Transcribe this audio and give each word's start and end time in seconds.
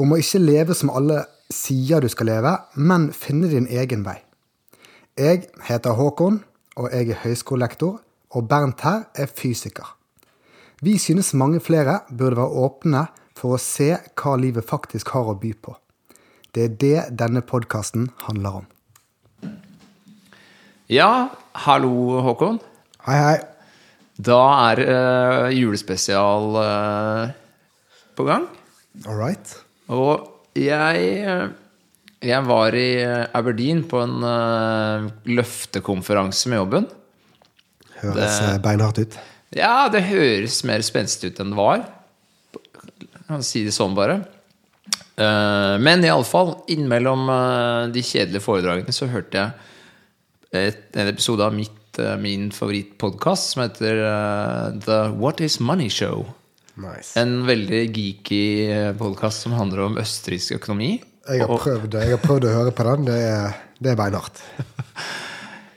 Om 0.00 0.14
å 0.14 0.20
ikke 0.20 0.40
leve 0.40 0.76
som 0.76 0.90
alle 0.92 1.24
sier 1.52 2.00
du 2.00 2.08
skal 2.08 2.30
leve, 2.30 2.52
men 2.80 3.10
finne 3.12 3.50
din 3.50 3.68
egen 3.68 4.04
vei. 4.06 4.18
Jeg 5.20 5.50
heter 5.66 5.98
Håkon, 5.98 6.40
og 6.80 6.88
jeg 6.94 7.12
er 7.12 7.20
høyskolelektor, 7.26 7.98
og 8.32 8.46
Bernt 8.48 8.80
her 8.86 9.04
er 9.12 9.28
fysiker. 9.28 9.90
Vi 10.82 10.96
synes 10.98 11.34
mange 11.36 11.60
flere 11.60 12.00
burde 12.08 12.40
være 12.40 12.62
åpne 12.64 13.04
for 13.36 13.56
å 13.56 13.60
se 13.60 13.90
hva 14.16 14.36
livet 14.40 14.66
faktisk 14.66 15.12
har 15.12 15.28
å 15.28 15.36
by 15.38 15.52
på. 15.60 15.76
Det 16.52 16.64
er 16.64 16.78
det 16.80 16.96
denne 17.20 17.42
podkasten 17.44 18.08
handler 18.24 18.62
om. 18.62 18.66
Ja, 20.92 21.32
hallo 21.68 22.20
Håkon. 22.24 22.58
Hei, 23.06 23.18
hei. 23.20 23.36
Da 24.22 24.40
er 24.72 24.82
uh, 24.84 25.46
julespesial 25.52 26.56
uh, 26.56 27.30
på 28.16 28.26
gang. 28.28 28.48
All 29.06 29.16
right. 29.16 29.61
Og 29.92 30.28
jeg, 30.58 31.06
eh, 31.22 31.48
jeg 32.22 32.46
var 32.48 32.74
i 32.78 32.88
Aberdeen 33.34 33.82
på 33.88 34.00
en 34.04 34.18
uh, 34.24 35.08
løftekonferanse 35.28 36.48
med 36.52 36.60
jobben. 36.60 36.86
Høres 38.02 38.38
Det- 38.40 38.62
beinhardt 38.64 38.98
ut. 39.02 39.18
Ja, 39.52 39.88
det 39.92 40.04
høres 40.08 40.62
mer 40.64 40.80
spenstig 40.86 41.32
ut 41.32 41.40
enn 41.42 41.50
det 41.52 41.58
var. 41.58 41.82
Jeg 42.54 43.26
kan 43.28 43.42
si 43.44 43.64
det 43.66 43.74
sånn, 43.76 43.94
bare. 43.96 44.22
Uh, 45.18 45.76
men 45.82 46.00
iallfall, 46.06 46.54
innimellom 46.72 47.26
uh, 47.28 47.90
de 47.92 48.00
kjedelige 48.00 48.40
foredragene 48.44 48.94
så 48.96 49.10
hørte 49.12 49.36
jeg 49.36 49.52
et, 50.72 50.86
en 50.96 51.10
episode 51.10 51.44
av 51.44 51.52
mitt, 51.54 51.98
uh, 52.00 52.14
min 52.20 52.48
favorittpodkast 52.54 53.52
som 53.52 53.62
heter 53.66 54.00
The 54.86 55.02
What 55.20 55.40
Is 55.44 55.58
Money 55.60 55.90
Show. 55.92 56.24
Nice. 56.80 57.12
En 57.20 57.42
veldig 57.44 57.82
geeky 57.92 58.44
podkast 58.96 59.44
som 59.44 59.56
handler 59.58 59.84
om 59.88 59.98
østerriksk 60.00 60.56
økonomi. 60.56 60.94
Jeg 61.28 61.44
har 61.44 61.60
prøvd, 61.60 61.98
jeg 62.00 62.14
har 62.14 62.22
prøvd 62.22 62.48
å 62.48 62.54
høre 62.54 62.72
på 62.74 62.86
den. 62.88 63.04
Det 63.10 63.18
er, 63.28 63.60
det 63.82 63.92
er 63.92 64.00
beinhardt. 64.00 64.42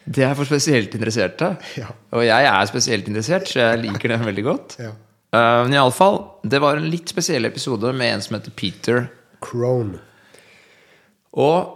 Det 0.05 0.21
er 0.21 0.35
for 0.37 0.45
spesielt 0.45 0.93
interesserte. 0.93 1.55
Ja. 1.81 1.89
Og 2.13 2.21
jeg 2.27 2.47
er 2.47 2.67
spesielt 2.69 3.07
interessert, 3.09 3.49
så 3.49 3.63
jeg 3.63 3.81
liker 3.87 4.13
den 4.13 4.25
veldig 4.27 4.43
godt. 4.45 4.75
Ja. 4.77 4.91
Uh, 5.35 5.65
men 5.65 5.73
iallfall, 5.75 6.19
det 6.45 6.61
var 6.63 6.77
en 6.77 6.85
litt 6.91 7.09
spesiell 7.11 7.49
episode 7.49 7.89
med 7.97 8.13
en 8.13 8.21
som 8.23 8.37
heter 8.37 8.53
Peter. 8.55 9.07
Crone. 9.43 9.97
Og 11.35 11.73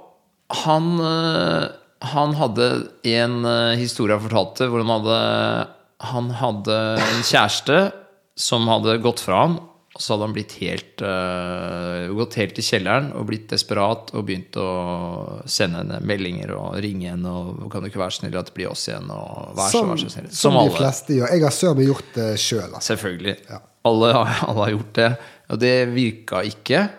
han, 0.63 0.85
eh, 1.03 1.65
han 2.13 2.31
hadde 2.39 2.67
en 3.11 3.33
eh, 3.45 3.79
historie 3.81 4.15
han 4.15 4.23
fortalte, 4.23 4.69
hvor 4.71 4.81
han 4.81 4.93
hadde, 4.93 5.17
han 6.13 6.29
hadde 6.39 6.77
en 7.03 7.25
kjæreste 7.27 7.81
som 8.39 8.67
hadde 8.71 8.99
gått 9.03 9.23
fra 9.23 9.43
ham. 9.43 9.59
Og 9.89 10.03
så 10.03 10.13
hadde 10.13 10.27
han 10.27 10.33
blitt 10.35 10.53
helt, 10.61 11.01
uh, 11.01 12.05
gått 12.15 12.37
helt 12.39 12.59
i 12.61 12.63
kjelleren 12.63 13.09
og 13.17 13.25
blitt 13.27 13.49
desperat 13.51 14.13
og 14.13 14.23
begynt 14.27 14.55
å 14.61 14.67
sende 15.49 15.81
henne 15.81 15.97
meldinger 16.05 16.53
og 16.55 16.77
ringe 16.79 17.09
henne 17.09 17.33
og 17.33 17.65
'Kan 17.71 17.83
du 17.83 17.89
ikke 17.89 17.99
være 17.99 18.15
snill 18.15 18.37
at 18.37 18.51
det 18.51 18.55
blir 18.55 18.69
oss 18.69 18.85
igjen?' 18.87 19.09
og 19.09 19.57
vær 19.57 19.67
så, 19.67 19.81
Som, 19.81 19.89
vær 19.89 19.99
så 19.99 20.11
snill. 20.13 20.29
som 20.31 20.53
de 20.53 20.77
fleste 20.77 21.17
gjør. 21.17 21.33
Jeg 21.33 21.43
har 21.43 21.55
søren 21.57 21.77
meg 21.77 21.89
gjort 21.89 22.13
det 22.15 22.29
sjøl. 22.39 22.69
Altså. 22.69 22.87
Selvfølgelig. 22.93 23.35
Alle, 23.89 24.13
alle 24.47 24.63
har 24.63 24.71
gjort 24.77 24.93
det. 24.93 25.11
Og 25.49 25.59
det 25.59 25.75
virka 25.91 26.43
ikke, 26.47 26.89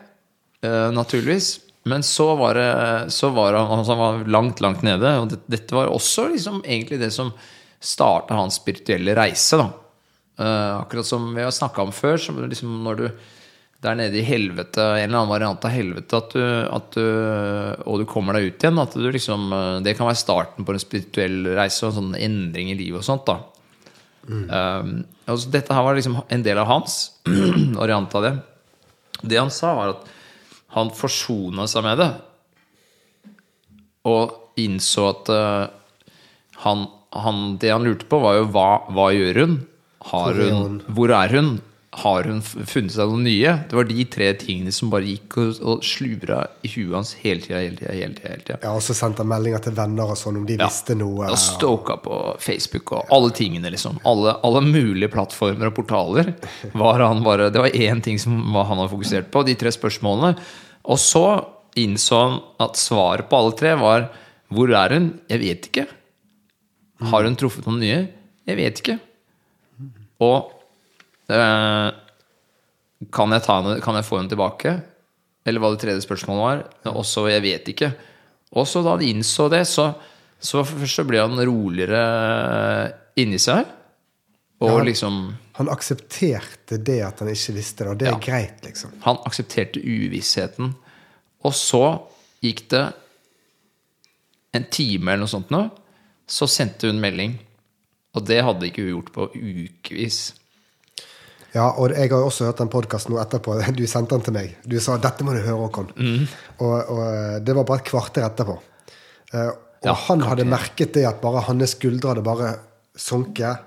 uh, 0.67 0.91
naturligvis. 0.91 1.61
Men 1.89 2.03
så 2.03 2.34
var, 2.37 2.55
det, 2.55 3.12
så 3.12 3.31
var 3.33 3.55
han, 3.55 3.79
altså 3.79 3.97
han 3.97 4.03
var 4.03 4.29
langt, 4.29 4.61
langt 4.61 4.83
nede. 4.83 5.15
Og 5.23 5.31
det, 5.31 5.41
dette 5.49 5.73
var 5.73 5.89
også 5.89 6.29
liksom 6.34 6.61
egentlig 6.67 7.00
det 7.00 7.15
som 7.15 7.33
starta 7.81 8.37
hans 8.37 8.61
spirituelle 8.61 9.15
reise. 9.17 9.56
da. 9.56 9.71
Eh, 10.41 10.73
akkurat 10.81 11.06
som 11.06 11.34
vi 11.34 11.45
har 11.45 11.53
snakka 11.53 11.84
om 11.84 11.93
før, 11.93 12.17
som 12.21 12.41
liksom 12.41 12.81
når 12.84 13.01
du 13.01 13.06
der 13.81 13.97
nede 13.97 14.19
i 14.21 14.25
helvete, 14.25 14.83
en 14.83 15.06
eller 15.06 15.23
annen 15.23 15.31
variant 15.33 15.62
av 15.65 15.73
helvete, 15.73 16.19
at 16.19 16.34
du, 16.37 16.43
at 16.69 16.97
du, 16.97 17.06
og 17.89 18.03
du 18.03 18.05
kommer 18.09 18.37
deg 18.37 18.50
ut 18.50 18.65
igjen. 18.65 18.81
At 18.81 18.93
du 18.97 19.06
liksom, 19.09 19.47
eh, 19.56 19.79
det 19.84 19.97
kan 19.97 20.09
være 20.09 20.21
starten 20.21 20.67
på 20.69 20.75
en 20.75 20.83
spirituell 20.83 21.55
reise 21.56 21.87
og 21.87 21.93
en 21.93 21.99
sånn 22.00 22.19
endring 22.21 22.73
i 22.73 22.77
livet 22.77 23.00
og 23.00 23.09
sånt. 23.09 23.29
da. 23.29 23.41
Um, 24.31 24.91
altså 25.25 25.49
dette 25.50 25.75
her 25.75 25.83
var 25.83 25.97
liksom 25.97 26.19
en 26.29 26.43
del 26.45 26.59
av 26.61 26.69
hans 26.69 26.99
variant 27.81 28.12
av 28.15 28.27
det. 28.27 28.34
Det 29.23 29.41
han 29.41 29.53
sa, 29.53 29.73
var 29.75 29.95
at 29.95 30.11
han 30.77 30.93
forsona 30.95 31.67
seg 31.71 31.87
med 31.89 32.03
det. 32.05 32.11
Og 34.12 34.61
innså 34.61 35.09
at 35.09 35.33
uh, 35.33 36.12
han, 36.67 36.84
han, 37.17 37.43
det 37.61 37.73
han 37.73 37.89
lurte 37.89 38.09
på, 38.12 38.21
var 38.23 38.39
jo 38.39 38.49
hva, 38.53 38.69
hva 38.93 39.09
gjør 39.17 39.43
hun? 39.45 39.59
Har 40.00 40.33
hun? 40.34 40.81
Hvor 40.97 41.11
er 41.12 41.28
hun? 41.37 41.59
Har 42.00 42.22
hun 42.22 42.38
funnet 42.41 42.93
seg 42.94 43.09
noe 43.11 43.19
nye? 43.19 43.50
Det 43.66 43.75
var 43.75 43.88
de 43.88 44.05
tre 44.06 44.28
tingene 44.38 44.71
som 44.72 44.93
bare 44.93 45.09
gikk 45.09 45.34
og, 45.43 45.56
og 45.66 45.81
slura 45.84 46.44
i 46.62 46.71
huet 46.71 46.94
hans 46.94 47.11
hele 47.19 47.43
tida. 47.43 47.59
Hele 47.65 47.77
tida, 47.81 47.91
hele 47.97 48.15
tida, 48.15 48.28
hele 48.31 48.44
tida. 48.47 48.59
Ja, 48.62 48.77
og 48.78 48.84
så 48.87 48.94
sendte 48.94 49.25
han 49.25 49.28
meldinger 49.33 49.65
til 49.65 49.75
venner 49.75 50.12
og 50.15 50.16
sånn 50.21 50.38
om 50.38 50.47
de 50.47 50.55
Ja. 50.55 50.69
visste 50.71 50.94
noe. 50.97 51.27
Og 51.34 51.37
stoka 51.43 51.97
på 52.00 52.21
Facebook 52.41 52.93
og 52.94 53.11
alle 53.11 53.33
tingene, 53.34 53.72
liksom. 53.75 53.99
Alle, 54.06 54.37
alle 54.47 54.62
mulige 54.69 55.11
plattformer 55.11 55.66
og 55.72 55.75
portaler. 55.81 56.31
Var 56.78 57.03
han 57.09 57.25
bare, 57.27 57.50
det 57.50 57.59
var 57.67 57.75
én 57.75 58.00
ting 58.06 58.22
som 58.22 58.38
han 58.55 58.71
hadde 58.78 58.93
fokusert 58.94 59.31
på, 59.34 59.43
de 59.50 59.59
tre 59.59 59.75
spørsmålene. 59.75 60.37
Og 60.87 60.97
så 61.03 61.27
innså 61.77 62.22
han 62.22 62.41
at 62.62 62.78
svaret 62.78 63.27
på 63.28 63.37
alle 63.43 63.59
tre 63.59 63.75
var 63.82 64.09
Hvor 64.50 64.71
er 64.75 64.94
hun? 64.94 65.11
Jeg 65.31 65.38
vet 65.43 65.67
ikke. 65.72 65.88
Har 67.11 67.22
hun 67.27 67.37
truffet 67.38 67.67
noen 67.67 67.81
nye? 67.82 68.00
Jeg 68.47 68.56
vet 68.59 68.81
ikke. 68.82 69.00
Og 70.20 70.50
eh, 71.32 71.88
kan, 73.10 73.32
jeg 73.36 73.44
ta 73.47 73.58
kan 73.81 73.98
jeg 73.98 74.06
få 74.08 74.20
henne 74.20 74.32
tilbake? 74.32 74.75
Eller 75.48 75.62
hva 75.62 75.70
det 75.72 75.81
tredje 75.82 76.04
spørsmålet 76.04 76.42
var. 76.44 76.94
Også 77.00 77.25
jeg 77.32 77.42
vet 77.47 77.69
ikke. 77.72 77.92
Og 78.60 78.66
så 78.69 78.82
da 78.84 78.97
han 78.97 79.04
innså 79.06 79.48
det, 79.53 79.62
så, 79.70 79.88
så 80.42 80.64
først 80.66 81.00
så 81.00 81.06
ble 81.08 81.22
han 81.22 81.38
roligere 81.38 82.03
inni 83.20 83.38
seg. 83.41 83.64
Og 84.60 84.75
Ja. 84.81 84.84
liksom 84.84 85.20
Han 85.56 85.69
aksepterte 85.72 86.76
det 86.84 86.98
at 87.04 87.19
han 87.20 87.28
ikke 87.28 87.52
visste 87.56 87.84
det, 87.84 87.91
og 87.91 87.98
det 88.00 88.08
er 88.08 88.19
greit, 88.20 88.60
liksom. 88.64 88.92
Han 89.04 89.19
aksepterte 89.28 89.81
uvissheten. 89.81 90.75
Og 91.44 91.52
så 91.56 91.82
gikk 92.44 92.66
det 92.72 92.84
en 94.56 94.64
time 94.72 95.12
eller 95.12 95.25
noe 95.25 95.32
sånt 95.32 95.50
nå. 95.52 95.62
Så 96.28 96.48
sendte 96.48 96.88
hun 96.88 97.00
melding. 97.00 97.38
Og 98.16 98.25
det 98.26 98.41
hadde 98.43 98.66
ikke 98.66 98.82
hun 98.87 98.93
gjort 98.97 99.12
på 99.15 99.26
ukevis. 99.37 100.21
Ja, 101.54 101.66
og 101.82 101.91
jeg 101.91 102.10
har 102.12 102.22
også 102.22 102.47
hørt 102.47 102.60
den 102.62 102.71
podkasten 102.71 103.16
etterpå. 103.19 103.56
Du 103.78 103.87
sendte 103.91 104.15
den 104.16 104.25
til 104.26 104.34
meg. 104.37 104.56
Du 104.66 104.78
sa 104.82 104.97
'dette 104.98 105.25
må 105.26 105.34
du 105.34 105.41
høre, 105.43 105.59
Håkon'. 105.66 105.91
Mm. 105.97 106.26
Og, 106.59 106.75
og 106.91 107.00
eh, 107.06 107.38
det 107.43 107.56
var 107.56 107.65
bare 107.66 107.82
et 107.82 107.91
kvarter 107.91 108.26
etterpå. 108.26 108.59
Eh, 109.34 109.49
og 109.49 109.87
Ja, 109.88 109.94
han 109.94 110.20
hadde 110.20 110.44
merket 110.44 110.93
det 110.94 111.06
at 111.09 111.20
bare 111.22 111.41
hans 111.47 111.72
skuldre 111.72 112.12
hadde 112.12 112.22
bare 112.26 112.50
sunket. 112.97 113.62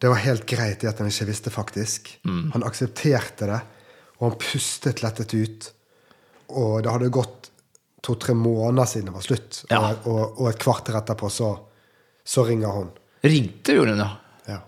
Det 0.00 0.08
var 0.10 0.16
helt 0.24 0.46
greit 0.48 0.82
i 0.84 0.88
at 0.88 0.98
han 0.98 1.06
ikke 1.10 1.26
visste, 1.28 1.50
faktisk. 1.52 2.18
Mm. 2.24 2.50
Han 2.54 2.64
aksepterte 2.66 3.46
det, 3.50 3.60
og 4.18 4.30
han 4.30 4.38
pustet 4.40 5.02
lettet 5.04 5.34
ut. 5.34 5.68
Og 6.48 6.82
det 6.82 6.90
hadde 6.90 7.10
gått 7.14 7.50
to-tre 8.04 8.34
måneder 8.34 8.84
siden 8.88 9.06
det 9.10 9.14
var 9.14 9.22
slutt, 9.24 9.64
Ja. 9.70 9.94
og, 10.04 10.40
og 10.40 10.48
et 10.50 10.58
kvarter 10.58 10.96
etterpå 10.98 11.30
så, 11.30 11.52
så 12.24 12.44
ringer 12.44 12.68
hun. 12.74 12.90
Ringte 13.24 13.72
gjorde 13.76 13.92
hun, 13.94 14.02
ja. 14.04 14.10
Ja. 14.50 14.58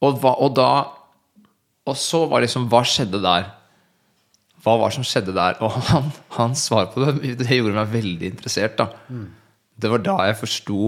Og, 0.00 0.10
hva, 0.22 0.32
og 0.40 0.50
da 0.56 0.70
Og 1.86 1.96
så 2.00 2.18
var 2.30 2.38
liksom 2.44 2.68
Hva 2.72 2.82
skjedde 2.88 3.20
der? 3.24 3.44
Hva 4.64 4.72
var 4.80 4.86
det 4.88 4.96
som 4.96 5.06
skjedde 5.06 5.32
der? 5.36 5.52
Og 5.62 5.70
han, 5.90 6.06
han 6.38 6.52
svar 6.58 6.84
på 6.92 6.96
det 7.04 7.12
Det 7.42 7.56
gjorde 7.58 7.76
meg 7.76 7.92
veldig 7.92 8.26
interessert. 8.32 8.74
da 8.80 8.86
Det 9.76 9.88
var 9.92 10.00
da 10.00 10.16
jeg 10.30 10.40
forsto 10.40 10.80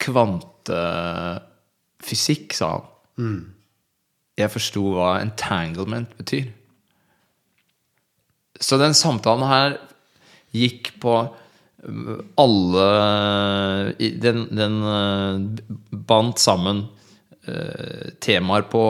kvantefysikk, 0.00 2.48
sa 2.56 2.66
han. 2.76 2.84
Jeg 4.40 4.50
forsto 4.52 4.82
hva 4.94 5.10
entanglement 5.20 6.10
betyr. 6.16 6.46
Så 8.60 8.78
den 8.80 8.94
samtalen 8.96 9.46
her 9.48 9.70
gikk 10.56 10.92
på 11.00 11.12
alle 12.36 12.86
Den, 13.96 14.42
den 14.52 14.74
eh, 14.84 15.36
bandt 15.90 16.42
sammen 16.42 16.82
eh, 17.48 18.10
temaer 18.20 18.66
på, 18.68 18.82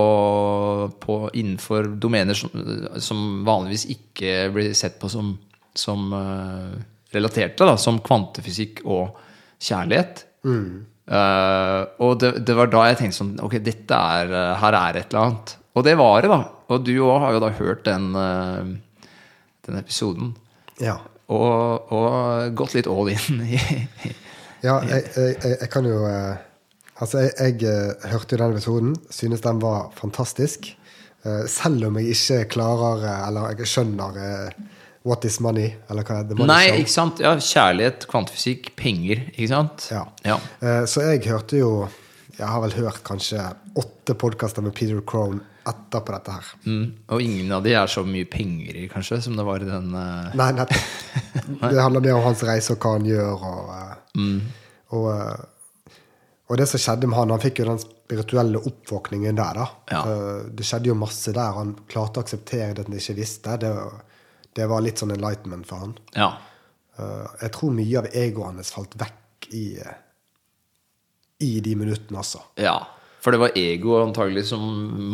på 1.01 1.19
innenfor 1.39 1.93
domener 2.03 2.35
som, 2.35 2.51
som 2.99 3.45
vanligvis 3.47 3.87
ikke 3.95 4.35
blir 4.55 4.75
sett 4.75 4.99
på 5.01 5.11
som, 5.13 5.37
som 5.75 6.11
eh, 6.19 6.75
relaterte, 7.15 7.67
da, 7.67 7.77
som 7.79 8.03
kvantefysikk 8.03 8.83
og 8.87 9.21
kjærlighet. 9.61 10.25
Eh, 11.11 11.81
og 12.03 12.19
det, 12.23 12.35
det 12.47 12.59
var 12.59 12.71
da 12.71 12.85
jeg 12.87 13.01
tenkte 13.01 13.19
sånn 13.19 13.33
Ok, 13.43 13.57
dette 13.67 13.97
er, 13.97 14.31
her 14.63 14.77
er 14.79 14.99
et 15.01 15.11
eller 15.11 15.25
annet. 15.27 15.57
Og 15.79 15.87
det 15.87 15.95
var 15.99 16.23
det, 16.23 16.31
da. 16.31 16.43
Og 16.71 16.85
du 16.87 16.93
òg 17.07 17.23
har 17.23 17.35
jo 17.35 17.43
da 17.43 17.51
hørt 17.55 17.85
den, 17.87 18.11
uh, 18.15 19.11
den 19.67 19.79
episoden. 19.79 20.35
Ja. 20.83 20.99
Og, 21.31 21.93
og 21.94 22.56
gått 22.59 22.75
litt 22.75 22.91
all 22.91 23.12
in 23.12 23.44
Ja, 24.67 24.81
jeg, 24.85 25.06
jeg, 25.15 25.37
jeg, 25.55 25.69
kan 25.73 25.87
jo 25.88 26.03
eh, 26.09 26.41
Altså, 27.00 27.23
jeg, 27.25 27.55
jeg 27.62 27.71
eh, 27.71 28.11
hørte 28.12 28.35
jo 28.37 28.41
den 28.43 28.53
episoden, 28.53 28.91
synes 29.09 29.41
den 29.41 29.62
var 29.62 29.87
fantastisk. 29.97 30.69
Eh, 31.25 31.47
selv 31.49 31.87
om 31.88 31.97
jeg 31.97 32.12
ikke 32.12 32.43
klarer 32.56 33.06
Eller 33.15 33.55
jeg 33.55 33.71
skjønner 33.71 34.21
What 35.09 35.25
is 35.25 35.38
money? 35.41 35.71
Eller 35.88 36.05
hva 36.05 36.19
er 36.21 36.29
det? 36.29 36.37
Money 36.37 36.50
Nei, 36.50 36.67
show. 36.67 36.82
ikke 36.82 36.93
sant? 36.93 37.23
Ja, 37.25 37.33
kjærlighet, 37.41 38.05
kvantefysikk, 38.11 38.75
penger, 38.76 39.23
ikke 39.33 39.49
sant? 39.49 39.87
Ja. 39.94 40.03
Ja. 40.26 40.37
Så 40.85 41.06
jeg 41.06 41.25
hørte 41.25 41.56
jo 41.56 41.71
Jeg 42.37 42.49
har 42.49 42.61
vel 42.67 42.76
hørt 42.76 43.00
kanskje 43.06 43.47
åtte 43.81 44.17
podkaster 44.21 44.65
med 44.67 44.76
Peter 44.76 45.00
Crone 45.00 45.41
etterpå 45.69 46.12
dette 46.15 46.33
her. 46.33 46.51
Mm. 46.65 46.85
Og 47.12 47.23
ingen 47.23 47.53
av 47.53 47.62
de 47.65 47.75
er 47.77 47.87
så 47.91 48.03
mye 48.07 48.29
penger 48.31 48.77
i, 48.81 48.89
kanskje, 48.89 49.21
som 49.27 49.37
det 49.37 49.45
var 49.47 49.62
i 49.62 49.69
den 49.69 49.93
uh... 49.95 50.33
Nei, 50.39 50.51
nettopp. 50.57 50.91
Det 51.71 51.81
handler 51.81 52.05
mer 52.05 52.19
om 52.19 52.27
hans 52.31 52.43
reise 52.47 52.75
og 52.75 52.85
hva 52.85 52.93
han 52.97 53.09
gjør. 53.09 53.45
Og, 53.51 53.73
mm. 54.17 54.37
og, 54.97 55.09
eh, 55.12 55.97
og 56.51 56.61
det 56.61 56.67
som 56.71 56.83
skjedde 56.83 57.11
med 57.11 57.19
han, 57.19 57.33
han 57.35 57.43
fikk 57.43 57.61
jo 57.62 57.69
den 57.69 57.83
spirituelle 57.83 58.62
oppvåkningen 58.71 59.37
der. 59.39 59.59
da. 59.61 59.67
Ja. 59.93 60.03
Eh, 60.05 60.45
Det 60.57 60.67
skjedde 60.67 60.91
jo 60.91 60.99
masse 60.99 61.35
der. 61.37 61.57
Han 61.59 61.75
klarte 61.91 62.21
å 62.23 62.25
akseptere 62.27 62.75
det 62.79 62.87
han 62.89 62.97
ikke 62.99 63.19
visste. 63.19 63.57
Det, 63.61 63.73
det 64.59 64.69
var 64.71 64.83
litt 64.85 65.03
sånn 65.03 65.12
enlightenment 65.15 65.69
for 65.69 65.85
han. 65.85 65.97
Ja. 66.17 66.33
Eh, 66.99 67.27
Jeg 67.45 67.53
tror 67.57 67.77
mye 67.77 68.01
av 68.03 68.09
egoet 68.12 68.55
hans 68.55 68.73
falt 68.75 68.97
vekk 68.99 69.51
i, 69.57 69.67
eh, 69.83 70.01
i 71.47 71.53
de 71.65 71.77
minuttene, 71.77 72.19
altså. 72.25 72.43
ja. 72.61 72.79
For 73.21 73.35
det 73.35 73.41
var 73.43 73.59
ego 73.59 73.99
antagelig 74.01 74.47
som 74.49 74.63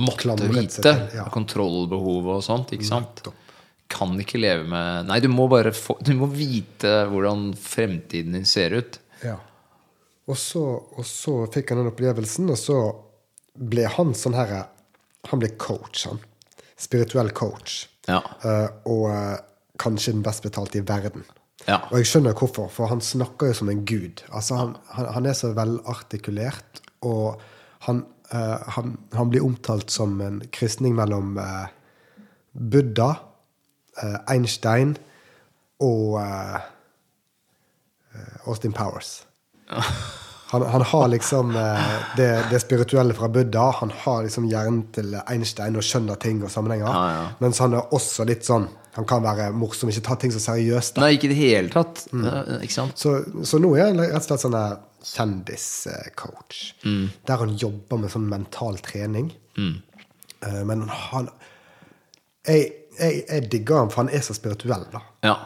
måtte 0.04 0.36
vite. 0.46 0.92
ja. 1.14 1.26
Kontrollbehovet 1.34 2.38
og 2.38 2.44
sånt, 2.44 2.72
ikke 2.76 2.86
sant? 2.86 3.24
Kan 3.90 4.14
ikke 4.18 4.40
leve 4.42 4.66
med 4.66 5.08
Nei, 5.10 5.20
du 5.22 5.28
må 5.30 5.46
bare 5.50 5.70
få 5.74 5.94
Du 6.02 6.10
må 6.18 6.26
vite 6.30 7.04
hvordan 7.10 7.52
fremtiden 7.58 8.34
din 8.34 8.46
ser 8.46 8.74
ut. 8.78 8.98
Ja. 9.22 9.36
Og 10.26 10.38
så, 10.38 10.62
og 10.98 11.06
så 11.06 11.44
fikk 11.54 11.70
han 11.70 11.84
den 11.84 11.92
opplevelsen, 11.92 12.50
og 12.50 12.58
så 12.58 12.78
ble 13.56 13.86
han 13.94 14.14
sånn 14.18 14.34
her 14.36 14.56
Han 15.30 15.42
ble 15.42 15.52
coach, 15.58 16.06
han. 16.06 16.18
Spirituell 16.78 17.30
coach. 17.34 17.86
Ja. 18.06 18.20
Uh, 18.42 18.68
og 18.90 19.04
uh, 19.10 19.38
kanskje 19.82 20.14
den 20.14 20.22
best 20.26 20.44
betalte 20.46 20.78
i 20.78 20.86
verden. 20.86 21.24
Ja. 21.66 21.80
Og 21.90 21.98
jeg 21.98 22.10
skjønner 22.10 22.36
hvorfor, 22.36 22.68
for 22.70 22.90
han 22.92 23.02
snakker 23.02 23.50
jo 23.50 23.58
som 23.58 23.70
en 23.72 23.82
gud. 23.88 24.22
Altså, 24.30 24.58
han, 24.60 24.76
han, 24.94 25.08
han 25.16 25.26
er 25.26 25.34
så 25.34 25.50
velartikulert, 25.56 26.82
og 27.06 27.42
han, 27.86 28.04
uh, 28.34 28.68
han, 28.76 28.96
han 29.12 29.30
blir 29.30 29.44
omtalt 29.44 29.90
som 29.90 30.20
en 30.20 30.40
kristning 30.50 30.96
mellom 30.98 31.36
uh, 31.38 31.68
Buddha, 32.52 33.12
uh, 34.02 34.18
Einstein 34.32 34.96
og 35.82 36.16
Austin 38.46 38.72
Powers. 38.72 39.26
Han, 40.46 40.62
han 40.62 40.82
har 40.86 41.08
liksom 41.10 41.48
det, 42.16 42.26
det 42.50 42.60
spirituelle 42.62 43.14
fra 43.18 43.26
Buddha. 43.28 43.64
Han 43.80 43.90
har 44.04 44.20
liksom 44.22 44.44
hjernen 44.46 44.84
til 44.94 45.16
Einstein 45.18 45.74
og 45.74 45.82
skjønner 45.82 46.20
ting 46.22 46.38
og 46.46 46.52
sammenhenger. 46.54 46.86
Ja, 46.86 47.08
ja. 47.16 47.24
Mens 47.42 47.58
han 47.58 47.74
er 47.74 47.90
også 47.98 48.24
litt 48.28 48.46
sånn 48.46 48.68
Han 48.94 49.08
kan 49.10 49.24
være 49.26 49.48
morsom, 49.52 49.90
ikke 49.90 50.04
ta 50.06 50.14
ting 50.22 50.30
så 50.32 50.38
seriøst. 50.44 50.94
da. 50.94 51.02
Nei, 51.02 51.16
ikke 51.18 51.26
i 51.26 51.32
det 51.34 51.40
hele 51.40 51.74
tatt. 51.74 52.04
Mm. 52.14 52.62
Så, 52.94 53.16
så 53.42 53.58
nå 53.60 53.74
er 53.74 53.90
han 53.90 53.98
rett 54.04 54.14
og 54.22 54.28
slett 54.28 54.46
sånn 54.46 54.54
der 54.54 54.78
kjendiscoach. 55.06 56.62
Der 57.26 57.36
han 57.42 57.54
jobber 57.60 58.00
med 58.02 58.12
sånn 58.12 58.28
mental 58.30 58.78
trening. 58.84 59.30
Mm. 59.58 59.76
Men 60.68 60.86
han 60.92 61.30
jeg, 62.46 62.66
jeg, 63.00 63.22
jeg 63.28 63.46
digger 63.50 63.80
han, 63.82 63.90
for 63.90 64.04
han 64.04 64.12
er 64.14 64.22
så 64.22 64.34
spirituell. 64.36 64.84
da. 64.92 65.00
Ja. 65.26 65.36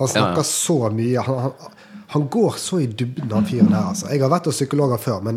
Han 0.00 0.08
snakker 0.08 0.42
Ja, 0.42 0.44
ja. 0.44 0.48
så 0.48 0.90
mye. 0.92 1.22
Han, 1.24 1.38
han, 1.46 1.78
han 2.10 2.24
går 2.32 2.56
så 2.58 2.80
i 2.82 2.86
dybden, 2.90 3.30
han 3.30 3.44
fyren 3.46 3.68
der. 3.70 3.84
Altså. 3.92 4.08
Jeg 4.10 4.20
har 4.24 4.30
vært 4.32 4.46
hos 4.50 4.56
psykologer 4.58 4.98
før, 4.98 5.20
men, 5.22 5.36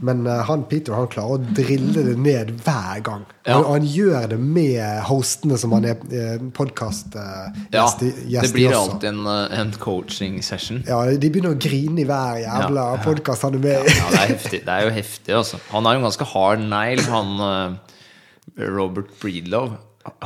men 0.00 0.22
eh, 0.26 0.40
han 0.48 0.62
Peter 0.70 0.94
han 0.96 1.08
klarer 1.12 1.36
å 1.36 1.54
drille 1.58 2.04
det 2.06 2.14
ned 2.16 2.52
hver 2.64 3.02
gang. 3.04 3.26
Ja. 3.44 3.58
Og, 3.58 3.66
han 3.74 3.84
gjør 3.84 4.30
det 4.32 4.38
med 4.40 5.02
hostene 5.04 5.58
som 5.60 5.74
han 5.76 5.84
er 5.90 6.00
eh, 6.16 6.38
podkastgjest 6.56 8.04
ja. 8.06 8.08
i 8.24 8.40
Det 8.40 8.52
blir 8.54 8.70
også. 8.72 8.94
alltid 8.94 9.08
en, 9.10 9.26
eh, 9.26 9.58
en 9.60 9.72
coaching 9.82 10.38
session. 10.42 10.82
Ja, 10.88 11.02
De 11.12 11.30
begynner 11.30 11.52
å 11.56 11.60
grine 11.60 12.00
i 12.00 12.06
hver 12.08 12.40
jævla 12.44 12.86
Ja, 12.88 12.96
ja. 12.96 13.02
podkast 13.04 13.44
han 13.44 13.58
er 13.58 13.64
med 13.66 13.88
i. 13.90 13.96
Ja, 13.98 14.06
det 14.14 14.20
er 14.22 14.30
heftig. 14.34 14.60
Det 14.64 14.74
er 14.78 14.86
jo 14.88 14.94
heftig, 14.96 15.34
altså. 15.42 15.60
Han 15.72 15.86
er 15.86 15.96
jo 15.98 16.02
en 16.02 16.08
ganske 16.08 16.30
hard 16.32 16.64
negl, 16.70 17.02
han 17.12 17.34
eh, 17.48 17.98
Robert 18.70 19.12
Breedlove. 19.20 19.76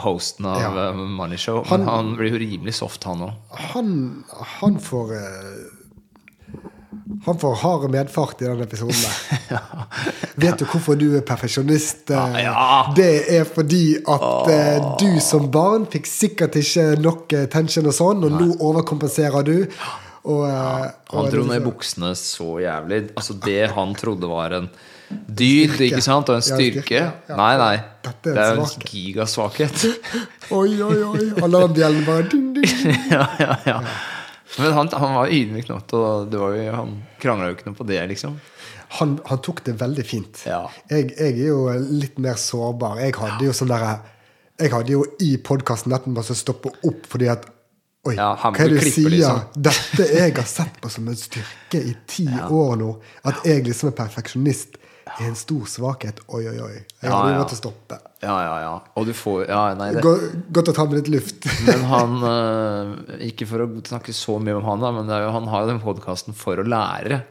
Hosten 0.03 0.47
av 0.50 0.61
Ja. 0.61 0.71
eh, 0.89 0.95
Money 1.19 1.39
Show. 1.39 1.65
Han- 1.71 1.87
han, 1.87 2.15
blir 2.19 2.33
jo 2.35 2.39
rimelig 2.43 2.75
soft, 2.75 3.05
han 3.05 3.21
òg. 3.29 3.35
Han, 3.75 4.25
han 4.61 4.79
får 4.83 5.12
eh, 5.15 5.59
Han 7.27 7.39
får 7.41 7.55
hard 7.63 7.91
medfart 7.91 8.43
i 8.43 8.49
den 8.49 8.61
episoden 8.63 8.97
der. 9.01 9.61
Vet 10.43 10.61
du 10.61 10.67
hvorfor 10.69 10.99
du 10.99 11.07
er 11.17 11.25
perfeksjonist? 11.27 12.11
Eh, 12.11 12.43
Ja. 12.45 12.93
Det 12.97 13.13
er 13.39 13.47
fordi 13.49 13.97
at 14.03 14.27
oh. 14.27 14.91
du 15.01 15.21
som 15.25 15.49
barn 15.53 15.87
fikk 15.91 16.07
sikkert 16.11 16.59
ikke 16.61 16.91
nok 17.01 17.33
eh, 17.33 17.47
tension 17.53 17.89
og 17.89 17.97
sånn, 17.97 18.27
og 18.29 18.37
nå 18.37 18.51
overkompenserer 18.59 19.47
du. 19.47 19.57
Og, 20.29 20.45
ja. 20.51 20.93
Han 21.15 21.31
dro 21.33 21.47
ned 21.49 21.65
buksene 21.65 22.13
så 22.19 22.59
jævlig. 22.61 23.09
Altså 23.17 23.39
Det 23.45 23.63
han 23.73 23.95
trodde 23.97 24.29
var 24.29 24.57
en 24.59 24.69
dyd, 25.09 25.79
ikke 25.81 26.03
sant, 26.05 26.29
og 26.29 26.37
en 26.37 26.45
Ja, 26.45 26.57
styrke. 26.59 26.99
ja, 26.99 27.11
ja. 27.31 27.37
Nei, 27.39 27.55
nei. 27.57 27.77
Dette 28.05 28.31
er 28.31 28.35
Det 28.35 28.45
er 28.45 28.53
en 28.53 28.61
en 28.67 28.87
gigasvakhet. 28.91 29.87
Oi, 30.59 30.83
oi, 30.83 31.03
oi! 31.05 31.27
Alarmbjellen 31.45 32.05
bare 32.05 32.29
ding, 32.29 32.55
ding. 32.57 32.69
ja, 33.17 33.27
ja, 33.41 33.57
ja. 33.67 33.81
Men 34.56 34.73
han, 34.73 34.89
han 34.97 35.15
var 35.19 35.33
ydmyk 35.35 35.69
nok, 35.69 35.93
og 35.99 36.31
det 36.33 36.39
var 36.41 36.55
jo, 36.56 36.69
han 36.73 36.95
krangla 37.21 37.50
jo 37.50 37.56
ikke 37.59 37.67
noe 37.69 37.79
på 37.79 37.87
det, 37.89 37.99
liksom. 38.15 38.39
Han, 38.97 39.19
han 39.29 39.43
tok 39.45 39.61
det 39.67 39.75
veldig 39.83 40.05
fint. 40.09 40.41
Ja. 40.49 40.62
Jeg, 40.89 41.11
jeg 41.19 41.35
er 41.37 41.50
jo 41.50 41.59
litt 41.93 42.17
mer 42.25 42.39
sårbar. 42.41 43.03
Jeg 43.05 43.15
hadde 43.21 43.45
jo 43.45 43.53
sånn 43.53 43.69
derre 43.69 43.99
Jeg 44.59 44.73
hadde 44.73 44.95
jo 44.95 45.03
i 45.23 45.35
podkasten 45.45 45.93
netten 45.93 46.17
bare 46.17 46.35
stoppe 46.35 46.73
opp 46.89 47.05
fordi 47.12 47.29
at 47.31 47.45
Oi, 48.09 48.14
Ja, 48.17 48.31
hva 48.40 48.50
er 48.55 48.73
det 48.73 48.81
du 48.81 48.88
sier? 48.88 49.11
liksom. 49.12 49.43
Dette 49.69 50.07
jeg 50.09 50.33
har 50.38 50.47
sett 50.49 50.81
på 50.81 50.88
som 50.90 51.07
en 51.11 51.19
styrke 51.19 51.83
i 51.83 51.93
ti 52.09 52.26
år 52.31 52.76
nå. 52.81 52.93
At 53.28 53.45
jeg 53.47 53.67
liksom 53.67 53.90
er 53.90 53.97
perfeksjonist, 53.99 54.78
er 55.17 55.29
en 55.29 55.38
stor 55.38 55.65
svakhet. 55.71 56.21
Oi, 56.29 56.43
oi, 56.50 56.57
oi. 56.62 56.75
Jeg 57.03 57.12
hadde 57.12 57.33
ja. 57.33 57.38
måttet 57.41 57.61
stoppe. 57.61 57.99
Ja, 58.23 58.37
ja, 58.43 58.55
ja. 58.65 58.75
Og 58.99 59.07
du 59.09 59.15
får 59.15 59.45
Ja, 59.47 59.62
nei, 59.79 59.93
det 59.95 60.03
Godt 60.55 60.73
å 60.73 60.75
ta 60.75 60.87
med 60.88 60.99
litt 61.00 61.11
luft. 61.12 61.47
Men 61.69 61.85
han 61.91 62.29
eh, 62.29 63.27
Ikke 63.31 63.47
for 63.49 63.65
å 63.65 63.69
snakke 63.87 64.15
så 64.17 64.38
mye 64.43 64.59
om 64.59 64.67
han, 64.67 64.83
da, 64.83 64.93
men 64.95 65.11
det 65.11 65.21
jo, 65.23 65.33
han 65.37 65.50
har 65.53 65.65
jo 65.65 65.73
den 65.73 65.83
podkasten 65.83 66.37
for 66.37 66.61
å 66.61 66.67
lære. 66.67 67.23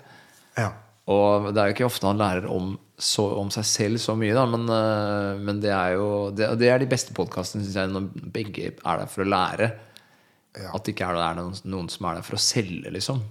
ja. 0.59 0.73
Og 1.07 1.53
det 1.55 1.61
er 1.61 1.69
jo 1.69 1.75
ikke 1.77 1.87
ofte 1.87 2.07
han 2.09 2.19
lærer 2.19 2.49
om, 2.51 2.73
så, 2.99 3.23
om 3.39 3.47
seg 3.53 3.63
selv 3.69 4.01
så 4.03 4.11
mye, 4.19 4.33
da, 4.35 4.43
men, 4.49 4.65
eh, 4.67 5.37
men 5.39 5.61
det 5.63 5.71
er 5.71 5.93
jo 5.95 6.07
Det, 6.35 6.49
det 6.59 6.67
er 6.67 6.81
de 6.83 6.89
beste 6.91 7.15
podkastene, 7.15 7.63
syns 7.63 7.77
jeg, 7.79 7.91
når 7.93 8.09
begge 8.35 8.73
er 8.73 8.99
der 9.03 9.11
for 9.11 9.23
å 9.23 9.29
lære. 9.31 9.69
Ja. 10.57 10.73
At 10.73 10.83
det 10.83 10.95
ikke 10.95 11.07
er 11.07 11.15
det 11.15 11.27
er 11.29 11.37
noen, 11.39 11.55
noen 11.69 11.87
som 11.93 12.09
er 12.09 12.19
der 12.19 12.27
for 12.27 12.35
å 12.35 12.41
selge, 12.41 12.91
liksom. 12.91 13.21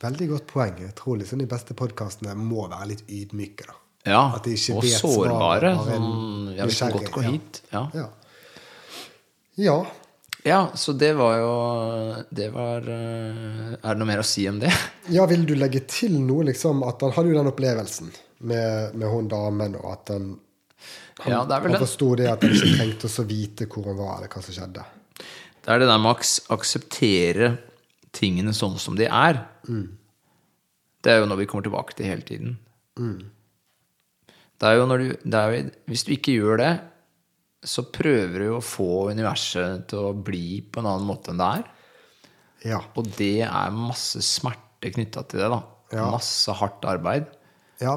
Veldig 0.00 0.28
godt 0.30 0.46
poeng. 0.48 0.78
Jeg 0.80 0.94
tror 0.96 1.18
liksom 1.20 1.42
de 1.42 1.46
beste 1.50 1.74
podkastene 1.76 2.32
må 2.38 2.64
være 2.70 2.86
litt 2.94 3.02
ydmyke. 3.12 3.66
da. 3.68 3.76
Ja, 4.08 4.22
og 4.32 4.46
vet 4.46 4.96
sårbare. 4.96 5.74
Sånn, 5.84 6.54
jeg 6.56 6.70
vil 6.70 6.92
godt 6.94 7.10
gå 7.12 7.24
hit. 7.26 7.60
Ja. 7.72 7.82
Ja. 7.92 8.06
ja. 9.60 9.76
ja, 10.48 10.60
så 10.74 10.94
det 10.96 11.10
var 11.18 11.34
jo 11.36 11.50
Det 12.32 12.46
var 12.54 12.86
eh, 12.88 13.74
Er 13.76 13.92
det 13.92 13.98
noe 14.00 14.08
mer 14.08 14.22
å 14.22 14.26
si 14.26 14.46
om 14.48 14.60
det? 14.62 14.72
Ja, 15.16 15.26
vil 15.28 15.44
du 15.44 15.52
legge 15.58 15.82
til 15.90 16.16
noe, 16.24 16.46
liksom? 16.48 16.80
At 16.88 17.02
han 17.04 17.12
hadde 17.16 17.34
jo 17.34 17.36
den 17.42 17.50
opplevelsen 17.52 18.08
med, 18.48 18.94
med 18.96 19.08
hun 19.12 19.28
damen, 19.28 19.74
og 19.82 19.90
at 19.92 20.14
han, 20.14 20.30
han, 21.20 21.32
Ja, 21.34 21.42
det 21.44 21.60
han 21.66 21.76
forsto 21.82 22.14
det 22.16 22.30
at 22.32 22.46
han 22.46 22.56
ikke 22.56 22.72
trengte 22.78 23.10
å 23.12 23.26
vite 23.28 23.68
hvor 23.68 23.90
han 23.90 23.98
var, 24.00 24.14
eller 24.22 24.32
hva 24.32 24.40
som 24.46 24.56
skjedde. 24.56 24.86
Det 25.60 25.74
er 25.74 25.82
det 25.82 25.90
der 25.90 26.00
med 26.00 26.08
å 26.08 26.14
aks- 26.16 26.38
akseptere 26.56 27.50
tingene 28.16 28.54
sånn 28.56 28.78
som 28.80 28.96
de 28.98 29.06
er. 29.06 29.42
Det 31.00 31.12
er 31.12 31.22
jo 31.22 31.28
noe 31.30 31.40
vi 31.40 31.48
kommer 31.50 31.66
tilbake 31.66 31.96
til 31.96 32.10
hele 32.10 32.26
tiden. 32.26 32.56
Det 34.60 34.68
er 34.68 34.76
jo 34.76 34.86
når 34.88 35.02
du, 35.02 35.10
er 35.32 35.54
jo, 35.54 35.66
hvis 35.88 36.04
du 36.04 36.14
ikke 36.14 36.36
gjør 36.36 36.60
det, 36.60 36.72
så 37.64 37.84
prøver 37.92 38.44
du 38.44 38.48
å 38.56 38.62
få 38.64 39.10
universet 39.12 39.86
til 39.90 40.10
å 40.10 40.14
bli 40.16 40.60
på 40.64 40.80
en 40.80 40.88
annen 40.88 41.08
måte 41.08 41.32
enn 41.32 41.40
det 41.40 41.50
er. 41.60 41.66
Ja. 42.74 42.80
Og 43.00 43.08
det 43.16 43.40
er 43.46 43.76
masse 43.76 44.20
smerte 44.24 44.92
knytta 44.94 45.24
til 45.28 45.44
det. 45.44 45.50
da 45.52 45.60
Ja. 45.96 46.06
Masse 46.12 46.52
hardt 46.54 46.84
arbeid. 46.88 47.28
Ja, 47.80 47.96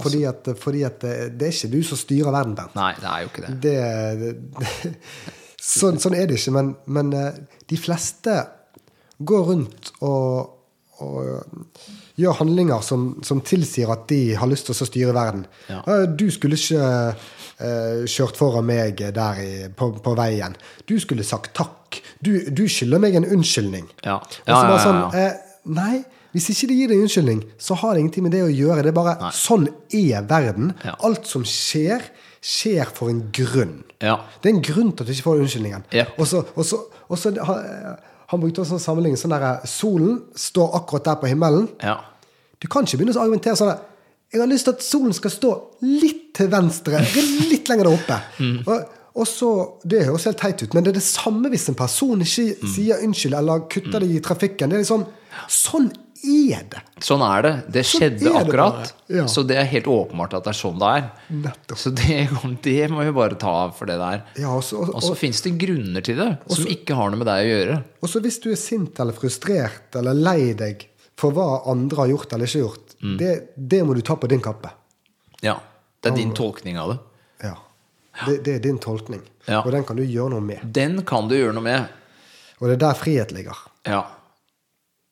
fordi 0.00 0.22
at, 0.24 0.46
fordi 0.58 0.84
at 0.86 1.02
det, 1.02 1.42
er 1.42 1.52
ikke 1.52 1.72
du 1.72 1.80
som 1.84 1.98
styrer 1.98 2.32
verden, 2.32 2.54
Bernt. 2.56 2.76
Nei, 2.78 2.92
det 3.00 3.08
er 3.10 3.24
jo 3.24 3.30
ikke 3.32 3.42
det. 3.44 3.54
Det, 3.64 3.74
det, 4.20 4.30
det 4.60 4.94
sånn, 5.74 5.98
sånn 6.00 6.16
er 6.16 6.30
det 6.30 6.38
ikke. 6.38 6.54
Men, 6.54 6.70
men 6.86 7.10
eh, 7.18 7.40
de 7.70 7.78
fleste 7.80 8.38
går 9.18 9.44
rundt 9.50 9.92
og, 10.00 10.50
og 11.04 11.44
gjør 12.18 12.36
handlinger 12.40 12.82
som, 12.86 13.06
som 13.26 13.40
tilsier 13.46 13.90
at 13.90 14.06
de 14.10 14.34
har 14.38 14.46
lyst 14.50 14.68
til 14.68 14.74
å 14.76 14.86
styre 14.88 15.14
verden. 15.16 15.46
Ja. 15.70 15.80
«Eh, 15.90 16.04
Du 16.18 16.28
skulle 16.30 16.58
ikke 16.58 16.84
uh, 17.14 18.04
kjørt 18.10 18.38
foran 18.38 18.66
meg 18.68 19.02
der 19.14 19.40
i, 19.42 19.52
på, 19.74 19.90
på 20.02 20.14
veien. 20.18 20.54
Du 20.86 20.96
skulle 21.02 21.26
sagt 21.26 21.54
takk. 21.58 22.00
Du, 22.22 22.32
du 22.50 22.64
skylder 22.70 23.02
meg 23.02 23.14
en 23.18 23.26
unnskyldning. 23.36 23.86
Ja. 24.06 24.18
Og 24.18 24.30
så 24.30 24.42
Ja, 24.46 24.58
ja, 24.58 24.68
bare 24.68 24.78
ja, 24.78 24.84
sånn, 24.84 25.00
ja. 25.02 25.24
eh, 25.24 25.56
nei, 25.74 26.02
hvis 26.34 26.48
ikke 26.50 26.66
de 26.70 26.76
gir 26.80 26.90
deg 26.90 27.02
unnskyldning, 27.04 27.42
så 27.62 27.76
har 27.78 27.94
det 27.94 28.00
ingenting 28.02 28.24
med 28.26 28.32
det 28.34 28.40
å 28.42 28.50
gjøre. 28.50 28.82
Det 28.82 28.90
er 28.90 28.96
bare 28.96 29.12
Nei. 29.20 29.28
sånn 29.38 29.68
er 29.94 30.24
verden. 30.30 30.72
Ja. 30.82 30.96
Alt 31.06 31.28
som 31.30 31.44
skjer, 31.46 32.02
skjer 32.42 32.90
for 32.94 33.10
en 33.12 33.20
grunn. 33.34 33.76
Ja. 34.02 34.16
Det 34.42 34.50
er 34.50 34.56
en 34.56 34.64
grunn 34.66 34.90
til 34.90 35.04
at 35.04 35.10
du 35.10 35.14
ikke 35.14 35.28
får 35.28 35.44
unnskyldningen. 35.44 35.86
Ja. 35.94 36.08
Og 36.18 36.26
så, 36.26 36.42
og 36.58 36.66
så, 36.66 36.80
og 37.06 37.20
så 37.22 37.30
han, 37.38 37.62
han 38.34 38.42
brukte 38.42 38.62
også 38.64 38.78
en 38.78 38.82
sammenligning 38.82 39.20
sånn 39.20 39.34
derre 39.34 39.56
Solen 39.68 40.18
står 40.38 40.76
akkurat 40.80 41.08
der 41.08 41.20
på 41.22 41.30
himmelen. 41.30 41.68
Ja. 41.82 41.98
Du 42.60 42.68
kan 42.70 42.86
ikke 42.86 43.00
begynne 43.00 43.16
å 43.16 43.24
argumentere 43.24 43.58
sånn 43.60 43.74
at 43.74 43.90
Jeg 44.34 44.40
har 44.42 44.50
lyst 44.50 44.66
til 44.66 44.74
at 44.74 44.82
solen 44.82 45.14
skal 45.14 45.30
stå 45.30 45.50
litt 45.86 46.32
til 46.34 46.48
venstre, 46.50 46.98
litt 47.52 47.68
lenger 47.70 47.86
der 47.86 47.94
oppe. 47.94 48.16
Og, 48.66 48.94
og 49.14 49.28
så, 49.30 49.50
Det 49.84 50.06
høres 50.08 50.26
helt 50.26 50.40
teit 50.42 50.64
ut, 50.64 50.74
men 50.74 50.82
det 50.82 50.90
er 50.94 50.98
det 50.98 51.06
samme 51.06 51.52
hvis 51.52 51.68
en 51.70 51.78
person 51.78 52.24
ikke 52.24 52.70
sier 52.74 53.04
unnskyld 53.04 53.38
eller 53.38 53.68
kutter 53.70 54.02
det 54.02 54.10
i 54.10 54.22
trafikken. 54.24 54.72
Det 54.72 54.80
er 54.80 54.82
liksom, 54.86 55.06
Sånn 55.50 55.88
er 56.24 56.64
det. 56.72 56.80
Sånn 57.04 57.22
er 57.26 57.42
det. 57.44 57.52
Det 57.74 57.82
Sånn 57.86 58.00
skjedde 58.00 58.18
sånn 58.24 58.32
det 58.34 58.40
akkurat. 58.42 58.92
Ja. 59.12 59.24
Så 59.30 59.44
det 59.46 59.56
er 59.60 59.68
helt 59.70 59.88
åpenbart 59.90 60.34
at 60.38 60.44
det 60.46 60.52
er 60.54 60.58
sånn 60.58 60.78
det 60.80 60.90
er. 60.98 61.06
Nettopp. 61.44 61.78
Så 61.78 61.92
det, 61.94 62.16
det 62.64 62.90
må 62.90 63.04
vi 63.04 63.12
bare 63.16 63.38
ta 63.40 63.54
for 63.76 63.86
det 63.90 63.98
der. 64.00 64.22
Ja, 64.40 64.54
og 64.56 64.62
så- 64.64 64.80
og- 64.82 64.94
Og 64.94 65.02
så 65.02 65.14
fins 65.16 65.40
det 65.42 65.52
grunner 65.58 66.02
til 66.04 66.16
det 66.16 66.38
som 66.48 66.64
ikke 66.66 66.94
har 66.94 67.10
noe 67.10 67.18
med 67.18 67.26
deg 67.26 67.44
å 67.44 67.52
gjøre. 67.52 67.84
Og 68.02 68.08
så 68.08 68.20
hvis 68.24 68.40
du 68.42 68.50
er 68.52 68.56
sint 68.56 68.98
eller 69.00 69.12
frustrert 69.12 69.94
eller 69.96 70.14
lei 70.14 70.52
deg 70.54 70.86
for 71.16 71.30
hva 71.32 71.66
andre 71.70 71.96
har 71.96 72.08
gjort 72.08 72.32
eller 72.32 72.46
ikke 72.46 72.64
gjort, 72.64 72.80
det, 73.18 73.32
det 73.56 73.82
må 73.84 73.94
du 73.94 74.00
ta 74.00 74.16
på 74.16 74.26
din 74.28 74.40
kappe. 74.40 74.70
Ja. 75.42 75.58
Det 76.02 76.12
er 76.12 76.16
din 76.16 76.32
tolkning 76.34 76.76
av 76.78 76.88
det. 76.94 76.98
Ja. 77.44 77.54
Det, 78.26 78.42
det 78.44 78.54
er 78.56 78.58
din 78.60 78.78
tolkning. 78.78 79.20
Ja. 79.46 79.60
Og 79.64 79.70
den 79.72 79.84
kan 79.84 79.96
du 79.96 80.02
gjøre 80.02 80.30
noe 80.30 80.40
med. 80.40 80.60
Den 80.72 81.02
kan 81.04 81.28
du 81.28 81.34
gjøre 81.36 81.52
noe 81.54 81.62
med. 81.62 81.88
Og 82.60 82.68
det 82.68 82.76
er 82.76 82.82
der 82.86 82.94
frihet 82.94 83.32
ligger. 83.32 83.56
Ja. 83.84 84.04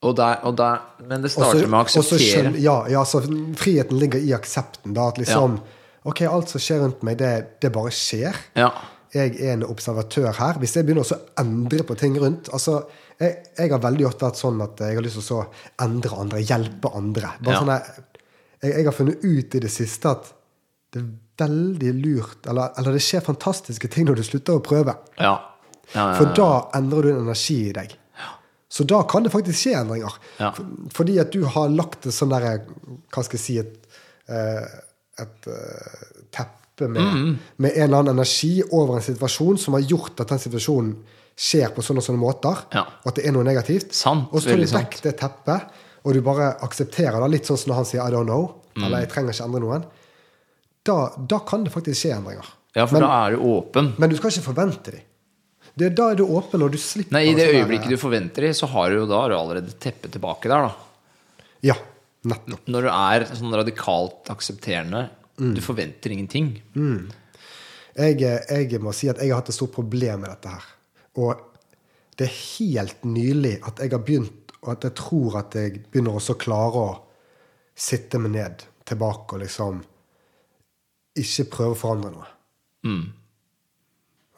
Og 0.03 0.17
der, 0.19 0.41
og 0.49 0.57
der, 0.59 0.81
men 1.07 1.23
det 1.23 1.31
starter 1.31 1.61
også, 1.63 1.69
med 1.71 1.79
å 1.79 1.83
akseptere. 1.85 2.19
skjønn- 2.27 2.57
Ja, 2.61 2.77
ja, 2.91 3.05
så 3.07 3.21
friheten 3.57 3.99
ligger 4.01 4.19
i 4.19 4.33
aksepten. 4.35 4.95
Da, 4.95 5.09
at 5.13 5.19
liksom 5.23 5.61
Ok, 6.05 6.23
alt 6.27 6.49
som 6.51 6.59
skjer 6.59 6.81
rundt 6.83 7.03
meg, 7.07 7.19
det, 7.21 7.61
det 7.63 7.71
bare 7.73 7.93
skjer. 7.95 8.35
Ja. 8.59 8.73
Jeg 9.15 9.37
er 9.41 9.53
en 9.53 9.63
observatør 9.63 10.33
her. 10.35 10.55
Hvis 10.59 10.75
jeg 10.75 10.85
begynner 10.89 11.05
å 11.07 11.19
endre 11.39 11.85
på 11.87 11.95
ting 12.01 12.17
rundt 12.19 12.49
altså, 12.51 12.81
jeg, 13.21 13.37
jeg 13.59 13.71
har 13.71 13.79
veldig 13.85 14.07
ofte 14.09 14.27
vært 14.27 14.41
sånn 14.41 14.59
at 14.65 14.81
jeg 14.83 14.97
har 14.97 15.05
lyst 15.05 15.21
til 15.21 15.23
å 15.23 15.29
så 15.29 15.85
endre 15.87 16.19
andre, 16.19 16.41
hjelpe 16.43 16.91
andre. 16.99 17.31
Bare 17.45 17.55
Ja. 17.55 17.61
sånn 17.61 17.71
jeg, 18.63 18.73
jeg 18.75 18.85
har 18.89 18.93
funnet 18.97 19.23
ut 19.23 19.55
i 19.55 19.61
det 19.61 19.71
siste 19.71 20.11
at 20.11 20.33
det 20.93 21.03
er 21.05 21.09
veldig 21.47 21.93
lurt 22.05 22.47
Eller, 22.51 22.71
eller 22.79 22.93
det 22.93 23.01
skjer 23.03 23.23
fantastiske 23.25 23.89
ting 23.91 24.07
når 24.07 24.17
du 24.17 24.23
slutter 24.27 24.59
å 24.59 24.63
prøve. 24.65 24.97
Ja. 25.21 25.39
ja, 25.95 26.09
ja, 26.09 26.15
For 26.19 26.27
ja. 26.27 26.33
da 26.35 26.51
endrer 26.81 27.03
du 27.03 27.11
en 27.15 27.23
energi 27.29 27.69
i 27.69 27.73
deg. 27.79 27.95
Så 28.73 28.87
da 28.89 29.03
kan 29.05 29.23
det 29.27 29.33
faktisk 29.35 29.59
skje 29.67 29.75
endringer. 29.83 30.15
Ja. 30.41 30.53
Fordi 30.97 31.19
at 31.21 31.33
du 31.35 31.43
har 31.45 31.69
lagt 31.69 32.07
et 32.09 32.15
sånn 32.17 32.31
derre 32.33 32.55
Hva 33.13 33.23
skal 33.27 33.37
jeg 33.37 33.43
si 33.45 33.59
Et, 33.61 33.75
eh, 34.33 34.65
et 35.21 35.49
eh, 35.53 36.07
teppe 36.33 36.89
med, 36.89 37.03
Mm. 37.03 37.35
med 37.59 37.71
en 37.77 37.83
eller 37.85 37.99
annen 37.99 38.15
energi 38.17 38.63
over 38.73 38.97
en 38.97 39.03
situasjon 39.05 39.59
som 39.61 39.75
har 39.77 39.83
gjort 39.83 40.21
at 40.25 40.29
den 40.33 40.39
situasjonen 40.39 40.95
skjer 41.37 41.69
på 41.75 41.83
sånne 41.85 41.99
og 42.01 42.07
sånne 42.07 42.19
måter, 42.23 42.65
Ja. 42.73 42.81
og 43.05 43.07
at 43.13 43.15
det 43.17 43.27
er 43.27 43.33
noe 43.33 43.45
negativt. 43.45 43.93
Sant, 43.93 44.29
og 44.33 44.41
så 44.41 44.49
tar 44.51 44.57
du 44.57 44.65
vekk 44.65 45.03
det 45.03 45.17
teppet, 45.21 45.69
og 46.05 46.15
du 46.15 46.21
bare 46.23 46.57
aksepterer 46.65 47.21
det, 47.23 47.31
litt 47.31 47.45
sånn 47.47 47.59
som 47.59 47.71
når 47.73 47.77
han 47.77 47.85
sier 47.85 48.01
'I 48.03 48.11
don't 48.11 48.27
know', 48.27 48.55
Mm. 48.77 48.85
eller 48.85 48.99
'jeg 49.01 49.09
trenger 49.11 49.33
ikke 49.33 49.45
endre 49.45 49.61
noen'. 49.61 49.85
Da, 50.85 51.11
da 51.29 51.39
kan 51.41 51.65
det 51.65 51.73
faktisk 51.73 52.01
skje 52.07 52.17
endringer. 52.17 52.47
ja, 52.75 52.87
for 52.87 52.95
Men- 52.99 53.03
da 53.03 53.27
er 53.27 53.31
du 53.37 53.43
åpen. 53.43 53.93
men 53.99 54.09
du 54.11 54.17
skal 54.17 54.31
ikke 54.31 54.55
forvente 54.55 54.91
dem. 54.91 55.01
Det, 55.79 55.89
da 55.97 56.11
er 56.13 56.19
du 56.21 56.25
åpen, 56.27 56.63
og 56.63 56.73
du 56.75 56.77
slipper 56.79 57.15
Nei, 57.17 57.23
I 57.31 57.35
det 57.35 57.47
der- 57.49 57.63
øyeblikket 57.63 57.89
du 57.89 57.97
forventer 57.97 58.45
det, 58.45 58.51
så 58.59 58.67
har 58.69 58.91
du 58.91 58.97
jo 59.01 59.07
da 59.09 59.23
du 59.29 59.35
allerede 59.39 59.73
teppet 59.81 60.13
tilbake 60.13 60.51
der, 60.51 60.69
da. 60.69 60.75
Ja, 61.63 61.75
nettopp. 62.29 62.67
Når 62.69 62.83
du 62.83 62.89
er 62.93 63.25
sånn 63.39 63.55
radikalt 63.57 64.29
aksepterende, 64.29 65.09
Mm. 65.41 65.55
du 65.57 65.61
forventer 65.65 66.11
ingenting. 66.13 66.61
Jeg, 67.97 68.21
jeg 68.21 68.81
må 68.81 68.93
si 68.95 69.09
at 69.09 69.17
jeg 69.19 69.31
har 69.33 69.41
hatt 69.41 69.49
et 69.49 69.55
stort 69.57 69.73
problem 69.73 70.21
med 70.21 70.31
dette 70.31 70.49
her. 70.53 70.63
Og 71.17 71.41
det 72.17 72.27
er 72.29 72.37
helt 72.59 73.03
nylig 73.05 73.55
at 73.67 73.79
jeg 73.81 73.91
har 73.91 73.99
begynt, 74.05 74.53
og 74.63 74.73
at 74.77 74.83
jeg 74.83 74.95
tror 74.95 75.39
at 75.41 75.55
jeg 75.55 75.81
begynner 75.91 76.13
også 76.21 76.35
å 76.37 76.39
klare 76.39 76.85
å 76.85 77.01
sitte 77.75 78.21
meg 78.21 78.33
ned 78.37 78.63
tilbake 78.85 79.33
og 79.33 79.41
liksom 79.41 79.83
ikke 81.19 81.49
prøve 81.51 81.75
å 81.75 81.81
forandre 81.81 82.13
noe. 82.13 82.29
Mm. 82.85 83.13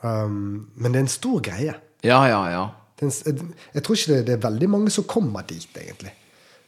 Um, 0.05 0.67
men 0.77 0.93
det 0.93 1.01
er 1.01 1.07
en 1.07 1.15
stor 1.15 1.41
greie. 1.45 1.75
Ja, 2.05 2.19
ja, 2.29 2.41
ja. 2.53 2.65
Det 3.01 3.09
en, 3.09 3.55
jeg, 3.73 3.83
tror 3.83 3.97
ikke 3.97 4.13
det, 4.13 4.25
det 4.29 4.35
er 4.37 4.43
veldig 4.45 4.69
mange 4.71 4.93
som 4.93 5.07
kommer 5.09 5.47
dit, 5.49 5.71
egentlig. 5.81 6.13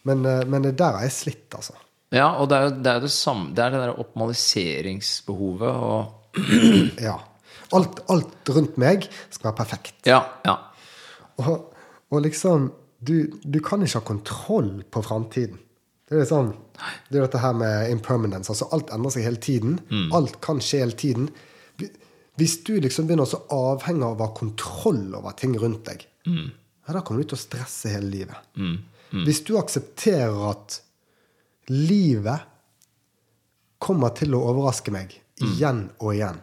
Men, 0.08 0.24
eh, 0.26 0.42
men 0.48 0.64
det 0.64 0.76
der 0.78 0.96
har 0.96 1.04
jeg 1.06 1.14
slitt, 1.14 1.46
altså. 1.54 1.76
Ja, 2.14 2.30
og 2.40 2.48
det 2.50 2.58
er 2.58 2.70
det, 2.70 2.90
er 2.92 3.00
det 3.02 3.10
samme 3.10 3.50
Det 3.50 3.64
er 3.64 3.72
det 3.74 3.80
der 3.82 3.96
optimaliseringsbehovet 3.98 5.80
og 5.88 6.38
Ja. 7.08 7.16
Alt, 7.74 7.98
alt 8.12 8.50
rundt 8.54 8.76
meg 8.78 9.08
skal 9.10 9.48
være 9.48 9.58
perfekt. 9.58 9.96
Ja, 10.06 10.20
ja. 10.46 10.54
Og, 11.42 11.72
og 12.14 12.22
liksom 12.22 12.68
du, 13.02 13.26
du 13.42 13.58
kan 13.60 13.82
ikke 13.82 14.00
ha 14.00 14.06
kontroll 14.06 14.70
på 14.90 15.02
framtiden. 15.02 15.58
Det 16.06 16.20
er 16.22 16.28
sånn, 16.28 16.52
det 17.10 17.18
er 17.18 17.26
dette 17.26 17.42
her 17.42 17.56
med 17.58 17.90
impermanence. 17.90 18.52
altså 18.52 18.68
Alt 18.74 18.92
endrer 18.94 19.16
seg 19.16 19.26
hele 19.26 19.42
tiden. 19.42 19.80
Alt 20.14 20.38
kan 20.44 20.62
skje 20.62 20.84
hele 20.84 20.94
tiden. 20.98 21.28
Hvis 22.36 22.58
du 22.64 22.74
liksom 22.80 23.06
begynner 23.08 23.28
å 23.28 23.42
avhenge 23.72 24.04
av 24.04 24.20
å 24.20 24.26
ha 24.28 24.34
kontroll 24.36 25.14
over 25.16 25.36
ting 25.38 25.54
rundt 25.58 25.86
deg, 25.88 26.04
ja, 26.26 26.92
da 26.92 27.00
kommer 27.00 27.22
du 27.22 27.30
til 27.30 27.38
å 27.38 27.40
stresse 27.40 27.92
hele 27.94 28.10
livet. 28.12 28.50
Hvis 29.24 29.40
du 29.46 29.54
aksepterer 29.58 30.36
at 30.50 30.80
livet 31.72 32.44
kommer 33.82 34.12
til 34.16 34.34
å 34.36 34.42
overraske 34.50 34.92
meg 34.94 35.14
igjen 35.42 35.88
og 36.00 36.12
igjen 36.14 36.42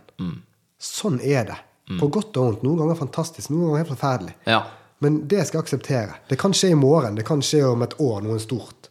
Sånn 0.84 1.22
er 1.24 1.46
det. 1.48 1.56
På 2.00 2.08
godt 2.12 2.36
og 2.38 2.46
vondt. 2.48 2.64
Noen 2.66 2.82
ganger 2.82 2.98
fantastisk, 3.00 3.50
noen 3.52 3.70
ganger 3.70 3.84
helt 3.84 3.92
forferdelig. 3.94 4.34
Ja. 4.48 4.62
Men 5.04 5.22
det 5.28 5.46
skal 5.48 5.60
jeg 5.62 5.66
akseptere. 5.68 6.18
Det 6.30 6.38
kan 6.40 6.56
skje 6.56 6.74
i 6.74 6.80
morgen, 6.80 7.16
det 7.16 7.26
kan 7.28 7.42
skje 7.44 7.62
om 7.68 7.82
et 7.86 7.96
år, 8.04 8.22
noe 8.24 8.40
stort. 8.40 8.90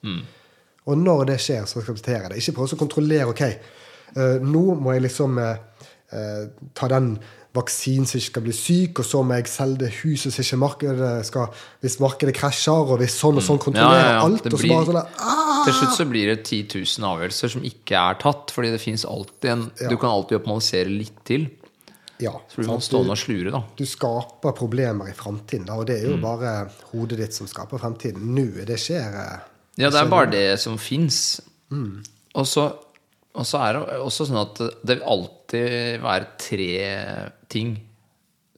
Og 0.85 0.99
når 0.99 1.25
det 1.31 1.39
skjer, 1.41 1.63
så 1.65 1.79
skal 1.79 1.85
jeg 1.85 1.97
akseptere 1.97 2.31
det. 2.33 2.41
Ikke 2.41 2.57
prøve 2.57 2.77
å 2.77 2.81
kontrollere. 2.81 3.29
Ok, 3.33 3.43
eh, 3.47 4.43
nå 4.45 4.65
må 4.81 4.97
jeg 4.97 5.07
liksom 5.07 5.39
eh, 6.13 6.51
ta 6.79 6.89
den 6.93 7.15
vaksinen 7.53 8.07
så 8.09 8.17
jeg 8.17 8.23
ikke 8.23 8.31
skal 8.31 8.45
bli 8.47 8.55
syk, 8.57 9.01
og 9.03 9.07
så 9.07 9.21
må 9.27 9.37
jeg 9.37 9.49
selge 9.53 9.85
det 9.85 9.91
huset 10.01 10.33
så 10.33 10.45
ikke 10.45 10.61
markedet 10.63 11.11
skal 11.29 11.65
Hvis 11.85 11.99
markedet 12.01 12.35
krasjer, 12.37 12.93
og 12.95 13.01
hvis 13.03 13.17
sånn 13.21 13.41
og 13.41 13.45
sånn 13.45 13.61
kontrollerer 13.61 14.21
alt, 14.23 14.47
blir, 14.47 14.55
og 14.57 14.63
så 14.63 14.71
bare 14.71 14.87
sånn 14.89 15.01
ah! 15.03 15.65
Til 15.67 15.77
slutt 15.77 15.99
så 15.99 16.07
blir 16.11 16.31
det 16.33 16.39
10 16.43 16.63
000 16.81 17.09
avgjørelser 17.11 17.53
som 17.55 17.67
ikke 17.67 17.99
er 17.99 18.17
tatt, 18.23 18.55
fordi 18.55 18.73
det 18.73 18.81
fins 18.83 19.05
alltid 19.09 19.51
en 19.53 19.67
Du 19.85 19.99
kan 20.01 20.11
alltid 20.11 20.41
optimalisere 20.41 20.91
litt 20.91 21.21
til. 21.29 21.51
Ja, 22.23 22.33
Så 22.49 22.61
blir 22.61 22.71
man 22.71 22.83
stående 22.83 23.15
og 23.15 23.19
slure, 23.19 23.51
da. 23.51 23.61
du 23.79 23.85
skaper 23.89 24.55
problemer 24.55 25.11
i 25.11 25.15
framtiden, 25.17 25.69
og 25.75 25.87
det 25.89 25.99
er 26.01 26.11
jo 26.13 26.19
bare 26.23 26.69
hodet 26.93 27.19
ditt 27.19 27.35
som 27.35 27.49
skaper 27.51 27.83
fremtiden. 27.83 28.29
Nå 28.37 28.65
det 28.69 28.79
skjer 28.81 29.19
eh, 29.23 29.39
Ja, 29.81 29.91
det 29.91 30.03
er 30.03 30.11
bare 30.11 30.31
det 30.31 30.61
som 30.63 30.79
fins. 30.79 31.41
Og 31.73 32.47
så 32.47 32.69
og 33.35 33.47
så 33.49 33.59
er 33.65 33.73
det 33.79 33.97
også 34.03 34.27
sånn 34.29 34.41
at 34.43 34.59
det 34.85 34.99
vil 34.99 35.07
alltid 35.09 36.03
være 36.05 36.27
tre 36.41 36.69
ting 37.53 37.71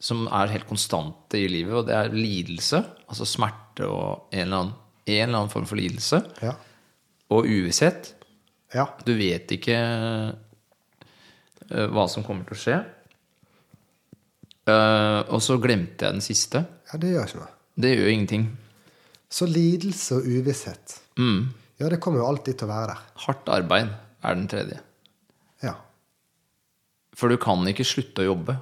som 0.04 0.26
er 0.28 0.50
helt 0.52 0.66
konstante 0.68 1.38
i 1.40 1.46
livet, 1.48 1.74
og 1.78 1.86
det 1.88 1.94
er 1.96 2.10
lidelse, 2.12 2.82
altså 3.08 3.24
smerte 3.28 3.86
og 3.88 4.26
en 4.34 4.40
eller 4.42 4.58
annen, 4.58 4.74
en 5.06 5.22
eller 5.28 5.38
annen 5.38 5.52
form 5.52 5.66
for 5.70 5.76
lidelse, 5.80 6.18
Ja. 6.42 6.52
og 7.30 7.46
uvisshet. 7.48 8.10
ja. 8.74 8.84
Du 9.06 9.14
vet 9.16 9.50
ikke 9.56 9.78
eh, 9.78 10.32
hva 11.94 12.04
som 12.10 12.24
kommer 12.26 12.44
til 12.50 12.56
å 12.58 12.62
skje. 12.64 12.78
Eh, 14.68 15.20
og 15.32 15.40
så 15.44 15.56
glemte 15.60 16.06
jeg 16.06 16.16
den 16.18 16.24
siste. 16.24 16.62
Ja, 16.92 17.00
det 17.00 17.12
gjør 17.14 17.28
ikke 17.28 17.40
noe. 17.42 17.50
Det 17.84 17.92
gjør 17.96 18.10
ingenting. 18.12 18.46
Så 19.34 19.48
lidelse 19.50 20.20
og 20.20 20.28
uvisshet. 20.30 20.98
Mm. 21.18 21.48
Ja, 21.80 21.88
det 21.90 21.98
kommer 22.02 22.22
jo 22.22 22.28
alltid 22.30 22.60
til 22.60 22.68
å 22.68 22.72
være 22.74 22.92
der. 22.92 23.00
Hardt 23.26 23.48
arbeid 23.50 23.90
er 24.24 24.38
den 24.38 24.48
tredje. 24.50 24.80
Ja. 25.64 25.74
For 27.14 27.30
du 27.30 27.38
kan 27.40 27.62
ikke 27.70 27.86
slutte 27.86 28.24
å 28.24 28.30
jobbe. 28.32 28.56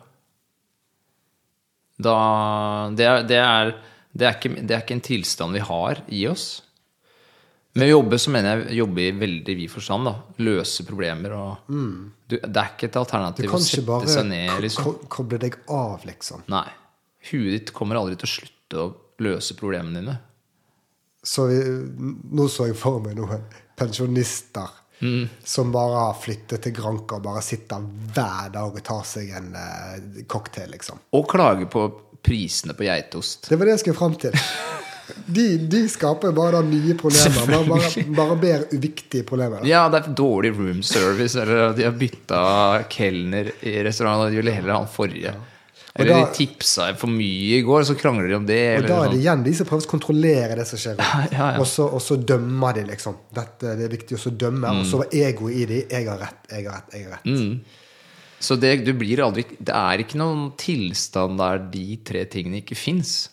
Da 2.02 2.16
Det 2.96 3.06
er, 3.06 3.24
det 3.28 3.38
er, 3.38 3.72
det 4.12 4.26
er, 4.28 4.36
ikke, 4.36 4.52
det 4.60 4.76
er 4.76 4.84
ikke 4.84 4.98
en 4.98 5.06
tilstand 5.06 5.56
vi 5.56 5.64
har 5.64 6.02
i 6.12 6.26
oss. 6.30 6.46
Med 7.72 7.88
å 7.88 7.94
jobbe 7.94 8.18
så 8.20 8.32
mener 8.34 8.66
jeg 8.66 8.82
jobbe 8.82 9.00
i 9.00 9.12
veldig 9.16 9.54
vid 9.56 9.70
forstand. 9.72 10.10
da 10.10 10.42
Løse 10.44 10.84
problemer. 10.84 11.32
Og 11.32 11.70
du, 11.72 12.36
det 12.36 12.50
er 12.52 12.74
ikke 12.74 12.90
et 12.90 12.98
alternativ 13.00 13.48
å 13.48 13.60
sette 13.62 14.12
seg 14.12 14.28
ned. 14.28 14.50
Du 14.50 14.58
kan 14.58 14.68
ikke 14.68 14.84
bare 14.90 15.12
koble 15.16 15.40
deg 15.40 15.56
av, 15.72 16.04
liksom. 16.08 16.44
Nei. 16.52 16.66
Huet 17.30 17.54
ditt 17.54 17.72
kommer 17.72 18.00
aldri 18.00 18.18
til 18.18 18.28
å 18.28 18.32
slutte 18.34 18.82
å 18.82 18.90
løse 19.22 19.56
problemene 19.56 20.02
dine. 20.02 20.18
Så 21.22 21.46
vi, 21.48 21.58
nå 22.34 22.48
så 22.50 22.66
jeg 22.68 22.76
for 22.76 23.00
meg 23.04 23.14
noen 23.16 23.44
pensjonister 23.78 24.81
Mm. 25.02 25.28
som 25.44 25.72
bare 25.74 25.96
har 25.98 26.18
flyttet 26.22 26.62
til 26.62 26.74
Granca 26.76 27.16
og 27.18 27.24
bare 27.24 27.42
sitter 27.42 27.82
hver 28.14 28.52
dag 28.54 28.76
og 28.78 28.84
tar 28.86 29.02
seg 29.08 29.32
en 29.34 29.48
uh, 29.56 30.22
cocktail, 30.30 30.70
liksom. 30.76 31.00
Og 31.18 31.26
klager 31.30 31.66
på 31.66 31.88
prisene 32.22 32.76
på 32.78 32.86
geitost. 32.86 33.50
Det 33.50 33.58
var 33.58 33.66
det 33.66 33.76
jeg 33.76 33.84
skulle 33.86 33.98
fram 33.98 34.14
til. 34.14 34.38
De, 35.26 35.44
de 35.58 35.80
skaper 35.90 36.32
bare 36.32 36.60
da 36.60 36.60
nye 36.64 36.94
problemer. 36.96 37.46
Bare, 37.50 37.66
bare, 37.68 38.04
bare 38.16 38.36
mer 38.38 38.62
uviktige 38.72 39.26
problemer. 39.28 39.60
da. 39.60 39.68
Ja, 39.68 39.82
det 39.90 39.98
er 39.98 40.14
dårlig 40.16 40.52
room 40.56 40.82
service, 40.86 41.34
eller 41.42 41.74
de 41.76 41.84
har 41.84 41.96
bytta 41.98 42.42
kelner 42.90 43.50
i 43.60 43.74
restauranten, 43.84 44.30
de 44.30 44.38
ville 44.38 44.54
heller 44.54 44.76
ha 44.76 44.84
den 44.84 44.94
forrige. 44.94 45.34
Eller 45.94 46.14
da- 46.14 46.20
de 46.24 46.34
tipsa 46.38 46.86
for 46.96 47.10
mye 47.12 47.58
i 47.58 47.62
går, 47.66 47.82
så 47.84 47.94
krangler 48.00 48.28
de 48.30 48.34
om 48.38 48.46
det. 48.48 48.60
Og 48.80 48.86
da 48.88 48.98
er 49.04 49.10
det 49.12 49.18
igjen 49.20 49.42
de 49.44 49.52
som 49.58 49.66
prøver 49.68 49.84
å 49.84 49.90
kontrollere 49.90 50.56
det 50.56 50.64
som 50.70 50.78
skjer. 50.80 50.96
Ja, 51.02 51.20
Ja, 51.32 51.50
ja. 51.52 51.60
Og, 51.60 51.66
så, 51.68 51.84
og 51.92 52.00
så 52.00 52.16
dømmer 52.16 52.74
de, 52.78 52.86
liksom. 52.88 53.18
Dette, 53.36 53.74
det 53.76 53.84
er 53.88 53.92
viktig 53.92 54.16
å 54.16 54.30
dømme. 54.30 54.38
dømme. 54.38 54.70
Og 54.72 54.82
Mm. 54.86 54.90
så 54.90 54.98
var 55.02 55.12
egoet 55.12 55.54
i 55.60 55.66
de. 55.66 55.80
Jeg 55.90 56.08
har 56.08 56.18
rett, 56.18 56.48
jeg 56.50 56.64
har 56.66 56.78
rett, 56.80 56.94
jeg 56.96 57.04
har 57.04 57.18
rett. 57.18 57.60
Så 58.42 58.56
det, 58.58 58.72
du 58.84 58.92
blir 58.98 59.20
aldri, 59.22 59.44
det 59.60 59.74
er 59.76 60.00
ikke 60.02 60.16
noen 60.18 60.48
tilstand 60.58 61.36
der 61.38 61.58
de 61.70 61.96
tre 62.02 62.24
tingene 62.24 62.58
ikke 62.64 62.74
fins. 62.74 63.28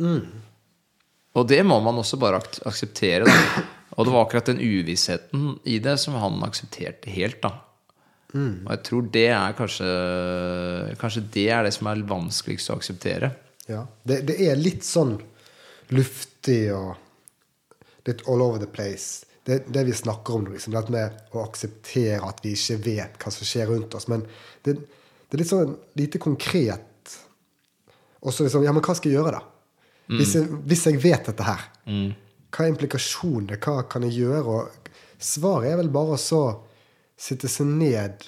Og 0.00 1.46
det 1.48 1.62
må 1.64 1.78
man 1.82 1.94
også 2.02 2.18
bare 2.20 2.40
ak 2.42 2.58
akseptere. 2.66 3.24
Da. 3.24 3.62
Og 3.96 4.06
det 4.06 4.12
var 4.14 4.26
akkurat 4.26 4.50
den 4.50 4.58
uvissheten 4.60 5.58
i 5.64 5.78
det 5.78 5.94
som 6.02 6.14
han 6.18 6.42
aksepterte 6.42 7.08
helt. 7.14 7.40
da 7.42 7.54
Og 8.36 8.70
jeg 8.70 8.82
tror 8.86 9.06
det 9.10 9.26
er 9.34 9.54
kanskje 9.58 9.86
Kanskje 11.00 11.22
det 11.34 11.46
er 11.50 11.66
det 11.66 11.72
som 11.74 11.88
er 11.90 12.04
vanskeligst 12.06 12.70
å 12.70 12.76
akseptere. 12.78 13.32
Ja. 13.70 13.84
Det, 14.06 14.20
det 14.28 14.36
er 14.46 14.58
litt 14.58 14.86
sånn 14.86 15.16
luftig 15.94 16.62
og 16.74 16.94
litt 18.06 18.22
all 18.30 18.42
over 18.42 18.62
the 18.62 18.70
place. 18.70 19.26
Det, 19.46 19.64
det 19.72 19.84
vi 19.88 19.96
snakker 19.96 20.36
om 20.36 20.48
liksom, 20.52 20.74
det 20.76 20.94
med 20.94 21.34
å 21.34 21.42
akseptere 21.42 22.20
at 22.26 22.42
vi 22.44 22.54
ikke 22.54 22.78
vet 22.84 23.20
hva 23.20 23.32
som 23.34 23.48
skjer 23.48 23.70
rundt 23.70 23.94
oss. 23.98 24.08
Men 24.10 24.24
det, 24.66 24.76
det 24.78 25.36
er 25.36 25.42
litt 25.42 25.50
sånn 25.50 25.76
lite 25.98 26.22
konkret. 26.22 27.16
Og 28.20 28.34
så 28.34 28.46
liksom 28.46 28.66
Ja, 28.66 28.74
men 28.76 28.84
hva 28.84 28.96
skal 28.96 29.10
jeg 29.10 29.18
gjøre, 29.18 29.38
da? 29.38 29.46
Hvis, 30.10 30.34
jeg, 30.34 30.48
hvis 30.66 30.86
jeg 30.88 30.98
vet 31.02 31.28
dette 31.30 31.44
her, 31.46 31.68
hva 31.86 32.64
er 32.64 32.72
implikasjonene? 32.72 33.58
Hva 33.62 33.84
kan 33.86 34.02
jeg 34.08 34.24
gjøre? 34.24 34.42
Og 34.42 34.90
svaret 35.22 35.70
er 35.70 35.78
vel 35.78 35.92
bare 35.94 36.18
så 36.18 36.42
sitte 37.20 37.50
seg 37.52 37.68
ned 37.68 38.24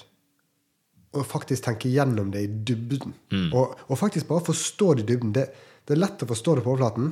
og 1.12 1.26
faktisk 1.28 1.66
tenke 1.66 1.90
gjennom 1.92 2.30
det 2.32 2.44
i 2.46 2.50
dybden. 2.70 3.14
Og, 3.52 3.74
og 3.88 3.98
faktisk 4.00 4.28
bare 4.30 4.44
forstå 4.46 4.94
det 4.96 5.04
i 5.04 5.08
dybden. 5.12 5.32
Det, 5.36 5.46
det 5.84 5.96
er 5.96 6.00
lett 6.00 6.24
å 6.24 6.28
forstå 6.30 6.56
det 6.56 6.64
på 6.64 6.72
overflaten, 6.72 7.10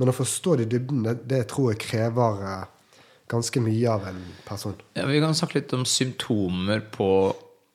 men 0.00 0.12
å 0.12 0.14
forstå 0.16 0.56
det 0.56 0.68
i 0.68 0.70
dybden, 0.72 1.02
det, 1.04 1.16
det 1.28 1.42
tror 1.52 1.72
jeg 1.72 1.82
krever 1.84 2.44
eh, 2.48 2.94
ganske 3.32 3.62
mye 3.64 3.90
av 3.92 4.06
en 4.08 4.22
person. 4.46 4.78
Ja, 4.96 5.04
vi 5.10 5.20
kan 5.24 5.36
snakke 5.36 5.60
litt 5.60 5.74
om 5.76 5.84
symptomer 5.88 6.84
på 6.94 7.10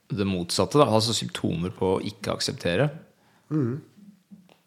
det 0.09 0.25
motsatte. 0.27 0.79
Da. 0.81 0.87
Altså 0.89 1.13
symptomer 1.15 1.73
på 1.75 1.97
å 1.97 2.01
ikke 2.05 2.33
akseptere. 2.37 2.89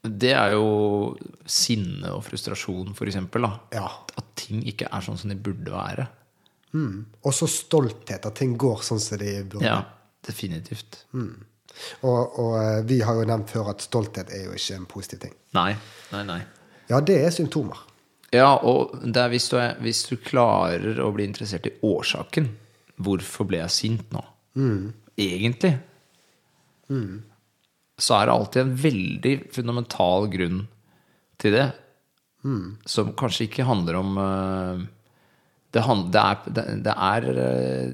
Det 0.00 0.32
er 0.32 0.54
jo 0.54 1.16
sinne 1.49 2.14
og 2.14 2.23
frustrasjon, 2.25 2.94
eksempel. 2.94 3.50
Ja. 3.75 3.88
At 4.14 4.30
ting 4.40 4.62
ikke 4.68 4.88
er 4.88 5.04
sånn 5.04 5.18
som 5.20 5.32
de 5.32 5.37
burde 5.37 5.75
være. 5.75 6.06
Mm. 6.73 7.07
Og 7.27 7.35
så 7.35 7.49
stolthet, 7.50 8.27
at 8.27 8.37
ting 8.39 8.57
går 8.61 8.83
sånn 8.87 9.03
som 9.03 9.21
de 9.21 9.35
burde. 9.43 9.67
Ja, 9.67 9.81
definitivt. 10.27 11.03
Og, 11.15 12.39
og 12.41 12.57
eh, 12.61 12.81
vi 12.87 13.00
har 13.07 13.19
jo 13.19 13.27
nevnt 13.29 13.50
før 13.53 13.73
at 13.75 13.85
stolthet 13.85 14.33
er 14.35 14.49
jo 14.49 14.57
ikke 14.57 14.79
en 14.79 14.89
positiv 14.91 15.23
ting. 15.25 15.37
Nei, 15.57 15.73
nei, 16.15 16.25
nei. 16.29 16.41
Ja, 16.91 17.00
det 17.05 17.21
er 17.23 17.35
symptomer. 17.35 17.87
Ja, 18.35 18.53
og 18.55 18.94
det 19.03 19.18
er 19.18 19.31
hvis, 19.33 19.49
du 19.51 19.57
er, 19.59 19.75
hvis 19.83 20.05
du 20.07 20.14
klarer 20.23 21.01
å 21.03 21.11
bli 21.14 21.27
interessert 21.27 21.66
i 21.66 21.73
årsaken 21.83 22.47
Hvorfor 23.01 23.49
ble 23.49 23.62
jeg 23.62 23.73
sint 23.73 24.11
nå? 24.12 24.21
Egentlig. 25.16 25.71
Så 27.97 28.16
er 28.16 28.29
det 28.29 28.35
alltid 28.35 28.61
en 28.61 28.75
veldig 28.83 29.33
fundamental 29.55 30.29
grunn 30.35 30.59
til 31.40 31.57
det. 31.57 31.64
Som 32.85 33.14
kanskje 33.16 33.47
ikke 33.49 33.64
handler 33.68 33.99
om 34.03 34.21
eh, 34.21 34.83
Det, 35.70 35.83
er, 35.83 36.38
det, 36.83 36.94
er 36.94 37.26
eh, 37.30 37.90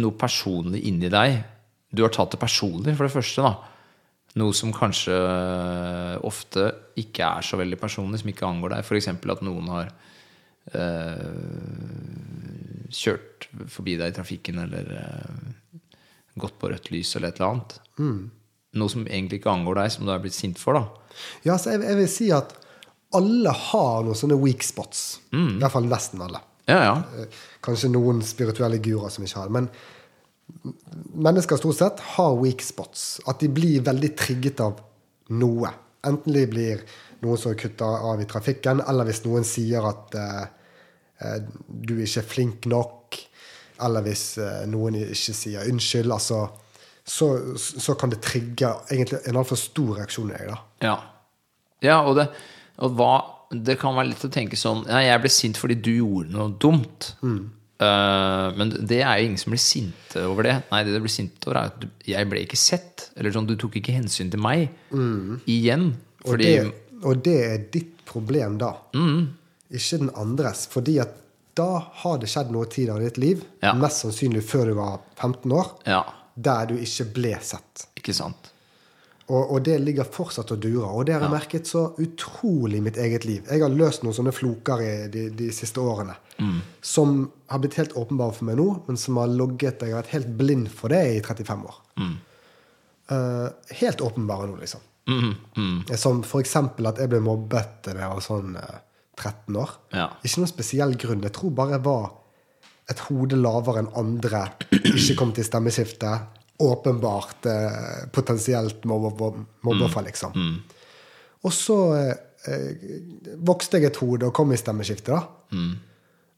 noe 0.00 0.16
personlig 0.18 0.82
inni 0.88 1.10
deg. 1.12 1.40
Du 1.90 2.02
har 2.04 2.12
tatt 2.14 2.34
det 2.34 2.40
personlig, 2.42 2.96
for 2.98 3.06
det 3.06 3.14
første. 3.14 3.44
da 3.46 3.70
Noe 4.38 4.54
som 4.54 4.70
kanskje 4.74 5.14
eh, 5.14 6.16
ofte 6.26 6.68
ikke 7.02 7.26
er 7.26 7.46
så 7.46 7.58
veldig 7.58 7.78
personlig, 7.80 8.20
som 8.22 8.30
ikke 8.30 8.46
angår 8.46 8.76
deg. 8.76 8.84
F.eks. 8.86 9.08
at 9.10 9.42
noen 9.46 9.70
har 9.72 9.90
øh, 10.78 11.32
kjørt 12.94 13.48
forbi 13.72 13.96
deg 13.98 14.12
i 14.12 14.16
trafikken 14.20 14.62
eller 14.62 14.92
øh, 15.00 15.88
gått 16.38 16.60
på 16.60 16.70
rødt 16.70 16.92
lys 16.94 17.16
eller 17.16 17.32
et 17.32 17.40
eller 17.40 17.56
annet. 17.56 17.80
Noe 18.78 18.92
som 18.92 19.02
egentlig 19.08 19.40
ikke 19.40 19.50
angår 19.50 19.80
deg, 19.82 19.94
som 19.96 20.06
du 20.06 20.14
er 20.14 20.22
blitt 20.22 20.38
sint 20.38 20.62
for. 20.62 20.78
da 20.78 20.84
Ja, 21.48 21.58
så 21.58 21.74
jeg, 21.74 21.82
jeg 21.88 21.98
vil 21.98 22.12
si 22.12 22.30
at 22.34 22.54
alle 23.18 23.50
har 23.50 24.06
noen 24.06 24.14
sånne 24.14 24.38
weak 24.38 24.62
spots. 24.62 25.18
I 25.58 25.58
hvert 25.58 25.74
fall 25.74 25.90
nesten 25.90 26.22
alle. 26.22 26.38
Ja, 26.68 26.80
ja. 26.84 26.94
Eh, 27.18 27.40
Kanskje 27.64 27.92
noen 27.92 28.22
spirituelle 28.26 28.80
guruer 28.82 29.12
som 29.12 29.24
ikke 29.24 29.40
har 29.40 29.50
det. 29.50 29.56
Men 29.58 29.68
mennesker 31.14 31.60
stort 31.60 31.78
sett 31.78 32.02
har 32.16 32.38
weak 32.40 32.62
spots. 32.64 33.20
At 33.30 33.40
de 33.40 33.50
blir 33.52 33.84
veldig 33.86 34.12
trigget 34.18 34.62
av 34.64 34.80
noe. 35.30 35.70
Enten 36.06 36.34
de 36.34 36.46
blir 36.50 36.82
noen 37.24 37.38
som 37.38 37.56
kutter 37.58 38.06
av 38.10 38.20
i 38.22 38.28
trafikken, 38.28 38.80
eller 38.88 39.08
hvis 39.08 39.24
noen 39.26 39.44
sier 39.46 39.84
at 39.86 40.16
eh, 40.16 40.46
du 41.68 41.92
du 41.92 41.98
ikke 42.00 42.22
er 42.22 42.28
flink 42.28 42.66
nok, 42.70 43.18
eller 43.84 44.04
hvis 44.06 44.24
eh, 44.40 44.64
noen 44.70 44.96
ikke 45.02 45.36
sier 45.36 45.68
unnskyld. 45.68 46.12
altså 46.12 46.46
så, 47.04 47.56
så 47.56 47.94
kan 47.98 48.12
det 48.12 48.20
trigge 48.22 48.68
egentlig 48.90 49.18
en 49.26 49.38
altfor 49.40 49.58
stor 49.58 49.96
reaksjon 49.98 50.30
i 50.30 50.36
deg. 50.38 50.50
Ja, 50.84 50.96
ja 51.82 51.96
og, 52.06 52.14
det, 52.20 52.28
og 52.78 52.94
hva, 52.98 53.14
det 53.50 53.78
kan 53.80 53.96
være 53.96 54.12
litt 54.12 54.24
å 54.24 54.30
tenke 54.30 54.56
sånn 54.56 54.84
Nei, 54.86 55.06
Jeg 55.08 55.20
ble 55.24 55.30
sint 55.34 55.56
fordi 55.58 55.74
du 55.82 55.90
gjorde 55.96 56.30
noe 56.30 56.52
dumt. 56.62 57.14
Eh, 57.80 58.48
men 58.60 58.70
det 58.86 59.00
er 59.02 59.18
jo 59.22 59.26
ingen 59.30 59.40
som 59.40 59.54
blir 59.54 59.62
sinte 59.62 60.22
over 60.28 60.44
det. 60.46 60.56
Nei, 60.70 60.82
det 60.84 60.92
de 60.94 61.00
blir 61.00 61.12
sinte 61.14 61.48
over, 61.48 61.56
er 61.62 61.70
at 61.72 61.78
du, 61.80 61.88
jeg 62.06 62.28
ble 62.30 62.42
ikke 62.44 62.58
sett. 62.60 63.06
Eller 63.16 63.32
sånn, 63.34 63.48
du 63.48 63.56
tok 63.58 63.78
ikke 63.80 63.94
hensyn 63.96 64.30
til 64.32 64.42
meg. 64.44 64.68
Igjen. 65.48 65.94
Og, 66.28 66.36
det, 66.42 66.52
og 67.02 67.22
det 67.24 67.36
er 67.46 67.64
ditt 67.72 68.04
problem 68.10 68.58
da. 68.60 68.74
Ikke 69.72 70.00
den 70.02 70.12
andres. 70.20 70.66
Fordi 70.70 70.98
at 71.02 71.16
da 71.58 71.70
har 72.04 72.20
det 72.22 72.28
skjedd 72.30 72.52
noe 72.54 72.68
tidligere 72.70 73.02
i 73.02 73.08
ditt 73.08 73.18
liv, 73.20 73.42
Ja. 73.64 73.72
mest 73.74 74.04
sannsynlig 74.04 74.44
før 74.46 74.70
du 74.70 74.74
var 74.78 75.00
15 75.18 75.50
år, 75.52 75.72
Ja, 75.88 76.04
der 76.36 76.66
du 76.70 76.76
ikke 76.78 77.08
ble 77.16 77.32
sett. 77.42 77.86
ikke 77.98 78.14
sant. 78.14 78.52
Og, 79.30 79.52
og 79.54 79.60
det 79.62 79.76
ligger 79.78 80.08
fortsatt 80.10 80.50
og 80.50 80.58
durer. 80.62 80.88
Og 80.90 81.04
det 81.06 81.14
har 81.14 81.22
jeg 81.22 81.32
merket 81.32 81.68
så 81.70 81.84
utrolig 82.02 82.80
i 82.80 82.82
mitt 82.82 82.98
eget 82.98 83.24
liv. 83.28 83.44
Jeg 83.46 83.62
har 83.62 83.70
løst 83.70 84.02
noen 84.02 84.16
sånne 84.16 84.32
floker 84.34 84.82
i 84.82 84.90
de, 85.12 85.28
de 85.38 85.50
siste 85.54 85.78
årene 85.82 86.16
som 86.80 87.26
har 87.52 87.60
blitt 87.60 87.76
helt 87.76 87.92
åpenbare 88.00 88.32
for 88.32 88.48
meg 88.48 88.56
nå, 88.56 88.64
men 88.86 88.96
som 88.96 89.18
har 89.20 89.28
logget 89.28 89.82
Jeg 89.84 89.92
har 89.92 90.00
vært 90.00 90.14
helt 90.14 90.30
blind 90.38 90.70
for 90.72 90.88
det 90.92 91.02
i 91.18 91.20
35 91.20 91.66
år. 91.68 91.80
Eh, 93.10 93.74
helt 93.82 94.00
åpenbare 94.00 94.46
nå, 94.48 94.56
liksom. 94.60 94.80
Mm, 95.10 95.34
mm, 95.56 95.96
Som 95.98 96.22
for 96.22 96.40
eksempel 96.40 96.86
at 96.86 97.00
jeg 97.02 97.10
ble 97.10 97.20
mobbet 97.24 97.80
da 97.88 97.96
jeg 97.96 98.10
var 98.12 98.22
sånn 98.22 98.56
uh, 98.56 98.78
13 99.18 99.56
år. 99.58 99.76
ja. 99.92 100.08
Ikke 100.22 100.42
noen 100.42 100.50
spesiell 100.52 100.96
grunn. 100.96 101.24
Jeg 101.26 101.34
tror 101.36 101.54
bare 101.56 101.76
jeg 101.76 101.84
var 101.84 102.10
et 102.90 103.02
hode 103.08 103.38
lavere 103.38 103.82
enn 103.84 103.90
andre. 103.98 104.44
Ikke 104.70 105.16
kom 105.18 105.32
til 105.36 105.46
stemmeskifte. 105.46 106.12
Åpenbart 106.60 107.46
eh, 107.48 108.06
potensielt 108.12 108.84
mobbeoffer, 108.84 110.04
liksom. 110.06 110.36
Og 111.48 111.54
så 111.56 111.78
eh, 111.96 112.14
eh, 112.52 112.86
vokste 113.48 113.80
jeg 113.80 113.90
et 113.90 114.00
hode 114.02 114.28
og 114.28 114.34
kom 114.36 114.52
i 114.52 114.60
stemmeskiftet, 114.60 115.14
da. 115.14 115.60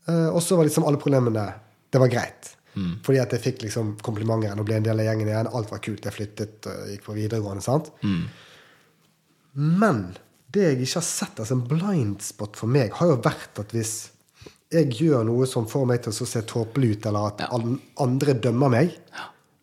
Eh, 0.08 0.28
og 0.30 0.40
så 0.42 0.58
var 0.58 0.66
liksom 0.66 0.86
alle 0.88 0.98
problemene 0.98 1.46
Det 1.92 2.00
var 2.00 2.10
greit. 2.10 2.54
Fordi 3.04 3.18
at 3.20 3.34
jeg 3.34 3.42
fikk 3.44 3.66
liksom 3.66 3.96
komplimenter 4.00 4.48
igjen 4.48 4.60
og 4.62 4.64
ble 4.64 4.78
en 4.78 4.86
del 4.86 5.02
av 5.02 5.04
gjengen 5.04 5.28
igjen. 5.28 5.50
Alt 5.52 5.68
var 5.74 5.82
kult. 5.84 6.06
Jeg 6.08 6.16
flyttet 6.16 6.68
og 6.70 6.86
gikk 6.88 7.02
på 7.04 7.16
videregående. 7.18 7.60
sant? 7.60 7.90
Men 9.52 10.06
det 10.52 10.64
jeg 10.64 10.78
ikke 10.80 11.00
har 11.00 11.04
sett 11.04 11.42
altså 11.42 11.58
en 11.58 11.66
blind 11.68 12.24
spot 12.24 12.56
for 12.56 12.72
meg, 12.72 12.94
har 12.96 13.12
jo 13.12 13.18
vært 13.24 13.60
at 13.60 13.74
hvis 13.76 13.92
jeg 14.72 14.88
gjør 15.02 15.26
noe 15.28 15.46
som 15.48 15.68
får 15.68 15.84
meg 15.88 16.00
til 16.04 16.14
å 16.14 16.28
se 16.28 16.42
tåpelig 16.48 16.94
ut, 16.94 17.06
eller 17.10 17.28
at 17.28 17.44
ja. 17.44 17.60
andre 18.04 18.36
dømmer 18.40 18.72
meg, 18.72 18.94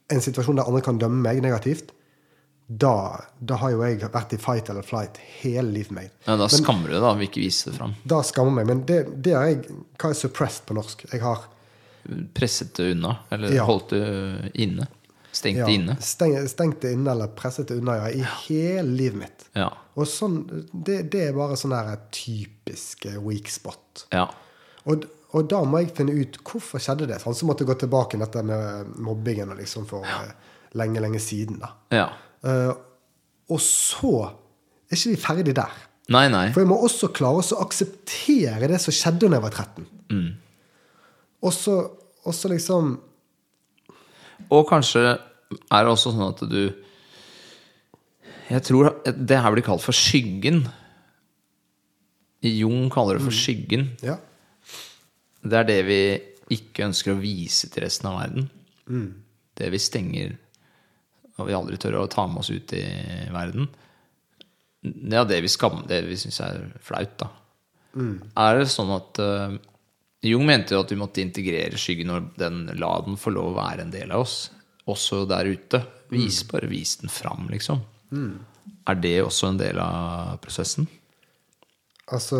en 0.10 0.22
situasjon 0.26 0.58
der 0.60 0.68
andre 0.70 0.82
kan 0.86 1.00
dømme 1.02 1.22
meg 1.26 1.42
negativt, 1.46 1.92
da, 2.70 3.18
da 3.42 3.56
har 3.64 3.72
jo 3.74 3.80
jeg 3.82 4.02
vært 4.14 4.34
i 4.36 4.38
fight 4.42 4.68
eller 4.70 4.86
flight 4.86 5.18
hele 5.40 5.72
livet 5.74 5.92
mitt. 5.96 6.12
Ja, 6.28 6.36
da 6.38 6.46
skammer 6.54 6.90
du 6.92 6.94
deg, 7.00 7.02
da. 7.02 7.16
Vil 7.18 7.26
ikke 7.32 7.42
vise 7.42 7.72
det 7.72 7.80
fram. 7.80 7.96
Da 8.06 8.20
skammer 8.26 8.62
jeg 8.62 8.68
meg. 8.68 8.68
Men 8.70 8.84
det, 8.90 9.00
det 9.26 9.34
har 9.34 9.48
jeg 9.50 9.64
Hva 9.98 10.12
er 10.14 10.20
suppressed 10.20 10.68
på 10.70 10.78
norsk? 10.78 11.06
Jeg 11.14 11.24
har 11.26 11.48
Presset 12.38 12.72
det 12.78 12.92
unna. 12.94 13.16
Eller 13.34 13.52
Ja. 13.54 13.66
holdt 13.68 13.90
det 13.94 14.52
inne. 14.62 14.86
Stengt 15.32 15.60
ja, 15.60 15.66
det 15.68 15.74
inne. 15.78 15.96
steng, 16.02 16.36
stengt 16.50 16.80
det 16.82 16.94
inne 16.96 17.12
eller 17.12 17.28
presset 17.38 17.68
det 17.70 17.76
unna 17.82 17.96
ja, 18.00 18.08
i 18.10 18.24
hele 18.48 18.88
livet 18.98 19.20
mitt. 19.20 19.44
Ja. 19.58 19.68
Og 19.98 20.08
sånn, 20.10 20.40
det, 20.74 21.04
det 21.14 21.28
er 21.28 21.36
bare 21.38 21.58
sånn 21.60 21.76
her 21.76 22.00
typisk 22.16 23.06
eh, 23.06 23.18
weak 23.22 23.50
spot. 23.54 24.08
ja. 24.14 24.28
Og, 24.90 25.06
og 25.30 25.50
da 25.50 25.60
må 25.68 25.84
jeg 25.84 25.92
finne 25.98 26.16
ut 26.18 26.40
hvorfor 26.42 26.82
skjedde 26.82 27.08
det. 27.12 27.20
Han 27.22 27.38
som 27.38 27.52
måtte 27.52 27.68
gå 27.68 27.76
tilbake 27.78 28.18
i 28.18 28.22
dette 28.22 28.42
med 28.46 28.96
mobbingen 28.98 29.54
liksom 29.60 29.86
for 29.90 30.08
ja. 30.08 30.24
lenge, 30.80 31.04
lenge 31.04 31.22
siden. 31.22 31.60
da. 31.62 31.70
Ja. 31.94 32.08
Uh, 32.42 32.74
og 33.50 33.62
så 33.62 34.14
er 34.90 34.98
ikke 34.98 35.14
vi 35.14 35.22
ferdig 35.22 35.56
der. 35.58 35.76
Nei, 36.10 36.26
nei. 36.34 36.48
For 36.56 36.64
jeg 36.64 36.70
må 36.72 36.80
også 36.82 37.12
klare 37.14 37.44
å 37.44 37.62
akseptere 37.62 38.70
det 38.72 38.80
som 38.82 38.96
skjedde 38.96 39.28
da 39.28 39.38
jeg 39.38 39.46
var 39.46 39.54
13. 39.54 39.90
Mm. 40.10 40.30
Og 41.46 41.54
så 41.54 42.50
liksom 42.52 42.96
Og 44.50 44.64
kanskje 44.68 45.04
er 45.06 45.86
det 45.86 45.92
også 45.92 46.12
sånn 46.12 46.32
at 46.34 46.42
du 46.50 46.64
Jeg 48.50 48.66
tror 48.66 48.90
det 49.06 49.38
her 49.38 49.54
blir 49.54 49.64
kalt 49.64 49.86
for 49.86 49.94
skyggen. 49.94 50.64
Jung 52.42 52.90
kaller 52.90 53.20
det 53.20 53.28
for 53.28 53.36
skyggen. 53.36 53.92
Ja. 54.02 54.18
Det 55.50 55.58
er 55.60 55.68
det 55.68 55.80
vi 55.88 56.02
ikke 56.56 56.88
ønsker 56.90 57.14
å 57.14 57.22
vise 57.22 57.70
til 57.70 57.86
resten 57.86 58.10
av 58.10 58.20
verden. 58.22 58.50
Det 59.60 59.70
vi 59.74 59.82
stenger 59.82 60.38
og 61.40 61.48
vi 61.48 61.56
aldri 61.56 61.80
tør 61.80 62.02
å 62.02 62.10
ta 62.12 62.26
med 62.28 62.42
oss 62.42 62.52
ut 62.52 62.74
i 62.76 62.84
verden. 63.32 63.70
Ja, 65.12 65.26
det 65.28 65.42
vi 65.44 65.52
skammer 65.52 65.84
Det 65.88 66.00
vi 66.08 66.16
syns 66.20 66.40
er 66.44 66.62
flaut, 66.84 67.16
da. 67.20 67.30
Er 68.40 68.60
det 68.60 68.70
sånn 68.72 68.92
at 68.96 69.20
uh, 69.20 69.56
Jung 70.24 70.46
mente 70.48 70.76
jo 70.76 70.84
at 70.84 70.92
vi 70.92 71.00
måtte 71.00 71.24
integrere 71.24 71.80
skyggen 71.80 72.12
og 72.14 72.30
den, 72.40 72.66
la 72.80 72.92
den 73.06 73.18
få 73.20 73.34
lov 73.36 73.54
å 73.54 73.58
være 73.60 73.86
en 73.86 73.94
del 73.94 74.12
av 74.12 74.26
oss. 74.26 74.38
Også 74.90 75.24
der 75.30 75.48
ute. 75.48 75.82
Vis, 76.12 76.42
Bare 76.50 76.68
vis 76.68 76.98
den 77.00 77.12
fram, 77.14 77.48
liksom. 77.52 77.84
Er 78.90 79.00
det 79.00 79.20
også 79.24 79.52
en 79.52 79.60
del 79.60 79.80
av 79.80 80.40
prosessen? 80.44 80.88
Altså 82.10 82.40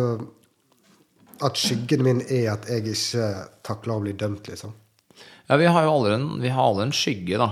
At 1.40 1.56
skyggen 1.56 2.04
min 2.04 2.20
er 2.28 2.52
at 2.52 2.68
jeg 2.68 2.84
ikke 2.92 3.26
takler 3.64 3.96
å 3.96 4.04
bli 4.04 4.12
dømt, 4.18 4.48
liksom. 4.50 4.74
Ja, 5.48 5.56
vi 5.58 5.66
har 5.66 5.86
jo 5.86 5.94
alle 5.96 6.14
en, 6.14 6.26
vi 6.42 6.52
har 6.52 6.62
alle 6.62 6.86
en 6.86 6.94
skygge, 6.94 7.38
da. 7.40 7.48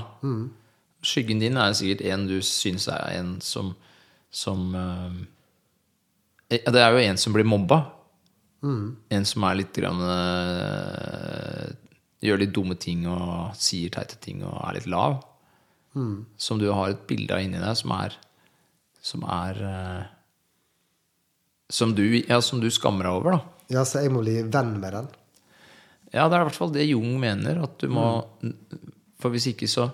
Skyggen 1.03 1.41
din 1.43 1.57
er 1.59 1.77
sikkert 1.79 2.05
en 2.11 2.27
du 2.29 2.39
syns 2.45 2.89
er 2.91 3.19
en 3.19 3.39
som 3.45 3.75
Som 4.31 4.75
uh, 4.75 5.15
Det 6.51 6.83
er 6.83 6.93
jo 6.93 6.99
en 7.01 7.17
som 7.17 7.33
blir 7.33 7.47
mobba. 7.49 7.79
En 9.15 9.25
som 9.25 9.45
er 9.47 9.61
litt 9.61 9.73
grann 9.73 10.03
uh, 10.03 11.71
Gjør 12.21 12.43
litt 12.43 12.53
dumme 12.53 12.75
ting 12.75 13.07
og 13.07 13.55
sier 13.57 13.93
teite 13.95 14.19
ting 14.21 14.43
og 14.43 14.59
er 14.67 14.79
litt 14.81 14.91
lav. 14.91 15.21
Som 16.37 16.59
du 16.59 16.69
har 16.71 16.91
et 16.91 17.07
bilde 17.09 17.35
av 17.35 17.43
inni 17.43 17.63
deg 17.63 17.79
som 17.79 17.95
er 17.95 18.19
Som 19.03 19.25
er 19.25 19.63
uh, 19.63 20.03
som 21.69 21.95
du, 21.95 22.05
ja, 22.25 22.41
som 22.41 22.63
du 22.63 22.71
skammer 22.73 23.05
deg 23.05 23.19
over, 23.19 23.37
da. 23.37 23.58
Ja, 23.73 23.85
så 23.85 24.03
jeg 24.03 24.13
må 24.15 24.23
bli 24.25 24.41
venn 24.49 24.77
med 24.81 24.95
den. 24.97 25.09
Ja, 26.15 26.25
det 26.25 26.39
er 26.39 26.41
i 26.41 26.49
hvert 26.49 26.57
fall 26.57 26.73
det 26.73 26.89
Jung 26.89 27.19
mener. 27.21 27.63
At 27.67 27.77
du 27.83 27.91
må 27.93 28.07
For 29.21 29.35
hvis 29.35 29.51
ikke 29.51 29.69
så 29.69 29.91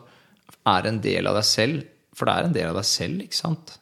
er 0.69 0.85
det 0.85 0.93
en 0.93 1.03
del 1.05 1.29
av 1.31 1.39
deg 1.39 1.47
selv. 1.49 1.87
For 2.15 2.29
det 2.29 2.35
er 2.35 2.49
en 2.49 2.55
del 2.55 2.71
av 2.71 2.79
deg 2.79 2.87
selv, 2.87 3.25
ikke 3.25 3.39
sant? 3.39 3.75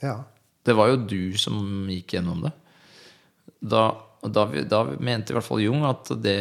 Ja. 0.00 0.16
Det 0.64 0.76
var 0.76 0.92
jo 0.92 1.02
du 1.04 1.36
som 1.40 1.88
gikk 1.90 2.14
gjennom 2.16 2.46
det. 2.46 2.52
Da, 3.60 3.84
da, 4.24 4.46
da 4.64 4.82
mente 4.96 5.34
i 5.34 5.36
hvert 5.36 5.44
fall 5.44 5.60
Jung 5.60 5.84
at 5.88 6.08
det, 6.24 6.38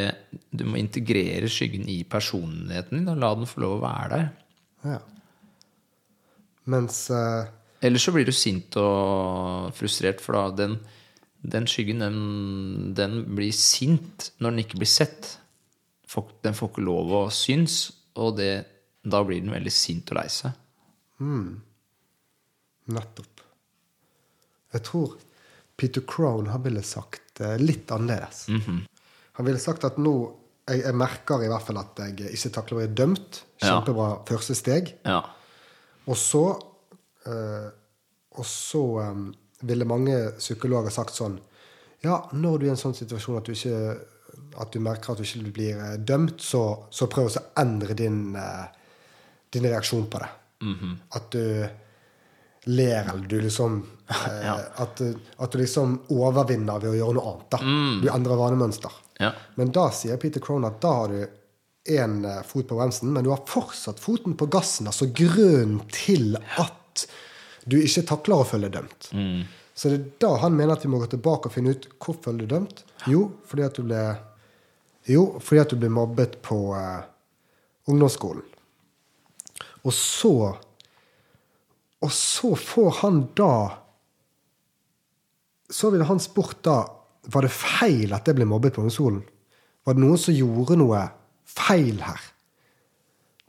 du 0.55 0.63
må 0.69 0.79
integrere 0.79 1.49
skyggen 1.51 1.89
i 1.91 2.01
personligheten 2.07 3.01
din 3.01 3.11
og 3.11 3.19
la 3.19 3.33
den 3.35 3.49
få 3.49 3.65
lov 3.65 3.77
å 3.79 3.83
være 3.83 4.09
der. 4.13 4.29
ja. 4.93 4.99
Mens 6.69 7.07
uh... 7.09 7.49
Ellers 7.81 8.03
så 8.05 8.11
blir 8.13 8.27
du 8.27 8.35
sint 8.35 8.75
og 8.77 9.71
frustrert, 9.73 10.19
for 10.21 10.35
da 10.35 10.41
den, 10.65 10.75
den 11.41 11.67
skyggen, 11.71 12.01
den, 12.03 12.93
den 12.97 13.21
blir 13.35 13.53
sint 13.55 14.31
når 14.39 14.51
den 14.51 14.63
ikke 14.65 14.81
blir 14.81 14.91
sett. 14.91 15.37
Den 16.43 16.57
får 16.57 16.71
ikke 16.71 16.83
lov 16.83 17.11
å 17.15 17.21
synes, 17.31 17.91
og 18.19 18.35
det, 18.39 18.65
da 19.05 19.21
blir 19.23 19.39
den 19.43 19.53
veldig 19.53 19.71
sint 19.71 20.09
og 20.11 20.19
lei 20.19 20.27
seg. 20.33 20.57
Nettopp. 22.89 23.43
Jeg 24.73 24.85
tror 24.85 25.15
Peter 25.79 26.03
Crone 26.05 26.51
har 26.51 26.61
ville 26.65 26.83
sagt 26.83 27.39
eh, 27.41 27.55
litt 27.61 27.91
annerledes. 27.93 28.47
Han 29.39 29.47
ville 29.47 29.61
sagt 29.61 29.85
at 29.87 29.97
nå 30.01 30.15
jeg, 30.69 30.83
jeg 30.83 30.97
merker 30.99 31.41
i 31.41 31.49
hvert 31.49 31.65
fall 31.65 31.79
at 31.81 31.97
jeg 32.03 32.33
ikke 32.35 32.51
takler 32.53 32.75
å 32.75 32.81
bli 32.81 32.89
dømt. 32.99 33.39
Kjempebra 33.63 34.09
første 34.27 34.53
steg. 34.57 34.91
Ja. 35.07 35.21
Og 36.09 36.17
så 36.17 36.43
øh, 37.29 37.69
Og 38.39 38.45
så 38.45 38.83
eh, 39.01 39.23
ville 39.61 39.85
mange 39.85 40.31
psykologer 40.37 40.89
sagt 40.93 41.13
sånn 41.17 41.39
Ja, 42.03 42.29
når 42.31 42.57
du 42.59 42.65
er 42.65 42.69
i 42.69 42.73
en 42.75 42.79
sånn 42.79 42.95
situasjon 42.95 43.37
at 43.41 43.45
du 43.45 43.51
ikke 43.51 43.97
at 44.59 44.71
du 44.71 44.79
merker 44.79 45.11
at 45.11 45.17
du 45.19 45.23
ikke 45.25 45.51
blir 45.53 45.77
eh, 45.83 45.97
dømt, 45.97 46.39
så, 46.41 46.61
så 46.91 47.07
prøv 47.11 47.27
å 47.27 47.41
endre 47.59 47.93
din, 47.97 48.35
eh, 48.35 48.65
din 49.51 49.63
reaksjon 49.67 50.05
på 50.11 50.19
det. 50.21 50.29
At 51.15 51.29
du 51.31 51.65
ler, 52.69 53.03
eller 53.09 53.27
du 53.27 53.39
liksom 53.41 53.79
eh, 54.09 54.45
Ja. 54.45 54.55
at, 54.83 54.97
du- 54.97 55.17
at 55.37 55.51
du 55.51 55.57
liksom 55.61 55.97
overvinner 56.09 56.79
ved 56.81 56.91
å 56.93 56.97
gjøre 56.99 57.17
noe 57.17 57.33
annet. 57.33 57.49
da. 57.51 57.59
Du 58.03 58.09
endrer 58.13 58.39
vanemønster. 58.39 58.91
Ja. 59.19 59.31
Men 59.55 59.71
da 59.75 59.89
sier 59.91 60.17
Peter 60.21 60.39
Crone 60.43 60.67
at 60.71 60.79
da 60.83 60.93
har 61.01 61.07
du 61.13 61.27
én 61.89 62.19
fot 62.45 62.67
på 62.69 62.77
bremsen, 62.77 63.11
men 63.13 63.23
du 63.25 63.31
har 63.31 63.41
fortsatt 63.47 63.99
foten 63.99 64.35
på 64.37 64.47
gassen. 64.51 64.87
Altså 64.87 65.07
grunnen 65.15 65.81
til 65.91 66.35
at 66.59 67.07
du 67.65 67.77
ikke 67.81 68.05
takler 68.07 68.43
å 68.43 68.47
følge 68.47 68.69
dømt. 68.77 69.09
Så 69.79 69.89
det 69.91 69.97
er 69.99 70.07
da 70.19 70.29
han 70.43 70.55
mener 70.55 70.75
at 70.75 70.83
vi 70.85 70.89
må 70.91 70.99
gå 70.99 71.07
tilbake 71.11 71.47
og 71.49 71.53
finne 71.55 71.71
ut 71.75 71.85
hvorfor 72.03 72.35
du 72.35 72.43
er 72.43 72.51
dømt. 72.51 72.83
Jo, 73.07 73.29
fordi 73.47 73.63
at 73.67 73.77
du 73.79 73.85
ble 73.87 74.01
Jo, 75.09 75.39
fordi 75.39 75.61
at 75.61 75.71
du 75.71 75.79
ble 75.79 75.89
mobbet 75.89 76.35
på 76.45 76.57
eh, 76.77 77.05
ungdomsskolen. 77.89 78.43
Og 79.87 79.93
så 79.95 80.33
Og 82.01 82.11
så 82.11 82.55
får 82.55 82.91
han 83.01 83.27
da 83.35 83.53
så 85.69 85.89
ville 85.93 86.05
han 86.09 86.19
spurt 86.19 86.63
da 86.65 86.79
Var 87.29 87.45
det 87.45 87.51
feil 87.53 88.13
at 88.15 88.27
jeg 88.27 88.35
ble 88.39 88.45
mobbet 88.49 88.73
på 88.73 88.81
ungdomsskolen. 88.81 89.21
Var 89.85 89.93
det 89.95 90.01
noen 90.01 90.17
som 90.17 90.33
gjorde 90.33 90.77
noe 90.79 91.01
feil 91.45 92.01
her? 92.01 92.21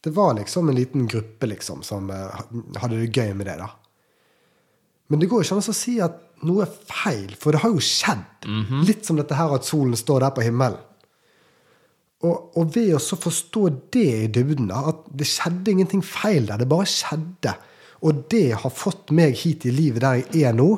Det 0.01 0.11
var 0.17 0.35
liksom 0.37 0.69
en 0.69 0.77
liten 0.77 1.07
gruppe 1.09 1.47
liksom 1.47 1.83
som 1.83 2.11
eh, 2.11 2.41
hadde 2.81 3.01
det 3.01 3.11
gøy 3.13 3.35
med 3.35 3.47
det. 3.47 3.57
da. 3.61 3.71
Men 5.11 5.19
det 5.23 5.29
går 5.31 5.43
ikke 5.43 5.57
an 5.59 5.65
å 5.73 5.75
si 5.75 5.97
at 6.05 6.19
noe 6.47 6.63
er 6.65 6.75
feil, 6.87 7.33
for 7.37 7.53
det 7.53 7.61
har 7.65 7.73
jo 7.75 7.83
skjedd. 7.83 8.47
Litt 8.87 9.05
som 9.09 9.19
dette 9.19 9.35
her 9.37 9.53
at 9.57 9.67
solen 9.67 9.97
står 9.99 10.23
der 10.25 10.33
på 10.37 10.45
himmelen. 10.47 10.79
Og, 12.21 12.51
og 12.61 12.71
ved 12.75 12.93
å 12.95 13.01
så 13.01 13.17
forstå 13.17 13.63
det 13.97 14.05
i 14.25 14.29
dybden, 14.33 14.69
at 14.77 15.07
det 15.17 15.27
skjedde 15.29 15.73
ingenting 15.73 16.03
feil 16.05 16.47
der, 16.51 16.61
det 16.61 16.69
bare 16.69 16.87
skjedde. 16.89 17.55
Og 18.07 18.23
det 18.33 18.47
har 18.63 18.73
fått 18.73 19.11
meg 19.17 19.35
hit 19.41 19.67
i 19.69 19.73
livet 19.75 20.05
der 20.05 20.21
jeg 20.23 20.45
er 20.51 20.55
nå. 20.57 20.69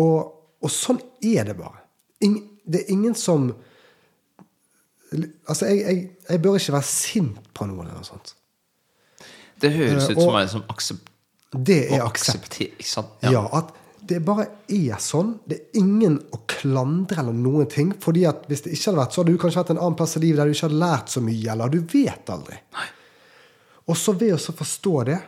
Og, 0.00 0.18
og 0.62 0.70
sånn 0.72 1.00
er 1.26 1.48
det 1.50 1.56
bare. 1.58 1.80
Ingen, 2.24 2.44
det 2.64 2.84
er 2.84 2.92
ingen 2.94 3.16
som 3.18 3.50
Altså, 5.50 5.66
jeg, 5.66 5.80
jeg, 5.82 6.02
jeg 6.28 6.38
bør 6.44 6.54
ikke 6.60 6.72
være 6.76 6.86
sint 6.86 7.38
på 7.56 7.66
noen 7.66 7.88
eller 7.88 7.96
noe 7.98 8.06
sånt. 8.06 8.28
Det 9.60 9.72
høres 9.74 10.04
Eh, 10.06 10.12
ut 10.12 10.20
som 10.20 10.28
og- 10.28 10.36
meg 10.36 10.50
som 10.52 10.62
aksept... 10.70 11.09
Det 11.50 11.82
er 11.90 12.04
aksept. 12.04 12.60
sant? 12.86 13.16
Ja. 13.26 13.42
at 13.58 13.74
det 14.10 14.20
bare 14.26 14.46
er 14.70 14.98
sånn. 15.02 15.36
Det 15.46 15.56
er 15.56 15.82
ingen 15.82 16.16
å 16.34 16.40
klandre 16.50 17.20
eller 17.22 17.36
noen 17.36 17.68
ting. 17.70 17.92
fordi 18.00 18.24
at 18.26 18.46
hvis 18.48 18.64
det 18.64 18.72
ikke 18.74 18.90
hadde 18.90 19.02
vært 19.02 19.14
så, 19.14 19.22
hadde 19.22 19.34
du 19.34 19.42
kanskje 19.42 19.62
vært 19.62 19.70
en 19.74 19.82
annen 19.82 19.98
plass 19.98 20.16
i 20.16 20.22
livet 20.24 20.40
der 20.40 20.50
du 20.50 20.56
ikke 20.56 20.68
hadde 20.68 20.82
lært 20.82 21.12
så 21.12 21.22
mye. 21.22 21.52
eller 21.52 21.68
du 21.68 21.80
vet 21.92 22.32
aldri. 22.34 22.58
Og 23.86 23.96
så 23.98 24.14
ved 24.14 24.34
å 24.34 24.56
forstå 24.62 24.94
det, 25.10 25.20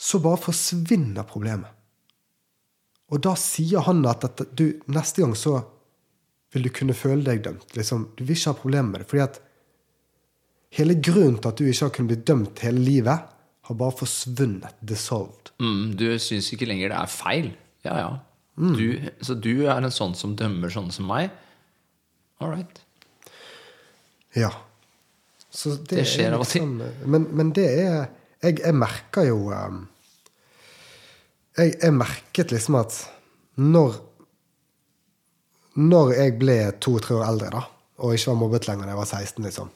så 0.00 0.18
bare 0.24 0.40
forsvinner 0.40 1.26
problemet. 1.28 1.76
Og 3.10 3.20
da 3.20 3.34
sier 3.38 3.82
han 3.84 4.04
at, 4.06 4.24
at 4.24 4.42
du, 4.56 4.80
neste 4.94 5.22
gang 5.22 5.34
så 5.34 5.58
vil 6.54 6.66
du 6.66 6.70
kunne 6.74 6.94
føle 6.94 7.24
deg 7.26 7.42
dømt. 7.44 7.74
Liksom, 7.76 8.12
du 8.16 8.24
vil 8.24 8.38
ikke 8.38 8.54
ha 8.54 8.58
problemer 8.58 8.90
med 8.90 9.02
det. 9.02 9.08
fordi 9.10 9.24
at 9.26 9.40
hele 10.78 10.96
grunnen 11.02 11.38
til 11.38 11.50
at 11.50 11.58
du 11.58 11.66
ikke 11.66 11.88
har 11.88 11.94
kunnet 11.96 12.12
bli 12.12 12.20
dømt 12.30 12.62
hele 12.64 12.82
livet, 12.86 13.26
har 13.70 13.78
bare 13.80 13.94
forsvunnet. 14.00 14.76
Dissolved. 14.82 15.52
Mm, 15.62 15.92
du 16.00 16.06
syns 16.22 16.50
ikke 16.54 16.68
lenger 16.68 16.92
det 16.92 16.98
er 17.00 17.12
feil. 17.12 17.52
Ja, 17.86 17.96
ja. 18.02 18.10
Du, 18.60 18.86
så 19.24 19.32
du 19.40 19.52
er 19.64 19.78
en 19.78 19.94
sånn 19.94 20.12
som 20.18 20.34
dømmer 20.36 20.68
sånne 20.74 20.92
som 20.92 21.06
meg? 21.08 21.30
All 22.42 22.50
right. 22.52 22.82
Ja. 24.36 24.50
Så 25.50 25.72
det, 25.80 26.02
Det 26.02 26.04
skjer 26.06 26.28
er 26.28 26.36
av 26.36 26.44
og 26.44 26.50
til. 26.50 26.66
liksom, 26.76 27.08
Men, 27.14 27.24
men 27.34 27.54
det 27.56 27.64
er 27.70 27.94
jeg, 28.42 28.58
jeg 28.60 28.76
merker 28.76 29.26
jo 29.28 29.48
um, 29.52 29.80
jeg, 31.58 31.74
jeg 31.82 31.92
merket 31.96 32.52
liksom 32.54 32.78
at 32.80 32.94
når 33.60 33.98
Når 35.80 36.12
jeg 36.16 36.36
ble 36.40 36.56
to-tre 36.82 37.16
år 37.18 37.26
eldre 37.28 37.50
da, 37.54 37.60
og 38.00 38.14
ikke 38.16 38.30
var 38.32 38.38
mobbet 38.40 38.66
lenger 38.68 38.88
da 38.88 38.94
jeg 38.94 39.00
var 39.00 39.10
16, 39.10 39.44
liksom, 39.46 39.68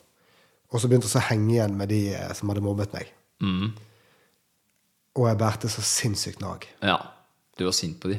og 0.74 0.80
så 0.82 0.88
begynte 0.90 1.08
jeg 1.10 1.20
å 1.20 1.28
henge 1.28 1.52
igjen 1.54 1.76
med 1.78 1.88
de 1.92 2.00
eh, 2.18 2.32
som 2.34 2.50
hadde 2.50 2.64
mobbet 2.64 2.92
meg, 2.96 3.12
Mm. 3.44 3.72
og 5.14 5.26
jeg 5.28 5.38
bærte 5.38 5.68
så 5.70 5.84
sinnssykt 5.84 6.40
nag 6.42 6.64
Ja. 6.82 6.96
Du 7.54 7.64
var 7.66 7.74
sint 7.76 8.00
på 8.02 8.08
de. 8.10 8.16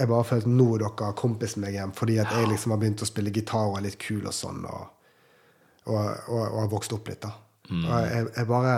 Jeg 0.00 0.08
bare 0.10 0.24
følte 0.26 0.50
nå 0.50 0.64
er 0.74 0.82
dere 0.82 1.12
kompisen 1.14 1.62
meg 1.62 1.76
igjen, 1.76 1.92
fordi 1.94 2.16
at 2.18 2.32
jeg 2.34 2.48
liksom 2.50 2.72
har 2.74 2.80
begynt 2.82 3.04
å 3.04 3.06
spille 3.06 3.30
gitar 3.30 3.68
og 3.68 3.76
er 3.78 3.84
litt 3.86 4.00
kul 4.02 4.24
og 4.26 4.34
sånn, 4.34 4.64
og, 4.66 4.88
og, 5.84 6.00
og, 6.00 6.40
og 6.40 6.58
har 6.58 6.72
vokst 6.72 6.96
opp 6.96 7.12
litt, 7.12 7.20
da. 7.22 7.30
Mm. 7.68 7.84
Og 7.84 7.92
jeg, 8.08 8.26
jeg 8.36 8.48
bare 8.50 8.74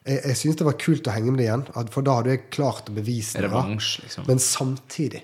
Jeg, 0.00 0.16
jeg 0.24 0.36
syntes 0.40 0.56
det 0.58 0.66
var 0.66 0.78
kult 0.80 1.06
å 1.06 1.12
henge 1.14 1.30
med 1.30 1.38
det 1.38 1.46
igjen, 1.46 1.64
for 1.92 2.02
da 2.02 2.16
hadde 2.18 2.32
jeg 2.32 2.46
klart 2.50 2.88
å 2.88 2.96
bevise 2.96 3.36
det. 3.36 3.46
Revansj, 3.46 3.90
liksom. 4.02 4.26
Men 4.26 4.40
samtidig 4.42 5.20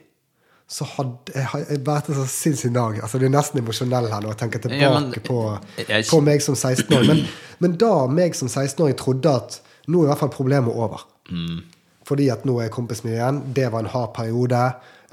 så 0.68 0.84
hadde 0.96 1.32
jeg, 1.34 1.44
har- 1.52 1.66
vært 1.70 1.84
bærte 1.86 2.14
så 2.16 2.24
sinnssyk 2.26 2.72
dag. 2.74 2.96
Altså, 3.02 3.18
det 3.22 3.26
er 3.28 3.34
nesten 3.36 3.60
emosjonell 3.62 4.08
her 4.10 4.20
når 4.24 4.32
jeg 4.34 4.38
tenker 4.40 4.58
tilbake 4.64 4.82
Ja, 4.82 4.98
men- 5.00 5.12
på, 5.28 5.38
jeg- 5.78 6.06
på 6.10 6.20
meg 6.26 6.42
som 6.42 6.54
16-åring. 6.58 7.06
Men, 7.06 7.26
men 7.60 7.76
da 7.78 8.06
meg 8.10 8.34
som 8.34 8.48
16-åring 8.48 8.96
trodde 8.98 9.30
at 9.36 9.60
nå 9.86 10.00
er 10.00 10.04
i 10.04 10.10
hvert 10.10 10.18
fall 10.24 10.32
problemet 10.34 10.74
over. 10.74 11.04
Mm. 11.30 11.60
Fordi 12.06 12.28
at 12.30 12.44
nå 12.46 12.58
er 12.58 12.62
jeg 12.68 12.72
kompis 12.74 13.04
med 13.04 13.14
igjen. 13.14 13.38
Det 13.54 13.68
var 13.72 13.80
en 13.84 13.90
hard 13.92 14.12
periode. 14.14 14.64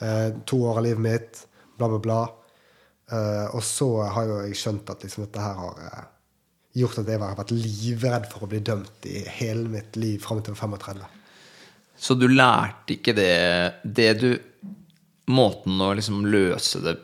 Eh, 0.01 0.31
to 0.45 0.57
år 0.65 0.77
av 0.77 0.83
livet 0.83 0.99
mitt. 1.05 1.45
Bla, 1.77 1.87
bla, 1.87 1.99
bla. 1.99 2.21
Eh, 3.11 3.47
og 3.55 3.61
så 3.65 3.87
har 4.13 4.25
jo 4.29 4.39
jeg 4.47 4.55
skjønt 4.57 4.89
at 4.89 5.01
liksom 5.05 5.25
dette 5.27 5.41
her 5.41 5.53
har 5.53 5.79
eh, 5.85 6.03
gjort 6.81 6.97
at 7.03 7.05
jeg 7.11 7.19
har 7.21 7.35
vært 7.37 7.51
livredd 7.53 8.25
for 8.31 8.45
å 8.45 8.49
bli 8.49 8.59
dømt 8.65 9.05
i 9.05 9.21
hele 9.37 9.67
mitt 9.69 9.95
liv 10.01 10.17
fram 10.23 10.41
til 10.41 10.53
jeg 10.55 10.61
var 10.65 10.79
35. 10.81 11.03
Så 12.03 12.15
du 12.17 12.25
lærte 12.27 12.95
ikke 12.97 13.13
det 13.13 13.73
Det 13.85 14.07
du 14.19 14.29
Måten 15.31 15.79
å 15.79 15.93
liksom 15.95 16.25
løse 16.27 16.81
det 16.83 16.97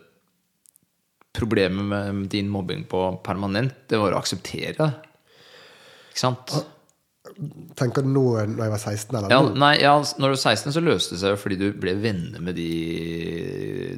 problemet 1.37 1.85
med 1.85 2.25
din 2.31 2.49
mobbing 2.51 2.83
på 2.89 3.03
permanent, 3.23 3.75
det 3.87 3.99
var 4.01 4.11
å 4.15 4.19
akseptere 4.19 4.73
det. 4.75 4.89
Ikke 6.09 6.23
sant? 6.25 6.55
Tenker 7.79 8.03
du 8.03 8.09
nå 8.11 8.23
når 8.49 8.63
jeg 8.65 8.73
var 8.73 8.81
16, 8.81 9.15
eller 9.15 9.31
Ja, 9.31 9.39
nei, 9.61 9.73
ja, 9.79 9.93
når 10.17 10.33
du 10.33 10.35
var 10.35 10.41
16, 10.51 10.73
så 10.75 10.81
løste 10.83 11.15
det 11.15 11.21
seg 11.21 11.35
jo 11.35 11.39
fordi 11.39 11.57
du 11.61 11.67
ble 11.79 11.93
venner 12.01 12.41
med 12.43 12.57
de 12.57 12.69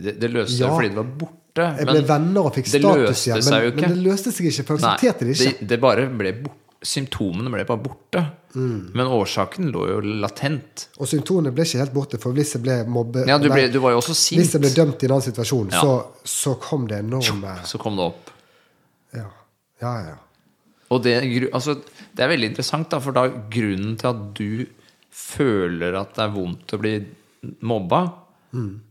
Det, 0.03 0.17
det 0.21 0.29
løste 0.29 0.57
seg 0.57 0.67
Ja. 0.67 0.73
fordi 0.75 0.91
du 0.91 0.97
var 0.99 1.09
borte. 1.23 1.67
Jeg 1.79 1.87
ble 1.89 2.01
venner 2.11 2.47
og 2.49 2.53
fikk 2.55 2.69
status 2.71 3.23
igjen, 3.27 3.41
men, 3.47 3.79
men 3.79 3.95
det 3.95 4.03
løste 4.05 4.31
seg 4.35 4.51
ikke, 4.51 4.65
for 4.67 4.77
jeg 4.77 4.85
aksepterte 4.91 5.25
det 5.27 5.37
ikke. 5.37 5.55
det, 5.61 5.69
det 5.71 5.79
bare 5.81 6.05
ble 6.21 6.33
bort, 6.43 6.60
symptomene 6.81 7.51
ble 7.53 7.63
bare 7.69 7.81
borte. 7.83 8.21
Mm. 8.55 8.91
Men 8.97 9.07
årsaken 9.13 9.69
lå 9.71 9.83
jo 9.89 9.99
latent. 10.23 10.87
Og 10.97 11.07
symptomene 11.07 11.53
ble 11.55 11.63
ikke 11.67 11.79
helt 11.83 11.93
borte, 11.95 12.17
for 12.21 12.33
hvis 12.35 12.55
jeg 12.57 12.63
ble 12.65 12.79
mobbe... 12.89 13.23
Ja, 13.29 13.37
du, 13.39 13.47
ble, 13.53 13.67
du 13.71 13.77
var 13.83 13.93
jo 13.95 14.01
også 14.01 14.15
sint. 14.17 14.41
Hvis 14.41 14.55
jeg 14.57 14.63
ble 14.63 14.71
dømt 14.75 15.03
i 15.05 15.07
en 15.07 15.13
annen 15.15 15.27
situasjon, 15.27 15.69
Ja. 15.75 15.81
så, 15.85 15.93
så 16.25 16.55
kom 16.59 16.87
det 16.89 16.99
enorme 17.05 17.53
Så 17.69 17.79
kom 17.81 17.95
det 17.99 18.07
opp. 18.09 18.33
Ja, 19.15 19.27
ja, 19.83 19.93
ja. 20.09 20.17
Og 20.91 20.99
det, 21.05 21.15
altså, 21.53 21.77
det 22.11 22.25
er 22.25 22.33
veldig 22.33 22.49
interessant, 22.51 22.89
da, 22.91 22.99
for 22.99 23.15
da 23.15 23.27
grunnen 23.29 23.93
til 24.01 24.09
at 24.11 24.23
du 24.35 24.65
føler 25.15 25.95
at 26.01 26.15
det 26.17 26.25
er 26.25 26.33
vondt 26.35 26.73
å 26.75 26.81
bli 26.81 26.95
mobba, 27.67 28.03
Mm. 28.51 28.81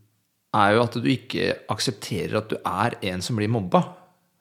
er 0.56 0.70
jo 0.72 0.82
at 0.86 0.94
du 0.96 1.04
ikke 1.12 1.50
aksepterer 1.68 2.38
at 2.38 2.48
du 2.48 2.54
er 2.64 2.94
en 3.10 3.20
som 3.20 3.36
blir 3.36 3.50
mobba. 3.52 3.82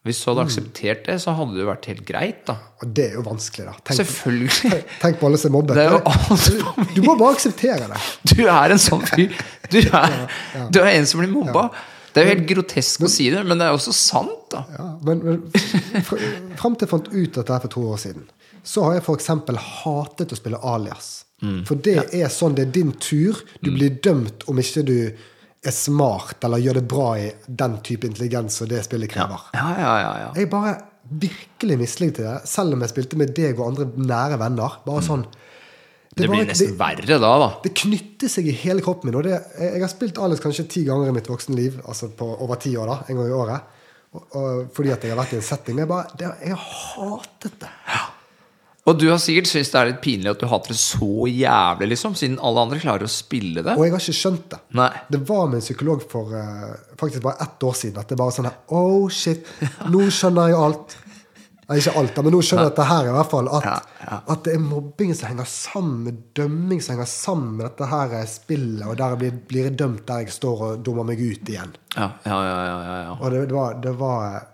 Hvis 0.09 0.23
du 0.23 0.25
Mm. 0.25 0.31
hadde 0.33 0.45
akseptert 0.47 1.05
det, 1.05 1.15
så 1.21 1.35
hadde 1.37 1.53
det 1.59 1.67
vært 1.69 1.85
helt 1.91 2.01
greit, 2.07 2.39
da. 2.49 2.55
Og 2.81 2.93
det 2.97 3.05
er 3.11 3.13
jo 3.19 3.21
vanskelig, 3.27 3.65
da. 3.69 3.75
Tenk, 3.85 3.99
Selvfølgelig. 3.99 4.81
tenk 5.03 5.19
på 5.21 5.29
alle 5.29 5.37
som 5.37 5.55
er 5.59 5.77
er 5.83 5.93
jo 5.93 6.01
alt 6.09 6.95
Du 6.95 7.01
må 7.05 7.15
bare 7.19 7.35
akseptere 7.37 7.87
det. 7.91 8.01
Du 8.33 8.41
er 8.47 8.73
en 8.75 8.81
sånn 8.81 9.05
fyr. 9.05 9.37
Du 9.69 9.77
er, 9.85 10.17
du 10.73 10.79
er 10.81 10.91
en 10.95 11.05
som 11.05 11.21
blir 11.21 11.29
mobba. 11.29 11.69
Det 12.09 12.23
er 12.23 12.25
jo 12.25 12.31
helt 12.33 12.47
grotesk 12.49 13.03
å 13.05 13.09
si 13.13 13.27
det, 13.29 13.43
men 13.45 13.59
det 13.61 13.67
er 13.69 13.75
også 13.77 13.93
sant, 13.93 14.47
da. 14.49 14.63
Ja, 14.73 14.85
men, 15.05 15.19
men 15.21 15.43
fr- 16.07 16.23
fram 16.57 16.73
til 16.75 16.87
jeg 16.87 16.89
fant 16.95 17.09
ut 17.13 17.33
dette 17.37 17.53
her 17.53 17.61
for 17.67 17.69
to 17.75 17.83
år 17.93 17.99
siden, 18.01 18.23
så 18.65 18.87
har 18.87 18.95
jeg 18.97 19.03
f.eks. 19.05 19.27
hatet 19.83 20.33
å 20.33 20.39
spille 20.39 20.57
alias. 20.65 21.11
Mm. 21.45 21.59
For 21.69 21.75
det 21.85 21.99
er 22.17 22.33
sånn, 22.33 22.55
det 22.57 22.65
er 22.65 22.71
din 22.79 22.89
tur. 22.99 23.37
Du 23.61 23.69
blir 23.75 23.93
dømt 24.03 24.41
om 24.49 24.57
ikke 24.59 24.81
du 24.89 24.95
er 25.59 25.75
smart 25.75 26.45
eller 26.47 26.61
gjør 26.63 26.79
det 26.79 26.85
bra 26.87 27.07
i 27.19 27.27
den 27.47 27.79
type 27.83 28.07
intelligens 28.07 28.61
som 28.61 28.69
det 28.69 28.83
spillet 28.85 29.11
krever. 29.11 29.49
Ja, 29.55 29.67
ja, 29.75 29.93
ja, 30.03 30.11
ja. 30.23 30.29
Jeg 30.37 30.51
bare 30.51 30.77
virkelig 31.09 31.77
mislikte 31.79 32.25
det, 32.25 32.35
selv 32.49 32.75
om 32.75 32.83
jeg 32.85 32.93
spilte 32.93 33.19
med 33.19 33.33
deg 33.35 33.59
og 33.59 33.71
andre 33.71 33.89
nære 33.97 34.39
venner. 34.39 34.79
Bare 34.85 35.03
sånn 35.05 35.25
Det 36.09 36.25
det 36.25 36.29
blir 36.31 36.47
nesten 36.47 36.77
verre 36.79 37.17
da, 37.21 37.33
da. 37.41 37.49
det 37.63 37.73
knytter 37.77 38.31
seg 38.31 38.47
i 38.49 38.55
hele 38.61 38.83
kroppen 38.85 39.09
min. 39.09 39.17
Og 39.19 39.27
det, 39.27 39.35
jeg, 39.57 39.73
jeg 39.75 39.83
har 39.83 39.91
spilt 39.91 40.21
Alex 40.21 40.43
kanskje 40.43 40.67
ti 40.71 40.85
ganger 40.87 41.11
i 41.11 41.15
mitt 41.15 41.29
voksenliv, 41.29 41.81
altså 41.85 42.11
på 42.15 42.29
over 42.45 42.59
ti 42.61 42.73
år, 42.77 42.93
da, 42.93 42.97
en 43.07 43.19
gang 43.21 43.29
i 43.29 43.35
året. 43.39 43.75
Og, 44.09 44.23
og, 44.23 44.63
fordi 44.73 44.93
at 44.95 45.03
jeg 45.05 45.13
har 45.13 45.19
vært 45.19 45.35
i 45.35 45.39
en 45.39 45.45
setting. 45.45 45.77
Men 45.77 45.85
jeg, 45.85 45.91
bare, 45.91 46.15
det, 46.19 46.31
jeg 46.45 46.55
har 46.55 46.71
hatet 46.95 47.59
det. 47.61 47.73
Og 48.89 48.97
du 48.97 49.05
har 49.11 49.19
sikkert 49.21 49.49
syntes 49.49 49.69
det 49.69 49.77
er 49.79 49.89
litt 49.91 49.99
pinlig 50.01 50.31
at 50.31 50.41
du 50.41 50.47
hater 50.49 50.73
det 50.73 50.79
så 50.81 51.27
jævlig, 51.29 51.91
liksom, 51.91 52.15
siden 52.17 52.39
alle 52.41 52.63
andre 52.65 52.79
klarer 52.81 53.05
å 53.05 53.11
spille 53.11 53.61
det. 53.61 53.75
Og 53.77 53.85
jeg 53.85 53.93
har 53.93 54.01
ikke 54.01 54.17
skjønt 54.17 54.47
det. 54.55 54.59
Nei. 54.79 54.89
Det 55.13 55.19
var 55.29 55.43
med 55.51 55.59
en 55.59 55.65
psykolog 55.67 56.01
for 56.09 56.33
eh, 56.39 56.71
faktisk 56.97 57.21
bare 57.27 57.45
ett 57.45 57.67
år 57.69 57.77
siden. 57.77 57.99
At 58.01 58.09
det 58.09 58.17
bare 58.17 58.33
sånn 58.33 58.49
her 58.49 58.57
Oh, 58.73 59.05
shit. 59.13 59.45
Nå 59.93 60.07
skjønner 60.13 60.49
jeg 60.49 60.57
alt. 60.57 60.97
Nei, 61.69 61.77
ikke 61.77 61.93
alt, 62.01 62.15
men 62.25 62.33
nå 62.33 62.39
skjønner 62.41 62.65
jeg 62.65 62.71
at 62.71 62.79
det 62.79 62.85
her 62.89 63.07
i 63.11 63.11
hvert 63.13 63.29
fall 63.29 63.49
at, 63.53 63.65
Ja, 63.67 63.73
ja. 64.07 64.15
at 64.33 64.39
det 64.47 64.55
er 64.57 64.61
mobbing 64.63 65.11
som 65.13 65.29
henger 65.29 65.45
sammen 65.51 65.99
med 66.07 66.23
dømming 66.39 66.79
som 66.81 66.95
henger 66.95 67.09
sammen 67.11 67.51
med 67.59 67.67
dette 67.67 67.89
her 67.91 68.15
spillet, 68.25 68.87
og 68.89 68.95
der 68.97 69.13
blir, 69.21 69.35
blir 69.51 69.67
jeg 69.67 69.75
dømt 69.77 70.01
der 70.07 70.23
jeg 70.23 70.33
står 70.33 70.63
og 70.65 70.79
dummer 70.87 71.05
meg 71.05 71.21
ut 71.21 71.51
igjen. 71.53 71.75
Ja, 71.93 72.07
ja, 72.25 72.39
ja, 72.47 72.55
ja, 72.71 72.79
ja, 72.87 72.95
ja. 73.03 73.13
Og 73.19 73.35
det, 73.35 73.43
det, 73.51 73.59
var, 73.59 73.77
det 73.85 73.93
var 74.01 74.47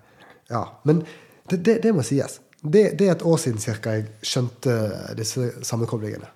Ja. 0.51 0.65
Men 0.83 1.05
det, 1.47 1.61
det, 1.63 1.77
det 1.87 1.95
må 1.95 2.03
sies. 2.03 2.41
Det, 2.65 2.83
det 2.97 3.07
er 3.07 3.15
et 3.15 3.25
år 3.25 3.37
siden 3.41 3.61
cirka 3.61 3.93
jeg 3.97 4.07
skjønte 4.25 4.73
disse 5.17 5.51
sammenkoblingene. 5.65 6.29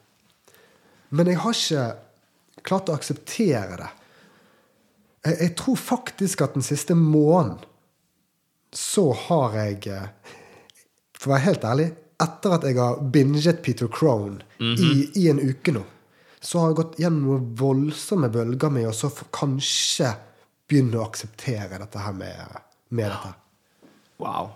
Men 1.10 1.32
jeg 1.32 1.42
har 1.42 1.58
ikke 1.58 1.86
klart 2.66 2.92
å 2.92 2.98
akseptere 2.98 3.80
det. 3.80 3.90
Jeg, 5.26 5.38
jeg 5.42 5.56
tror 5.60 5.80
faktisk 5.82 6.44
at 6.46 6.56
den 6.58 6.66
siste 6.66 6.96
måneden 6.98 7.66
så 8.76 9.08
har 9.26 9.56
jeg 9.58 9.88
eh, 9.90 10.36
For 11.18 11.32
å 11.32 11.34
være 11.34 11.46
helt 11.48 11.64
ærlig, 11.66 11.88
etter 12.22 12.54
at 12.54 12.66
jeg 12.68 12.78
har 12.78 13.00
binget 13.12 13.64
Peter 13.66 13.90
Crone 13.92 14.46
i, 14.60 14.92
i 15.20 15.26
en 15.32 15.40
uke 15.42 15.74
nå, 15.76 15.82
så 16.40 16.62
har 16.62 16.70
jeg 16.70 16.78
gått 16.78 17.00
gjennom 17.02 17.50
voldsomme 17.60 18.30
bølger 18.32 18.72
med 18.72 18.88
å 18.88 18.94
så 18.96 19.10
kanskje 19.36 20.14
begynne 20.70 21.00
å 21.00 21.08
akseptere 21.08 21.80
dette 21.82 22.06
her 22.06 22.16
med, 22.16 22.56
med 22.96 23.12
dette. 23.12 23.34
Wow. 24.22 24.54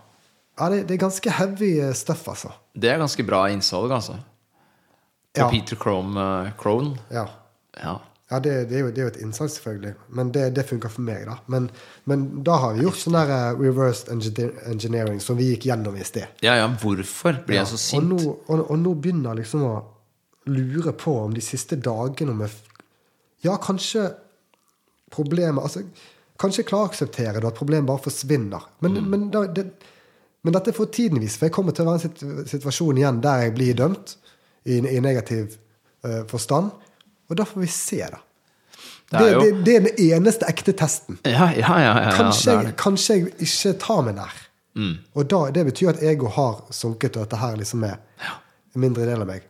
Ja, 0.60 0.70
det, 0.70 0.84
det 0.88 0.94
er 0.98 1.02
ganske 1.08 1.32
heavy 1.34 1.80
eh, 1.82 1.94
stuff, 1.98 2.28
altså. 2.30 2.52
Det 2.78 2.90
er 2.92 3.00
ganske 3.02 3.24
bra 3.26 3.46
innsalg, 3.50 3.92
altså. 3.92 4.20
På 5.34 5.42
Ja. 5.42 5.50
Peter 5.50 5.76
Crome, 5.82 6.20
uh, 6.20 6.52
Crone. 6.60 6.98
Ja, 7.10 7.28
Ja. 7.82 7.94
ja 8.30 8.40
det, 8.40 8.52
det, 8.70 8.76
er 8.78 8.84
jo, 8.84 8.92
det 8.94 9.02
er 9.02 9.08
jo 9.08 9.12
et 9.16 9.22
innsalg, 9.26 9.50
selvfølgelig. 9.50 9.94
Men 10.10 10.30
det, 10.32 10.44
det 10.56 10.66
funker 10.70 10.90
for 10.94 11.02
meg, 11.02 11.24
da. 11.26 11.40
Men, 11.50 11.70
men 12.06 12.28
da 12.46 12.60
har 12.62 12.74
vi 12.78 12.84
gjort 12.86 13.00
sånn 13.02 13.18
der 13.18 13.32
eh, 13.34 13.58
reversed 13.58 14.12
engineering 14.14 15.20
som 15.22 15.38
vi 15.38 15.48
gikk 15.56 15.66
gjennom 15.72 15.98
i 15.98 16.06
sted. 16.06 16.28
ja, 16.46 16.54
ja, 16.62 16.68
hvorfor 16.70 17.40
blir 17.48 17.58
jeg 17.64 17.68
så 17.72 17.80
Og 17.80 17.84
sint? 17.88 18.10
nå, 18.14 18.36
og, 18.48 18.64
og 18.70 18.78
nå 18.84 18.94
begynner 18.94 19.34
jeg 19.34 19.44
liksom 19.48 19.66
å 19.66 19.74
lure 20.54 20.92
på 21.00 21.16
om 21.24 21.34
de 21.34 21.42
siste 21.42 21.78
dagene 21.82 22.32
om 22.36 22.42
f- 22.46 22.62
Ja, 23.44 23.58
kanskje 23.58 24.10
problemet 25.14 25.64
altså, 25.64 25.82
Kanskje 26.42 26.64
jeg 26.64 26.68
klarer 26.70 26.88
å 26.88 26.92
akseptere 26.92 27.42
at 27.48 27.56
problemet 27.58 27.86
bare 27.88 28.02
forsvinner. 28.04 28.64
Men, 28.82 28.96
Mm. 28.98 29.10
men, 29.10 29.26
da, 29.32 29.44
det, 29.48 29.68
men 30.44 30.54
dette 30.56 30.74
får 30.76 30.90
tiden 30.96 31.22
vise, 31.24 31.38
for 31.40 31.48
jeg 31.48 31.54
kommer 31.56 31.72
til 31.76 31.86
å 31.88 31.94
være 31.94 32.10
i 32.10 32.28
en 32.28 32.48
situasjon 32.50 32.98
igjen 33.00 33.22
der 33.24 33.46
jeg 33.46 33.54
blir 33.56 33.78
dømt 33.80 34.16
i, 34.68 34.78
i 34.80 35.00
negativ 35.04 35.56
uh, 36.06 36.24
forstand. 36.28 36.72
Og 37.32 37.38
da 37.40 37.46
får 37.48 37.64
vi 37.64 37.70
se, 37.72 38.02
da. 38.12 38.20
Det 39.14 39.20
Det, 39.20 39.28
er 39.28 39.34
jo- 39.34 39.42
det, 39.44 39.52
det 39.66 39.76
er 39.76 39.86
den 39.88 40.04
eneste 40.18 40.48
ekte 40.50 40.74
testen. 40.74 41.20
Ja, 41.28 41.48
ja, 41.56 41.78
ja. 41.84 41.94
Kanskje, 42.18 42.52
jeg, 42.60 42.76
kanskje 42.82 43.16
jeg 43.20 43.34
ikke 43.48 43.74
tar 43.86 44.02
meg 44.08 44.16
nær. 44.20 44.40
Og 45.14 45.28
da, 45.30 45.40
det 45.54 45.64
betyr 45.70 45.92
at 45.94 46.04
ego 46.04 46.28
har 46.34 46.64
sunket, 46.74 47.16
og 47.16 47.24
at 47.28 47.30
dette 47.32 47.40
her 47.44 47.58
liksom 47.60 47.84
er 47.88 48.00
en 48.26 48.82
mindre 48.82 49.06
del 49.06 49.22
av 49.22 49.30
meg. 49.30 49.44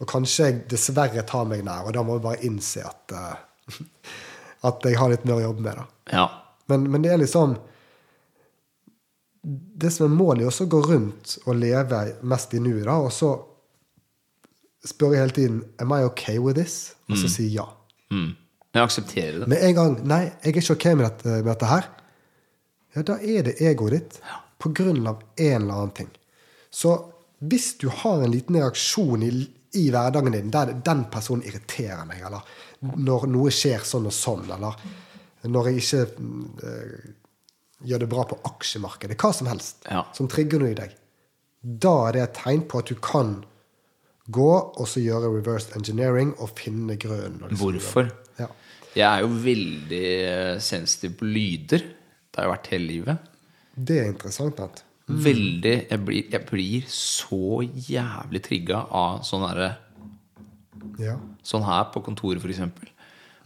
Og 0.00 0.06
kanskje 0.08 0.46
jeg 0.46 0.60
dessverre 0.70 1.24
tar 1.28 1.44
meg 1.50 1.64
nær, 1.66 1.84
og 1.88 1.92
da 1.96 2.04
må 2.06 2.16
jeg 2.16 2.24
bare 2.28 2.44
innse 2.46 2.84
at 2.86 3.16
uh, 3.16 3.34
At 4.68 4.84
jeg 4.84 4.96
har 5.00 5.08
litt 5.08 5.22
mer 5.24 5.38
å 5.40 5.44
jobbe 5.50 5.62
med. 5.64 5.76
da. 5.80 5.84
Ja. 6.12 6.24
Men, 6.68 6.82
men 6.92 7.02
det 7.04 7.12
er 7.14 7.20
liksom 7.22 7.54
Det 9.42 9.90
som 9.92 10.06
er 10.06 10.16
målet, 10.16 10.42
er 10.44 10.50
også 10.50 10.66
å 10.66 10.72
gå 10.74 10.80
rundt 10.84 11.38
og 11.46 11.56
leve 11.56 12.00
mest 12.28 12.52
i 12.54 12.60
nuet, 12.60 12.88
og 12.92 13.08
så 13.14 13.30
spør 14.84 15.14
jeg 15.14 15.24
hele 15.24 15.36
tiden 15.36 15.62
Am 15.80 15.92
I 15.96 16.04
okay 16.04 16.38
with 16.38 16.58
this? 16.58 16.94
Og 17.08 17.18
så 17.20 17.30
sier 17.32 17.52
ja. 17.60 17.66
Mm. 18.12 18.34
Jeg 18.70 18.82
aksepterer 18.82 19.40
det. 19.42 19.48
Med 19.50 19.64
en 19.66 19.76
gang 19.76 19.96
Nei, 20.06 20.22
jeg 20.28 20.52
er 20.52 20.60
ikke 20.60 20.76
ok 20.76 20.86
med 20.92 21.06
dette, 21.06 21.38
med 21.40 21.50
dette 21.50 21.70
her. 21.70 21.88
Ja, 22.94 23.04
da 23.06 23.16
er 23.18 23.46
det 23.46 23.56
egoet 23.62 23.96
ditt 23.96 24.18
på 24.60 24.72
grunn 24.76 25.06
av 25.06 25.22
en 25.36 25.62
eller 25.62 25.74
annen 25.74 25.96
ting. 25.96 26.10
Så 26.70 26.94
hvis 27.40 27.72
du 27.80 27.88
har 28.02 28.22
en 28.22 28.32
liten 28.34 28.58
reaksjon 28.58 29.22
i, 29.24 29.30
i 29.80 29.86
hverdagen 29.90 30.34
din 30.36 30.50
der 30.52 30.74
den 30.84 31.06
personen 31.12 31.46
irriterer 31.46 32.04
meg, 32.08 32.22
eller 32.26 32.44
når 33.00 33.26
noe 33.30 33.52
skjer 33.54 33.86
sånn 33.86 34.08
og 34.10 34.14
sånn, 34.14 34.44
eller 34.52 34.76
når 35.48 35.70
jeg 35.70 35.80
ikke 35.80 36.02
eh, 36.68 37.10
gjør 37.86 38.02
det 38.04 38.08
bra 38.12 38.24
på 38.28 38.38
aksjemarkedet, 38.44 39.16
hva 39.20 39.30
som 39.34 39.46
helst, 39.50 39.84
Ja. 39.90 40.04
som 40.16 40.28
trigger 40.28 40.58
noe 40.60 40.70
i 40.72 40.74
deg, 40.74 40.92
da 41.62 42.08
er 42.08 42.12
det 42.12 42.22
et 42.22 42.34
tegn 42.34 42.62
på 42.68 42.78
at 42.78 42.86
du 42.86 42.94
kan 42.96 43.44
gå 44.30 44.50
og 44.78 44.86
så 44.86 45.00
gjøre 45.02 45.30
reverse 45.34 45.72
engineering 45.76 46.34
og 46.38 46.52
finne 46.58 46.96
skal 47.00 47.56
Hvorfor? 47.58 48.10
Ja. 48.38 48.46
Jeg 48.94 49.06
er 49.06 49.20
jo 49.24 49.28
veldig 49.44 50.04
eh, 50.26 50.58
sensitiv 50.60 51.16
på 51.18 51.24
lyder. 51.26 51.78
Det 52.30 52.38
har 52.38 52.46
jeg 52.48 52.52
vært 52.56 52.70
hele 52.74 52.86
livet. 52.86 53.18
Det 53.74 53.98
er 54.00 54.08
interessant. 54.12 54.56
Bent. 54.56 54.82
Veldig 55.10 55.74
jeg 55.90 56.04
blir, 56.06 56.24
jeg 56.30 56.46
blir 56.46 56.84
så 56.94 57.62
jævlig 57.66 58.42
trigga 58.46 58.84
av 58.94 59.22
sånn 59.26 59.46
herre 59.48 59.70
Ja. 61.00 61.16
Sånn 61.44 61.64
her 61.64 61.88
på 61.92 62.02
kontoret, 62.04 62.40
f.eks. 62.42 62.60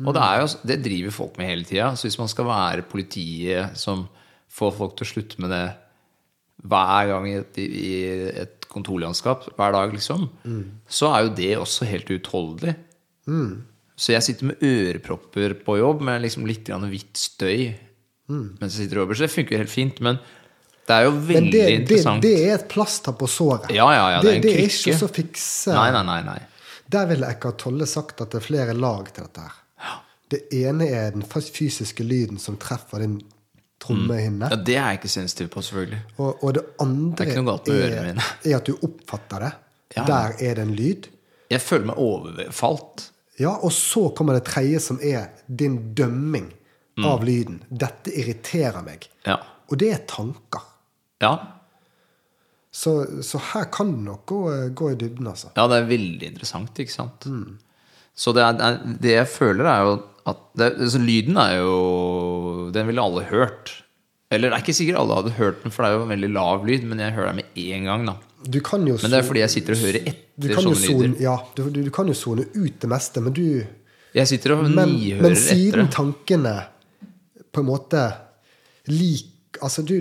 Og 0.05 0.13
det, 0.15 0.23
jo, 0.41 0.47
det 0.67 0.77
driver 0.83 1.11
folk 1.15 1.37
med 1.39 1.47
hele 1.49 1.65
tida. 1.65 1.93
Så 1.97 2.09
hvis 2.09 2.19
man 2.19 2.29
skal 2.31 2.49
være 2.49 2.83
politiet 2.91 3.77
som 3.79 4.09
får 4.55 4.75
folk 4.79 4.97
til 4.99 5.07
å 5.07 5.11
slutte 5.11 5.43
med 5.43 5.53
det 5.55 5.65
hver 6.65 7.09
gang 7.11 7.27
i 7.29 7.35
et, 7.41 7.59
i 7.61 7.95
et 8.45 8.69
kontorlandskap, 8.73 9.49
hver 9.59 9.75
dag, 9.75 9.93
liksom, 9.95 10.29
så 10.89 11.11
er 11.13 11.27
jo 11.27 11.33
det 11.37 11.51
også 11.61 11.89
helt 11.91 12.11
uutholdelig. 12.11 12.77
Så 13.95 14.15
jeg 14.15 14.27
sitter 14.27 14.51
med 14.51 14.63
ørepropper 14.65 15.59
på 15.67 15.77
jobb 15.79 16.03
med 16.07 16.23
liksom 16.25 16.47
litt 16.49 16.65
grann 16.67 16.87
hvitt 16.91 17.19
støy 17.21 17.75
mens 18.29 18.73
jeg 18.73 18.87
sitter 18.87 19.03
jobber. 19.03 19.19
Så 19.19 19.27
det 19.27 19.35
funker 19.35 19.61
helt 19.61 19.73
fint. 19.73 20.01
Men 20.05 20.19
det 20.89 20.97
er 20.97 21.07
jo 21.07 21.13
veldig 21.17 21.53
det, 21.53 21.61
det, 21.61 21.77
interessant. 21.83 22.25
det 22.25 22.33
er 22.47 22.55
et 22.57 22.67
plaster 22.71 23.15
på 23.21 23.29
såret. 23.31 23.69
Ja, 23.75 23.91
ja, 23.93 24.07
ja, 24.17 24.23
det 24.25 24.31
er 24.31 24.39
en 24.39 24.45
det 24.45 24.55
er 24.55 24.59
krykke. 24.63 24.81
ikke 24.81 24.97
så 25.01 25.11
fikse 25.13 25.77
nei, 25.77 25.91
nei. 26.09 26.19
nei. 26.27 26.41
Der 26.95 27.07
ville 27.09 27.29
Eckhart 27.33 27.61
Tolle 27.63 27.87
sagt 27.89 28.21
at 28.25 28.33
det 28.35 28.41
er 28.43 28.45
flere 28.45 28.75
lag 28.77 29.09
til 29.13 29.27
dette. 29.27 29.45
her. 29.45 30.01
Det 30.35 30.41
ene 30.57 30.89
er 30.89 31.13
den 31.15 31.25
fysiske 31.25 32.05
lyden 32.05 32.41
som 32.41 32.57
treffer 32.61 33.05
din 33.05 33.19
trommehinne. 33.85 34.49
Ja, 34.51 34.57
det 34.57 34.77
er 34.81 34.89
jeg 34.91 34.99
ikke 35.03 35.13
sensitiv 35.13 35.49
på, 35.55 35.63
selvfølgelig. 35.63 36.01
Og, 36.19 36.45
og 36.45 36.55
det 36.57 36.65
andre 36.81 37.25
Det 37.25 37.79
er 37.85 37.97
er, 38.01 38.21
er 38.45 38.57
at 38.59 38.67
du 38.67 38.75
oppfatter 38.83 39.45
det. 39.47 39.53
Ja. 39.97 40.05
Der 40.09 40.35
er 40.41 40.55
det 40.59 40.65
en 40.65 40.75
lyd. 40.75 41.09
Jeg 41.53 41.61
føler 41.63 41.87
meg 41.93 41.99
overfalt. 42.03 43.11
Ja, 43.39 43.51
Og 43.67 43.73
så 43.75 44.09
kommer 44.17 44.35
det 44.39 44.45
tredje, 44.47 44.81
som 44.81 44.99
er 45.03 45.29
din 45.49 45.95
dømming 45.95 46.53
Mm. 46.97 47.05
av 47.11 47.25
lyden. 47.27 47.57
Dette 47.75 48.13
irriterer 48.15 48.79
meg. 48.87 49.09
Ja. 49.27 49.35
Og 49.67 49.79
det 49.81 49.89
er 49.91 50.03
tanker. 50.07 50.63
Ja. 51.21 51.33
Så, 52.71 52.93
så 53.27 53.41
her 53.53 53.65
kan 53.75 53.91
det 53.97 54.05
nok 54.05 54.21
gå, 54.31 54.39
gå 54.79 54.91
i 54.93 54.99
dybden, 55.01 55.27
altså. 55.27 55.49
ja, 55.57 55.65
det 55.73 55.81
er 55.81 55.89
veldig 55.89 56.29
interessant, 56.29 56.79
ikke 56.79 56.95
sant? 56.95 57.27
Så 58.15 58.31
det, 58.37 58.45
er, 58.47 58.79
det 59.03 59.11
jeg 59.17 59.27
føler, 59.27 59.67
er 59.73 59.83
jo 59.89 59.97
at 60.31 60.45
det, 60.55 60.69
altså, 60.87 61.01
Lyden 61.03 61.37
er 61.43 61.57
jo 61.65 61.75
Den 62.75 62.87
ville 62.91 63.03
alle 63.03 63.25
hørt. 63.31 63.73
Eller 64.35 64.51
det 64.51 64.57
er 64.59 64.63
ikke 64.65 64.75
sikkert 64.77 64.99
alle 64.99 65.17
hadde 65.21 65.33
hørt 65.39 65.63
den, 65.63 65.73
for 65.75 65.85
det 65.85 65.91
er 65.93 65.99
jo 65.99 66.05
en 66.07 66.13
veldig 66.15 66.31
lav 66.35 66.65
lyd, 66.67 66.87
men 66.91 66.99
jeg 67.05 67.15
hører 67.15 67.31
den 67.33 67.37
med 67.43 67.59
en 67.65 67.85
gang, 67.91 68.07
da. 68.09 68.15
Du 68.45 68.59
kan 68.65 68.83
jo 68.89 68.97
Men 69.01 69.13
det 69.13 69.19
er 69.21 69.27
fordi 69.29 69.41
jeg 69.45 69.53
sitter 69.55 69.77
og 69.77 69.83
hører 69.85 69.99
etter 70.11 70.55
sånne 70.59 70.77
zone, 70.81 71.07
lyder. 71.15 71.23
ja, 71.25 71.35
du, 71.57 71.63
du, 71.71 71.79
du 71.87 71.91
kan 71.95 72.11
jo 72.11 72.17
sone 72.19 72.45
ut 72.53 72.81
det 72.83 72.91
meste, 72.91 73.23
men 73.25 73.33
du 73.37 73.45
Jeg 74.15 74.29
sitter 74.29 74.53
og 74.57 74.65
Men, 74.69 74.91
nihører 74.93 75.23
men 75.23 75.37
siden 75.39 75.87
etter. 75.87 75.93
tankene 75.95 76.53
på 77.55 77.63
en 77.63 77.69
måte 77.71 78.03
lik 78.91 79.31
Altså, 79.63 79.85
du 79.87 79.95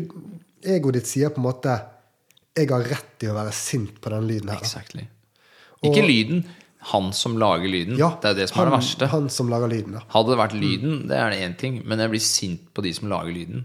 Egoet 0.65 0.95
ditt 0.97 1.07
sier 1.07 1.29
på 1.29 1.39
en 1.41 1.45
måte 1.45 1.73
'Jeg 2.55 2.69
har 2.69 2.83
rett 2.89 3.23
i 3.23 3.27
å 3.29 3.33
være 3.35 3.51
sint 3.53 3.99
på 4.01 4.09
den 4.09 4.27
lyden 4.27 4.49
her'. 4.49 4.59
Exactly. 4.61 5.07
Ikke 5.83 6.03
lyden. 6.05 6.43
Han 6.91 7.13
som 7.15 7.37
lager 7.39 7.69
lyden. 7.71 7.95
Ja, 7.97 8.09
det 8.21 8.31
er 8.33 8.35
det 8.41 8.49
som 8.49 8.57
han, 8.59 8.67
er 8.67 8.71
det 8.71 8.77
verste. 8.79 9.07
Han 9.13 9.29
som 9.31 9.47
lager 9.51 9.71
lyden, 9.71 9.93
ja. 9.95 10.01
Hadde 10.13 10.33
det 10.33 10.39
vært 10.41 10.55
lyden, 10.59 10.97
det 11.07 11.15
er 11.17 11.29
det 11.31 11.39
én 11.45 11.55
ting, 11.59 11.79
men 11.87 11.99
jeg 12.03 12.11
blir 12.11 12.23
sint 12.25 12.65
på 12.75 12.83
de 12.83 12.91
som 12.97 13.07
lager 13.11 13.31
lyden. 13.35 13.63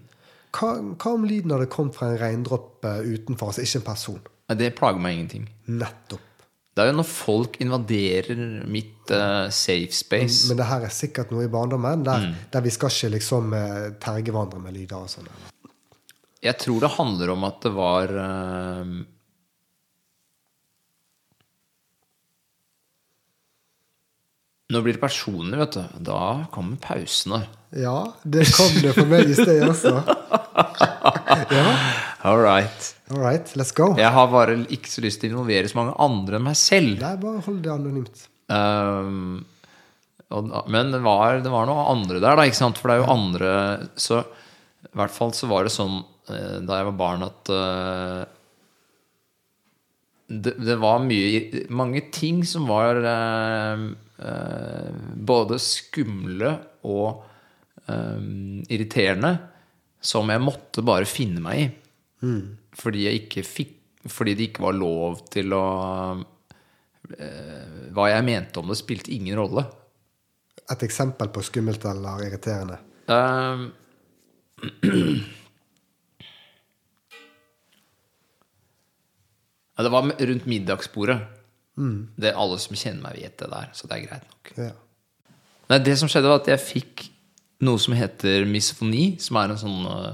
Hva, 0.54 0.70
hva 0.96 1.12
om 1.16 1.24
lyden 1.28 1.50
hadde 1.52 1.66
kommet 1.72 1.94
fra 1.98 2.12
en 2.12 2.18
regndråpe 2.22 2.92
utenfor, 3.04 3.50
altså 3.50 3.64
ikke 3.66 3.80
en 3.82 3.86
person? 3.90 4.20
Nei, 4.48 4.56
Det 4.62 4.70
plager 4.78 5.02
meg 5.02 5.16
ingenting. 5.18 5.48
Nettopp. 5.66 6.24
Det 6.78 6.84
er 6.84 6.92
jo 6.92 6.96
når 7.00 7.08
folk 7.10 7.56
invaderer 7.60 8.38
mitt 8.70 9.10
uh, 9.10 9.48
safe 9.50 9.90
space. 9.98 10.46
Men 10.48 10.60
det 10.60 10.68
her 10.70 10.84
er 10.86 10.92
sikkert 10.94 11.32
noe 11.34 11.48
i 11.48 11.50
barndommen 11.50 12.04
der, 12.06 12.28
Mm. 12.28 12.34
der 12.54 12.60
vi 12.62 12.70
skal 12.70 12.88
ikke 12.94 13.10
liksom 13.16 13.52
uh, 13.52 13.88
tergevandre 13.98 14.60
med 14.62 14.76
lyder 14.78 15.02
og 15.02 15.10
sånn. 15.10 15.26
Jeg 16.40 16.54
tror 16.62 16.78
det 16.86 16.92
handler 16.94 17.32
om 17.34 17.44
at 17.48 17.58
det 17.66 17.72
var 17.74 18.12
eh, 24.68 24.74
Nå 24.74 24.82
blir 24.84 24.98
det 24.98 25.00
personlig, 25.00 25.58
vet 25.58 25.78
du. 25.78 25.84
Da 26.04 26.46
kommer 26.52 26.76
pausene. 26.76 27.46
Ja, 27.76 28.12
det 28.24 28.46
kom 28.52 28.72
det 28.80 28.94
for 28.96 29.08
meg 29.08 29.28
i 29.28 29.36
sted 29.36 29.64
også. 29.64 29.94
ja, 31.58 31.66
All 32.28 32.40
right. 32.40 32.94
all 33.10 33.20
right, 33.20 33.46
let's 33.56 33.72
go. 33.72 33.94
Jeg 33.96 34.10
har 34.12 34.28
bare 34.32 34.56
ikke 34.68 34.90
så 34.90 35.04
lyst 35.04 35.20
til 35.22 35.30
å 35.30 35.36
involvere 35.36 35.68
så 35.70 35.78
mange 35.78 35.94
andre 36.00 36.36
enn 36.36 36.46
meg 36.48 36.56
selv. 36.60 36.98
Nei, 37.00 37.14
bare 37.20 37.44
hold 37.44 37.60
det 37.64 37.72
anonymt. 37.72 38.24
Um, 38.48 39.44
og, 40.32 40.48
men 40.68 40.92
det 40.92 41.00
var, 41.04 41.40
det 41.44 41.52
var 41.52 41.68
noe 41.68 41.86
andre 41.92 42.20
der, 42.20 42.36
da, 42.36 42.44
ikke 42.48 42.60
sant? 42.60 42.80
For 42.80 42.90
det 42.90 42.98
er 42.98 43.02
jo 43.02 43.12
andre 43.12 43.52
Så 44.00 44.22
i 44.84 44.96
hvert 44.96 45.12
fall 45.12 45.32
så 45.36 45.48
var 45.48 45.64
det 45.64 45.72
sånn 45.72 46.02
eh, 46.32 46.58
da 46.64 46.80
jeg 46.80 46.88
var 46.90 46.96
barn, 46.96 47.24
at 47.24 47.52
uh, 47.52 48.24
det, 50.28 50.54
det 50.60 50.76
var 50.80 51.00
mye 51.04 51.64
Mange 51.72 52.02
ting 52.12 52.42
som 52.48 52.68
var 52.68 53.00
eh, 53.00 53.84
både 54.18 55.58
skumle 55.62 56.50
og 56.90 57.22
eh, 57.86 58.24
irriterende, 58.74 59.32
som 60.00 60.30
jeg 60.30 60.42
måtte 60.42 60.82
bare 60.86 61.06
finne 61.08 61.42
meg 61.44 61.60
i. 61.62 61.68
Fordi 62.78 63.04
jeg 63.04 63.24
ikke 63.24 63.46
fikk 63.46 63.74
Fordi 64.10 64.32
det 64.34 64.48
ikke 64.48 64.62
var 64.64 64.74
lov 64.74 65.20
til 65.30 65.52
å 65.54 65.64
eh, 67.14 67.90
Hva 67.94 68.08
jeg 68.10 68.24
mente 68.26 68.58
om 68.58 68.70
det, 68.70 68.78
spilte 68.80 69.12
ingen 69.14 69.38
rolle. 69.38 69.62
Et 70.66 70.82
eksempel 70.82 71.30
på 71.30 71.44
skummelt 71.46 71.84
eller 71.86 72.26
irriterende. 72.26 72.80
Um, 73.08 73.70
det 79.78 79.92
var 79.94 80.10
rundt 80.28 80.46
middagsbordet. 80.50 81.37
Det 81.78 82.30
er 82.30 82.38
Alle 82.40 82.58
som 82.62 82.76
kjenner 82.78 83.04
meg, 83.04 83.20
vet 83.22 83.38
det 83.40 83.50
der, 83.52 83.70
så 83.76 83.88
det 83.90 83.98
er 83.98 84.06
greit 84.06 84.26
nok. 84.26 84.52
Ja. 84.58 84.72
Nei, 85.68 85.78
det 85.84 85.98
som 86.00 86.10
skjedde, 86.10 86.30
var 86.30 86.42
at 86.42 86.50
jeg 86.50 86.64
fikk 86.64 87.04
noe 87.66 87.80
som 87.82 87.94
heter 87.98 88.46
misofoni, 88.48 89.12
som 89.22 89.38
er 89.40 89.52
en 89.52 89.60
sånn 89.60 89.86
øh, 89.90 90.10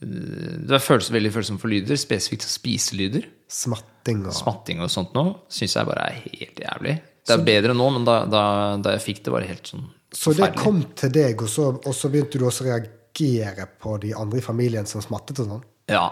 Det 0.00 0.76
er 0.76 0.82
følelse, 0.82 1.12
veldig 1.14 1.32
følsom 1.34 1.60
for 1.62 1.72
lyder, 1.72 1.98
spesifikt 2.00 2.46
spiselyder. 2.48 3.28
Smatting 3.50 4.24
og 4.26 4.34
Smatting 4.36 4.80
og 4.84 4.92
sånt 4.92 5.12
noe 5.16 5.44
syns 5.52 5.76
jeg 5.76 5.88
bare 5.88 6.08
er 6.10 6.22
helt 6.24 6.62
jævlig. 6.64 6.96
Det 7.24 7.32
er 7.32 7.44
bedre 7.44 7.76
nå, 7.76 7.86
men 7.94 8.04
da, 8.04 8.18
da, 8.28 8.42
da 8.84 8.96
jeg 8.96 9.04
fikk 9.04 9.22
det, 9.24 9.32
var 9.32 9.44
det 9.44 9.52
helt 9.54 9.70
sånn 9.70 9.86
Så 10.12 10.34
det 10.36 10.50
kom 10.58 10.82
til 10.98 11.12
deg, 11.14 11.40
og 11.40 11.48
så, 11.48 11.70
og 11.78 11.96
så 11.96 12.10
begynte 12.12 12.40
du 12.40 12.44
også 12.48 12.66
å 12.66 12.68
reagere 12.68 13.68
på 13.80 13.96
de 14.02 14.12
andre 14.18 14.42
i 14.42 14.44
familien 14.44 14.88
som 14.88 15.04
smattet 15.04 15.40
og 15.44 15.52
sånn? 15.54 15.64
Ja. 15.92 16.08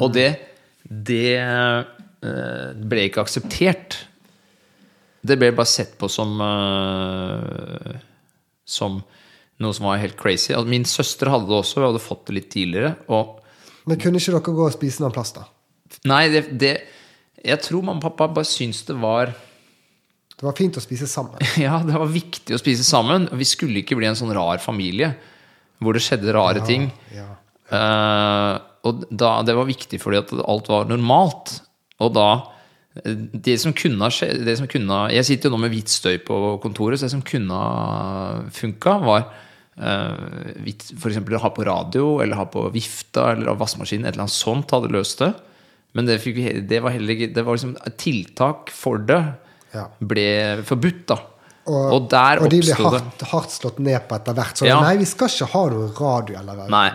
Og 0.00 0.14
det, 0.14 0.30
det 0.88 1.44
eh, 2.24 2.70
ble 2.90 3.06
ikke 3.08 3.24
akseptert. 3.24 3.98
Det 5.20 5.36
ble 5.36 5.50
bare 5.52 5.68
sett 5.68 5.98
på 6.00 6.08
som 6.08 6.38
eh, 6.40 7.96
Som 8.64 9.02
noe 9.60 9.76
som 9.76 9.90
var 9.90 10.00
helt 10.00 10.16
crazy. 10.16 10.54
Altså, 10.56 10.70
min 10.72 10.86
søster 10.88 11.28
hadde 11.28 11.50
det 11.50 11.56
også, 11.58 11.80
vi 11.82 11.88
hadde 11.90 12.00
fått 12.00 12.22
det 12.30 12.36
litt 12.38 12.48
tidligere. 12.52 12.94
Men 13.84 14.00
kunne 14.00 14.20
ikke 14.20 14.32
dere 14.32 14.54
gå 14.56 14.64
og 14.64 14.72
spise 14.72 15.02
noen 15.02 15.10
annen 15.10 15.18
plass, 15.18 15.34
da? 15.36 15.46
nei, 16.06 16.28
det, 16.30 16.44
det 16.54 16.70
Jeg 17.42 17.58
tror 17.64 17.82
mamma 17.82 17.98
og 17.98 18.04
pappa 18.04 18.28
bare 18.30 18.46
syntes 18.46 18.84
det 18.86 18.94
var 19.00 19.32
Det 19.34 20.44
var 20.46 20.54
fint 20.56 20.78
å 20.78 20.82
spise 20.84 21.08
sammen. 21.10 21.42
Ja, 21.66 21.80
det 21.84 21.98
var 21.98 22.08
viktig 22.08 22.56
å 22.56 22.60
spise 22.60 22.86
sammen. 22.86 23.28
Vi 23.36 23.48
skulle 23.48 23.82
ikke 23.82 23.98
bli 23.98 24.08
en 24.08 24.18
sånn 24.18 24.32
rar 24.36 24.62
familie 24.62 25.12
hvor 25.80 25.96
det 25.96 26.02
skjedde 26.04 26.32
rare 26.36 26.60
ting. 26.68 26.90
Ja. 27.16 27.26
Eh, 27.72 28.54
og 28.84 29.04
da, 29.08 29.38
det 29.44 29.54
var 29.56 29.68
viktig 29.68 30.00
fordi 30.02 30.18
at 30.20 30.32
alt 30.40 30.68
var 30.68 30.88
normalt. 30.88 31.54
Og 32.00 32.14
da 32.16 32.30
Det 33.44 33.54
som 33.62 33.72
kunne 33.76 34.02
ha 34.02 34.10
skjedd 34.10 34.42
det 34.44 34.56
som 34.58 34.66
kunne, 34.66 35.12
Jeg 35.14 35.24
sitter 35.28 35.48
jo 35.48 35.54
nå 35.54 35.60
med 35.62 35.70
hvitt 35.70 35.92
støy 35.92 36.18
på 36.26 36.58
kontoret, 36.62 36.98
så 36.98 37.06
det 37.06 37.12
som 37.14 37.22
kunne 37.22 37.54
ha 37.54 38.40
funka, 38.50 38.96
var 39.04 39.28
uh, 39.78 40.64
f.eks. 40.66 41.20
å 41.22 41.38
ha 41.44 41.50
på 41.54 41.64
radio, 41.64 42.18
eller 42.20 42.36
ha 42.36 42.48
på 42.50 42.64
vifta, 42.74 43.30
eller 43.32 43.52
ha 43.52 43.54
vaskemaskinen. 43.54 44.08
Et 44.08 44.16
eller 44.16 44.26
annet 44.26 44.34
sånt 44.34 44.74
hadde 44.74 44.90
løst 44.90 45.22
det. 45.22 45.30
Men 45.94 46.06
det, 46.06 46.18
fikk, 46.22 46.66
det 46.70 46.82
var 46.82 46.94
heller 46.94 47.16
ikke 47.16 47.32
Det 47.34 47.42
var 47.46 47.56
liksom 47.56 47.76
tiltak 47.98 48.70
for 48.74 48.98
det 48.98 49.22
Ja. 49.74 49.86
ble 50.02 50.62
forbudt, 50.66 51.06
da. 51.06 51.16
Og 51.70 52.08
der 52.10 52.40
og 52.42 52.50
de 52.52 52.60
blir 52.62 52.78
hardt, 52.78 53.22
hardt 53.30 53.52
slått 53.54 53.78
ned 53.82 54.06
på 54.08 54.16
etter 54.18 54.36
hvert. 54.36 54.58
Så 54.58 54.66
Ja. 54.66 54.80
nei, 54.82 54.96
vi 55.00 55.08
skal 55.08 55.28
ikke 55.28 55.48
ha 55.52 55.62
noe 55.70 55.90
radio 55.96 56.38
eller 56.40 56.68
Nei. 56.68 56.88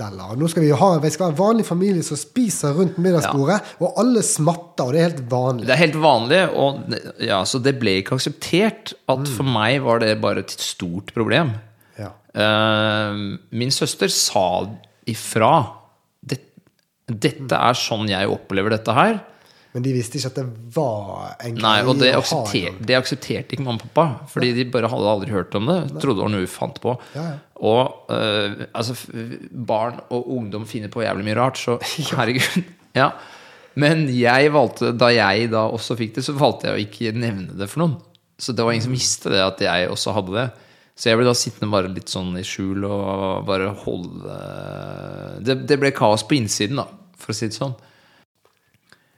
Eller. 0.00 0.36
Nå 0.36 0.48
skal 0.48 0.62
vi 0.64 0.70
ha, 0.72 0.98
vi 0.98 1.10
skal 1.12 1.28
en 1.28 1.36
vanlig 1.36 1.66
familie 1.68 2.02
som 2.02 2.16
spiser 2.16 2.72
rundt 2.72 2.96
middagsbordet, 2.96 3.60
og 3.84 3.98
alle 4.00 4.22
smatter, 4.24 4.86
og 4.86 4.94
det 4.94 5.00
er 5.00 5.08
helt 5.10 5.24
vanlig. 5.28 5.66
Det 5.68 5.74
er 5.74 5.82
helt 5.82 5.98
vanlig, 6.00 6.38
og 6.56 6.94
ja, 7.20 7.42
så 7.44 7.60
det 7.60 7.74
ble 7.82 7.98
ikke 8.00 8.16
akseptert. 8.16 8.94
At 9.12 9.28
for 9.28 9.44
meg 9.44 9.82
var 9.84 10.00
det 10.00 10.14
bare 10.22 10.40
et 10.40 10.54
stort 10.56 11.12
problem. 11.12 11.52
Ja. 12.00 12.14
Uh, 12.32 13.36
min 13.52 13.70
søster 13.74 14.08
sa 14.08 14.70
ifra. 15.10 15.52
Det, 16.24 16.40
dette 17.04 17.60
er 17.60 17.76
sånn 17.76 18.08
jeg 18.08 18.32
opplever 18.32 18.72
dette 18.72 18.96
her. 18.96 19.20
Men 19.70 19.84
de 19.84 19.92
visste 19.94 20.18
ikke 20.18 20.30
at 20.32 20.38
det 20.40 20.46
var 20.74 21.36
en 21.46 21.60
Nei, 21.62 21.76
og 21.84 21.94
det, 22.00 22.08
greie 22.08 22.18
aksepter, 22.18 22.78
det 22.88 22.96
aksepterte 22.98 23.54
ikke 23.54 23.62
mamma 23.62 23.78
og 23.78 23.92
pappa. 23.94 24.26
Fordi 24.32 24.50
de 24.56 24.64
bare 24.72 24.90
hadde 24.90 25.12
aldri 25.12 25.30
hørt 25.30 25.54
om 25.54 25.68
det. 25.70 25.76
Trodde 25.94 26.16
det 26.18 26.24
var 26.24 26.32
noe 26.32 26.42
vi 26.42 26.50
fant 26.50 26.80
på. 26.82 26.94
Ja, 27.14 27.26
ja. 27.28 27.36
Og 27.60 28.08
uh, 28.10 28.64
altså, 28.72 28.96
barn 29.52 30.00
og 30.08 30.30
ungdom 30.34 30.64
finner 30.66 30.90
på 30.90 31.04
jævlig 31.04 31.28
mye 31.28 31.38
rart, 31.38 31.60
så 31.60 31.76
herregud. 32.18 32.64
Ja. 32.98 33.12
Men 33.78 34.08
jeg 34.10 34.50
valgte, 34.50 34.90
da 34.98 35.12
jeg 35.14 35.52
da 35.52 35.68
også 35.70 35.94
fikk 36.00 36.16
det, 36.18 36.24
så 36.26 36.34
valgte 36.34 36.70
jeg 36.70 36.74
å 36.74 36.82
ikke 36.88 37.14
nevne 37.14 37.54
det 37.60 37.70
for 37.70 37.84
noen. 37.84 38.00
Så 38.40 38.56
det 38.56 38.64
var 38.64 38.74
ingen 38.74 38.88
som 38.88 38.96
visste 38.96 39.30
det, 39.30 39.44
at 39.44 39.62
jeg 39.62 39.92
også 39.92 40.16
hadde 40.16 40.34
det. 40.34 40.48
Så 40.98 41.08
jeg 41.08 41.20
ble 41.20 41.28
da 41.28 41.36
sittende 41.38 41.70
bare 41.72 41.92
litt 41.92 42.10
sånn 42.10 42.34
i 42.36 42.42
skjul 42.44 42.82
og 42.88 43.46
bare 43.48 43.70
holde 43.84 44.34
Det, 45.46 45.54
det 45.68 45.78
ble 45.80 45.92
kaos 45.96 46.26
på 46.26 46.36
innsiden, 46.36 46.80
da, 46.82 46.88
for 47.20 47.32
å 47.32 47.36
si 47.36 47.48
det 47.48 47.56
sånn. 47.56 47.76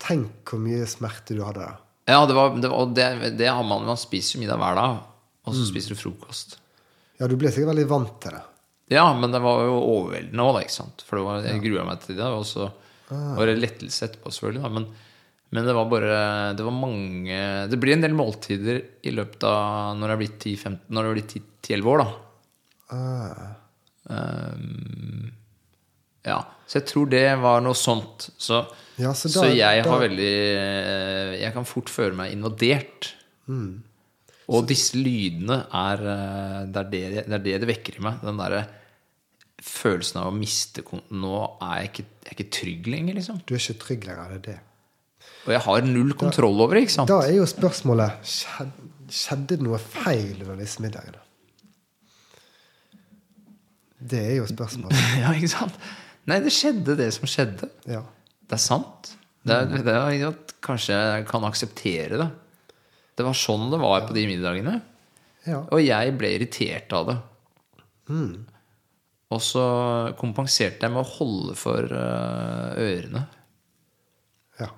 Tenk 0.03 0.51
hvor 0.51 0.63
mye 0.63 0.87
smerte 0.91 1.37
du 1.37 1.45
hadde. 1.47 1.69
Ja, 2.11 2.25
det, 2.27 2.35
var, 2.35 2.57
det, 2.59 2.71
og 2.75 2.95
det, 2.97 3.07
det 3.39 3.49
har 3.49 3.63
man. 3.67 3.87
Man 3.87 4.01
spiser 4.01 4.37
jo 4.37 4.43
middag 4.43 4.59
hver 4.61 4.79
dag, 4.79 4.97
og 5.47 5.55
så 5.57 5.67
spiser 5.69 5.95
du 5.95 6.01
frokost. 6.01 6.57
Ja, 7.21 7.29
du 7.31 7.37
ble 7.39 7.53
sikkert 7.53 7.73
veldig 7.75 7.87
vant 7.91 8.17
til 8.25 8.35
det. 8.35 8.43
Ja, 8.93 9.07
men 9.17 9.33
det 9.33 9.41
var 9.45 9.63
jo 9.69 9.79
overveldende 9.79 10.49
òg, 10.49 10.59
ikke 10.65 10.75
sant. 10.75 11.05
For 11.07 11.21
det 11.21 11.27
var, 11.29 11.47
jeg 11.47 11.63
grua 11.63 11.87
meg 11.87 12.03
til 12.03 12.19
det, 12.19 12.27
og 12.27 12.45
så 12.49 12.69
var 13.13 13.49
det 13.49 13.61
lettelse 13.61 14.09
etterpå, 14.09 14.35
selvfølgelig. 14.35 14.65
Da. 14.67 14.73
Men, 14.75 14.89
men 15.53 15.67
det 15.69 15.75
var 15.77 15.89
bare 15.91 16.21
Det 16.57 16.65
var 16.65 16.73
mange 16.73 17.41
Det 17.69 17.77
blir 17.77 17.93
en 17.93 18.05
del 18.07 18.15
måltider 18.17 18.79
i 19.05 19.13
løpet 19.13 19.45
av 19.45 19.99
når 20.01 20.15
jeg 20.15 20.21
blitt 20.23 20.47
10-15 20.49 20.79
Når 20.89 21.05
jeg 21.05 21.11
er 21.11 21.19
blitt 21.19 21.35
10-11 21.69 21.91
år, 21.93 22.01
da. 22.01 22.07
Ah, 22.97 23.51
Ehm, 24.11 25.31
ja. 26.27 26.41
Så 26.66 26.79
jeg 26.81 26.87
tror 26.89 27.09
det 27.12 27.25
var 27.43 27.61
noe 27.64 27.77
sånt. 27.77 28.31
Så, 28.41 28.62
Ja, 29.01 29.11
så 29.16 29.29
så, 29.33 29.47
da- 29.47 29.55
jeg 29.57 29.85
har 29.85 29.99
veldig 30.03 30.35
eh, 30.59 31.33
Jeg 31.41 31.53
kan 31.55 31.64
fort 31.68 31.91
føle 31.91 32.14
meg 32.16 32.33
invadert. 32.33 33.14
Mm. 33.49 33.83
Og 34.53 34.66
disse 34.68 34.97
lydene 34.99 35.62
er 35.73 36.05
eh, 36.12 36.61
det 36.73 36.81
er 36.85 36.91
det, 36.93 37.03
det 37.27 37.37
er 37.39 37.45
det 37.47 37.57
det 37.64 37.68
vekker 37.73 37.99
i 37.99 38.05
meg. 38.05 38.20
Den 38.25 38.41
derre 38.41 38.66
følelsen 39.62 40.20
av 40.23 40.31
å 40.33 40.35
miste 40.35 40.83
Nå 41.14 41.35
er 41.62 41.83
jeg 41.83 41.91
ikke, 41.93 42.05
jeg 42.23 42.29
er 42.33 42.37
ikke 42.37 42.53
trygg 42.59 42.89
lenger, 42.91 43.18
liksom. 43.20 43.41
du 43.47 43.55
er 43.55 43.62
ikke 43.62 43.81
trygg 43.85 44.07
lenger, 44.09 44.31
det 44.33 44.39
er 44.39 44.47
det. 44.53 44.61
Og 45.47 45.53
jeg 45.55 45.62
har 45.66 45.85
null 45.87 46.14
kontroll 46.18 46.61
over 46.62 46.79
det, 46.79 46.87
ikke 46.87 46.97
sant? 46.97 47.11
Da 47.11 47.20
er 47.27 47.37
jo 47.37 47.47
spørsmålet 47.51 48.33
Skjedde 49.12 49.59
det 49.59 49.64
noe 49.66 49.79
feil 49.83 50.39
under 50.41 50.57
disse 50.59 50.83
middagene? 50.83 51.20
Det 54.03 54.18
er 54.18 54.37
jo 54.41 54.47
spørsmålet. 54.51 54.99
ja, 55.23 55.33
ikke 55.37 55.51
sant? 55.53 55.77
Nei, 56.31 56.39
det 56.45 56.53
skjedde 56.55 56.95
det 56.99 57.09
som 57.16 57.27
skjedde. 57.31 57.68
Ja. 57.91 58.05
Det 58.47 58.59
er 58.59 58.62
sant. 58.62 59.12
Det 59.43 59.57
er, 59.57 59.83
det 59.83 59.95
er 59.97 60.29
at 60.29 60.55
kanskje 60.62 60.95
jeg 60.95 61.27
kan 61.27 61.45
akseptere 61.49 62.20
det. 62.20 62.29
Det 63.18 63.27
var 63.27 63.37
sånn 63.37 63.73
det 63.73 63.81
var 63.83 64.07
på 64.07 64.14
de 64.16 64.25
middagene. 64.31 64.79
ja. 65.49 65.64
Og 65.75 65.83
jeg 65.83 66.14
ble 66.18 66.31
irritert 66.37 66.95
av 66.95 67.11
det. 67.11 67.18
Og 69.33 69.41
så 69.43 69.64
kompenserte 70.20 70.87
jeg 70.87 70.93
med 70.93 71.03
å 71.03 71.12
holde 71.16 71.57
for 71.59 71.89
øh, 71.89 72.81
ørene. 72.85 73.27
ja. 74.61 74.70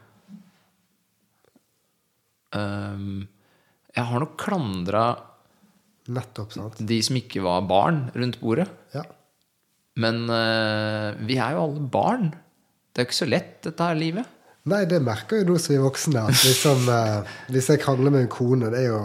Um, 2.55 3.27
jeg 3.95 4.11
har 4.11 4.23
nok 4.23 4.37
klandra 4.39 5.05
de 6.05 6.99
som 7.03 7.17
ikke 7.19 7.43
var 7.45 7.65
barn 7.69 8.01
rundt 8.15 8.41
bordet. 8.43 8.67
Men 10.01 10.25
uh, 10.27 11.15
vi 11.23 11.39
er 11.39 11.55
jo 11.55 11.67
alle 11.69 11.85
barn. 11.93 12.33
Det 12.91 13.03
er 13.03 13.07
jo 13.07 13.11
ikke 13.11 13.23
så 13.23 13.31
lett, 13.31 13.61
dette 13.67 13.91
her 13.91 13.99
livet. 13.99 14.31
Nei, 14.71 14.81
det 14.89 15.03
merker 15.05 15.43
jo 15.43 15.53
nå 15.53 15.59
som 15.61 15.75
vi 15.75 15.79
er 15.79 15.85
voksne. 15.85 16.25
At 16.31 16.41
liksom, 16.47 16.89
uh, 16.89 17.37
hvis 17.55 17.71
jeg 17.71 17.83
krangler 17.85 18.15
med 18.15 18.27
en 18.27 18.33
kone, 18.33 18.73
det 18.75 18.85
er 18.87 18.91
jo 18.91 19.05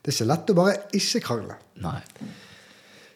det 0.00 0.08
er 0.08 0.16
ikke 0.16 0.30
lett 0.30 0.50
å 0.50 0.56
bare 0.56 0.76
ikke 0.96 1.20
krangle. 1.24 1.56
Nei. 1.84 1.98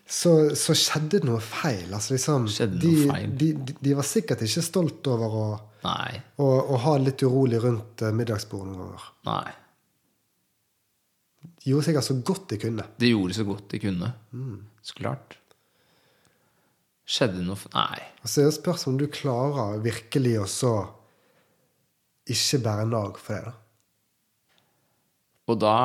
Så, 0.04 0.32
så 0.60 0.74
skjedde 0.76 1.22
det 1.22 1.28
noe 1.30 1.40
feil. 1.40 1.86
Altså, 1.96 2.12
liksom, 2.12 2.48
Skjedde 2.52 2.80
de, 2.82 2.90
noe 2.92 3.14
feil. 3.14 3.30
De, 3.40 3.48
de, 3.56 3.76
de 3.80 3.94
var 3.96 4.04
sikkert 4.04 4.44
ikke 4.44 4.64
stolt 4.66 5.08
over 5.08 5.36
å, 5.40 5.46
å, 5.80 6.48
å 6.74 6.80
ha 6.84 6.96
det 6.98 7.06
litt 7.08 7.24
urolig 7.24 7.62
rundt 7.64 8.04
eh, 8.04 8.12
middagsbordet 8.12 8.68
noen 8.68 8.82
ganger. 8.82 9.06
Nei. 9.30 9.54
De 11.64 11.72
gjorde 11.72 11.88
sikkert 11.88 12.08
så 12.10 12.18
godt 12.20 12.44
de 12.52 12.60
kunne. 12.66 12.86
De 13.00 13.12
gjorde 13.14 13.38
så 13.38 13.48
godt 13.48 13.66
de 13.72 13.80
kunne. 13.80 14.12
Så 14.84 15.00
klart. 15.00 15.38
Skjedde 17.04 17.42
noe 17.44 17.58
Nei. 17.74 18.00
Altså, 18.22 18.40
så 18.40 18.44
det 18.46 18.54
spørsmålet 18.56 18.92
om 18.94 19.00
du 19.02 19.06
klarer 19.12 19.82
virkelig 19.84 20.38
å 20.40 20.46
så 20.48 20.74
ikke 22.32 22.62
bære 22.64 22.86
nag 22.88 23.18
for 23.20 23.34
det. 23.44 23.52
da. 23.52 23.60
Og 25.52 25.58
da 25.60 25.76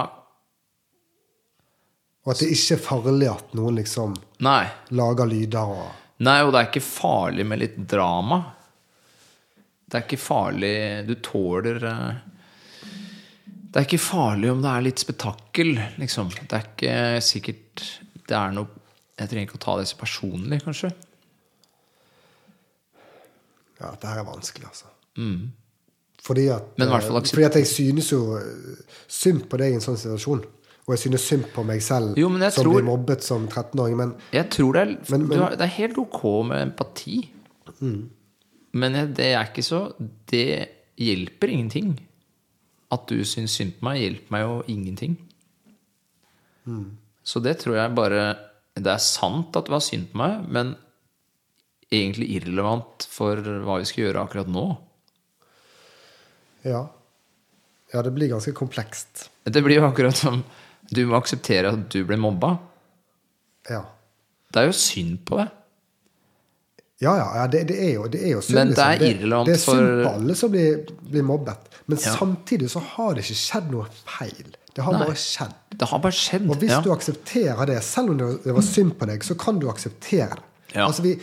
Og 2.23 2.31
at 2.31 2.39
det 2.43 2.51
ikke 2.53 2.77
er 2.77 2.83
farlig 2.83 3.27
at 3.31 3.51
noen 3.57 3.79
liksom 3.81 4.15
Nei. 4.45 4.69
lager 4.95 5.27
lyder 5.27 5.73
og 5.73 5.89
Nei, 6.23 6.41
og 6.43 6.51
det 6.51 6.59
er 6.61 6.67
ikke 6.67 6.83
farlig 6.83 7.45
med 7.47 7.61
litt 7.61 7.77
drama. 7.87 8.41
Det 9.87 9.95
er 9.97 10.03
ikke 10.03 10.19
farlig 10.19 10.73
Du 11.07 11.13
tåler 11.23 11.83
eh, 11.87 12.17
Det 13.69 13.79
er 13.79 13.87
ikke 13.87 14.01
farlig 14.03 14.51
om 14.51 14.63
det 14.63 14.71
er 14.71 14.83
litt 14.87 15.03
spetakkel, 15.03 15.71
liksom. 15.99 16.31
Det 16.39 16.55
er 16.57 16.65
ikke 16.67 16.97
sikkert 17.23 17.85
Det 18.27 18.35
er 18.35 18.51
noe 18.55 18.67
Jeg 19.19 19.31
trenger 19.31 19.47
ikke 19.47 19.59
å 19.59 19.65
ta 19.67 19.77
det 19.79 19.87
så 19.89 19.99
personlig, 19.99 20.61
kanskje. 20.63 20.91
Ja, 23.79 23.91
det 24.01 24.09
her 24.09 24.19
er 24.19 24.27
vanskelig, 24.27 24.65
altså. 24.67 24.85
Mm. 25.17 25.51
Fordi 26.21 26.47
at, 26.51 26.63
eh, 26.79 27.21
fordi 27.31 27.43
at 27.47 27.55
jeg 27.55 27.67
synes 27.67 28.09
jo 28.11 28.35
eh, 28.37 28.81
synd 29.07 29.45
på 29.49 29.57
deg 29.57 29.71
i 29.71 29.77
en 29.79 29.83
sånn 29.83 29.97
situasjon. 29.97 30.41
Og 30.87 30.95
jeg 30.95 30.99
synes 31.03 31.21
synd 31.21 31.45
på 31.53 31.63
meg 31.63 31.81
selv 31.85 32.17
Jo, 32.17 32.27
som 32.49 32.63
tror- 32.63 32.73
blir 32.81 32.83
mobbet 32.87 33.21
som 33.23 33.47
13-åring. 33.47 33.95
Men 33.97 34.15
Jeg 34.33 34.49
tror 34.49 34.73
det 34.73 34.81
er, 34.81 34.97
Men- 35.11 35.27
men- 35.27 35.37
du 35.37 35.43
har, 35.43 35.49
det 35.51 35.61
er 35.61 35.75
helt 35.77 35.97
ok 35.97 36.23
med 36.47 36.61
empati. 36.71 37.29
Men 38.73 39.13
det 39.13 39.19
er 39.33 39.43
ikke 39.45 39.63
så 39.63 39.93
Det 40.27 40.67
hjelper 40.97 41.47
ingenting. 41.49 41.99
At 42.91 43.07
du 43.07 43.23
syns 43.23 43.51
synd 43.51 43.73
på 43.79 43.83
meg, 43.83 43.99
hjelper 44.01 44.31
meg 44.31 44.41
jo 44.41 44.63
ingenting. 44.67 45.17
Så 47.23 47.41
det 47.41 47.59
tror 47.59 47.75
jeg 47.75 47.95
bare 47.95 48.35
Det 48.75 48.87
er 48.87 48.97
sant 48.97 49.55
at 49.57 49.65
det 49.65 49.71
var 49.73 49.79
synd 49.83 50.07
på 50.13 50.17
meg, 50.21 50.45
men 50.49 50.75
egentlig 51.91 52.29
irrelevant 52.37 53.05
for 53.09 53.41
hva 53.65 53.79
vi 53.81 53.89
skal 53.89 54.07
gjøre 54.07 54.23
akkurat 54.27 54.49
nå. 54.51 54.69
ja. 56.67 56.87
Ja, 57.89 58.03
det 58.05 58.11
blir 58.13 58.29
ganske 58.29 58.51
komplekst. 58.53 59.29
Det 59.49 59.63
blir 59.65 59.79
jo 59.79 59.87
akkurat 59.87 60.13
som 60.13 60.43
du 60.93 60.99
må 61.09 61.17
akseptere 61.17 61.71
at 61.73 61.87
du 61.89 62.03
ble 62.05 62.19
mobba. 62.21 62.51
Ja. 63.69 63.79
Det 64.53 64.61
er 64.61 64.69
jo 64.69 64.75
synd 64.77 65.23
på 65.25 65.39
deg. 65.39 65.55
Ja, 66.99 67.15
ja, 67.15 67.27
ja 67.39 67.47
det, 67.47 67.63
det, 67.71 67.77
er 67.81 67.93
jo, 67.95 68.05
det 68.11 68.21
er 68.27 68.35
jo 68.35 68.43
synd. 68.45 68.59
Men 68.59 68.75
det 68.75 68.85
er 68.85 69.01
liksom. 69.01 69.31
for 69.31 69.47
det 69.47 69.55
er 69.55 69.63
synd 69.63 70.03
på 70.03 70.13
alle 70.19 70.37
som 70.37 70.53
blir, 70.53 70.79
blir 71.01 71.25
mobbet. 71.25 71.69
Men 71.89 71.97
Ja. 71.97 72.15
samtidig 72.19 72.69
så 72.69 72.83
har 72.91 73.15
det 73.15 73.25
ikke 73.25 73.39
skjedd 73.41 73.71
noe 73.73 73.87
feil. 74.05 74.55
Det 74.75 74.85
har 74.85 74.93
Nei. 74.93 75.05
bare 75.07 75.17
skjedd. 75.17 75.55
Det 75.73 75.87
har 75.89 76.01
bare 76.05 76.17
skjedd. 76.19 76.49
Og 76.49 76.61
hvis 76.61 76.75
ja. 76.75 76.81
du 76.85 76.91
aksepterer 76.93 77.65
det, 77.71 77.79
selv 77.83 78.13
om 78.13 78.19
det 78.21 78.53
var 78.53 78.65
synd 78.65 78.93
på 78.99 79.09
deg, 79.09 79.25
så 79.25 79.37
kan 79.39 79.57
du 79.61 79.69
akseptere 79.71 80.37
det. 80.37 80.45
Ja. 80.75 80.85
Altså 80.85 81.01
vi, 81.07 81.15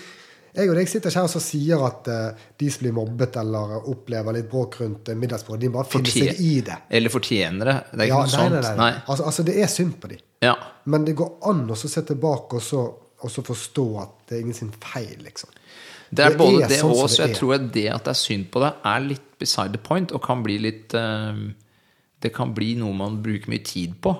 jeg 0.56 0.70
og 0.72 0.76
deg 0.78 0.88
sitter 0.88 1.10
ikke 1.12 1.22
her 1.22 1.36
og 1.38 1.42
sier 1.44 1.82
at 1.86 2.08
eh, 2.08 2.44
de 2.58 2.68
som 2.72 2.82
blir 2.84 2.94
mobbet 2.96 3.36
eller 3.42 3.74
opplever 3.92 4.36
litt 4.38 4.48
bråk 4.50 4.78
rundt 4.80 5.08
uh, 5.12 5.14
middagsbordet, 5.20 5.60
de 5.66 5.70
bare 5.74 5.88
finner 5.90 6.10
Fortje- 6.10 6.30
seg 6.32 6.40
i 6.40 6.54
det. 6.66 6.76
Eller 6.98 7.12
fortjener 7.12 7.70
det. 7.70 7.76
Det 7.92 8.00
er 8.00 8.06
ikke 8.06 8.12
Ja, 8.12 8.20
noe 8.20 8.26
nei, 8.26 8.36
sånt. 8.36 8.54
nei, 8.56 8.62
nei, 8.62 8.76
nei. 8.80 9.02
Altså, 9.06 9.24
altså, 9.30 9.44
det 9.50 9.56
er 9.62 9.72
synd 9.72 9.96
på 10.00 10.08
dem. 10.14 10.22
Ja. 10.42 10.54
Men 10.86 11.04
det 11.04 11.14
går 11.18 11.34
an 11.50 11.64
å 11.70 11.76
se 11.76 12.02
tilbake 12.08 12.56
og 12.60 12.62
så, 12.62 12.82
og 13.22 13.30
så 13.32 13.44
forstå 13.46 13.86
at 14.02 14.16
det 14.28 14.36
er 14.38 14.44
ingen 14.46 14.54
sin 14.58 14.72
feil, 14.80 15.16
liksom. 15.24 15.50
Det 16.10 16.22
er 16.24 16.30
Det 16.30 16.38
både 16.38 16.62
er 16.64 16.68
det 16.70 16.76
sånn 16.80 16.92
og 16.94 17.08
så 17.10 17.16
det 17.16 17.22
jeg 17.24 17.30
er. 17.34 17.38
tror 17.40 17.54
at 17.56 17.64
det 17.74 17.86
at 17.90 18.04
det 18.04 18.10
er 18.12 18.18
synd 18.20 18.44
på 18.54 18.60
deg, 18.62 18.82
er 18.86 19.00
litt 19.08 19.30
beside 19.42 19.72
the 19.74 19.78
point, 19.82 20.12
og 20.14 20.22
kan 20.22 20.42
bli 20.46 20.58
litt 20.62 20.94
uh, 20.94 21.34
Det 22.22 22.30
kan 22.32 22.54
bli 22.54 22.74
noe 22.78 22.94
man 22.96 23.18
bruker 23.24 23.50
mye 23.52 23.64
tid 23.66 23.96
på. 24.00 24.12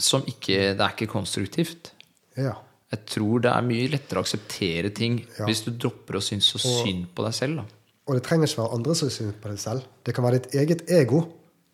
Som 0.00 0.24
ikke 0.28 0.74
Det 0.76 0.80
er 0.80 0.92
ikke 0.96 1.08
konstruktivt. 1.12 1.92
Ja. 2.36 2.54
Jeg 2.90 3.04
tror 3.06 3.42
det 3.44 3.50
er 3.54 3.62
mye 3.62 3.88
lettere 3.92 4.18
å 4.18 4.24
akseptere 4.26 4.90
ting 4.94 5.20
Ja. 5.38 5.46
hvis 5.46 5.62
du 5.64 5.70
dropper 5.70 6.18
å 6.18 6.22
synes 6.22 6.48
så 6.50 6.58
synd 6.58 7.06
på 7.14 7.22
deg 7.24 7.34
selv. 7.36 7.56
Da. 7.60 7.64
Og 8.08 8.16
det 8.16 8.22
trenger 8.26 8.48
ikke 8.50 8.62
være 8.64 8.74
andre 8.74 8.94
som 8.98 9.10
synes 9.10 9.34
på 9.40 9.48
deg 9.52 9.58
selv. 9.62 9.84
Det 10.04 10.14
kan 10.16 10.24
være 10.24 10.40
ditt 10.40 10.54
eget 10.58 10.90
ego 10.90 11.20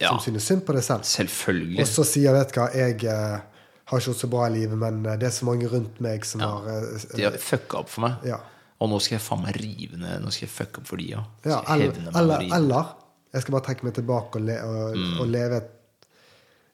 Ja. 0.01 0.11
som 0.11 0.19
synes 0.21 0.45
synd 0.45 0.65
på 0.67 0.75
deg 0.77 0.83
selv. 0.85 1.03
Selvfølgelig. 1.09 1.81
Og 1.81 1.87
så 1.89 2.05
sier 2.05 2.33
vet 2.37 2.53
du 2.53 2.61
hva, 2.61 2.67
jeg 2.75 3.05
eh, 3.05 3.41
har 3.87 3.99
ikke 3.99 4.11
gjort 4.11 4.21
så 4.21 4.29
bra 4.29 4.47
i 4.47 4.53
livet, 4.59 4.77
men 4.77 5.07
eh, 5.07 5.17
det 5.17 5.27
er 5.31 5.31
så 5.39 5.47
mange 5.49 5.69
rundt 5.73 6.01
meg 6.05 6.25
som 6.29 6.41
har 6.45 6.69
eh, 6.69 7.17
De 7.17 7.23
har 7.25 7.39
fucka 7.41 7.79
opp 7.79 7.89
for 7.89 8.01
meg. 8.09 8.19
ja. 8.29 8.37
Og 8.79 8.91
nå 8.91 8.99
skal 9.01 9.17
jeg 9.17 9.23
faen 9.25 9.41
meg 9.41 9.57
rive 9.57 9.97
ned. 9.97 10.21
Nå 10.21 10.29
skal 10.31 10.45
jeg 10.49 10.53
fucke 10.53 10.83
opp 10.83 10.87
for 10.91 10.97
de 11.01 11.07
ja, 11.15 11.23
eller, 11.73 11.95
eller, 12.13 12.43
eller 12.53 12.91
jeg 13.33 13.41
skal 13.43 13.53
bare 13.57 13.65
trekke 13.71 13.85
meg 13.89 13.95
tilbake 13.97 14.37
og, 14.37 14.43
le, 14.45 14.57
og, 14.61 14.97
Mm. 14.97 15.21
og 15.21 15.27
leve 15.33 15.57
et, 15.57 15.71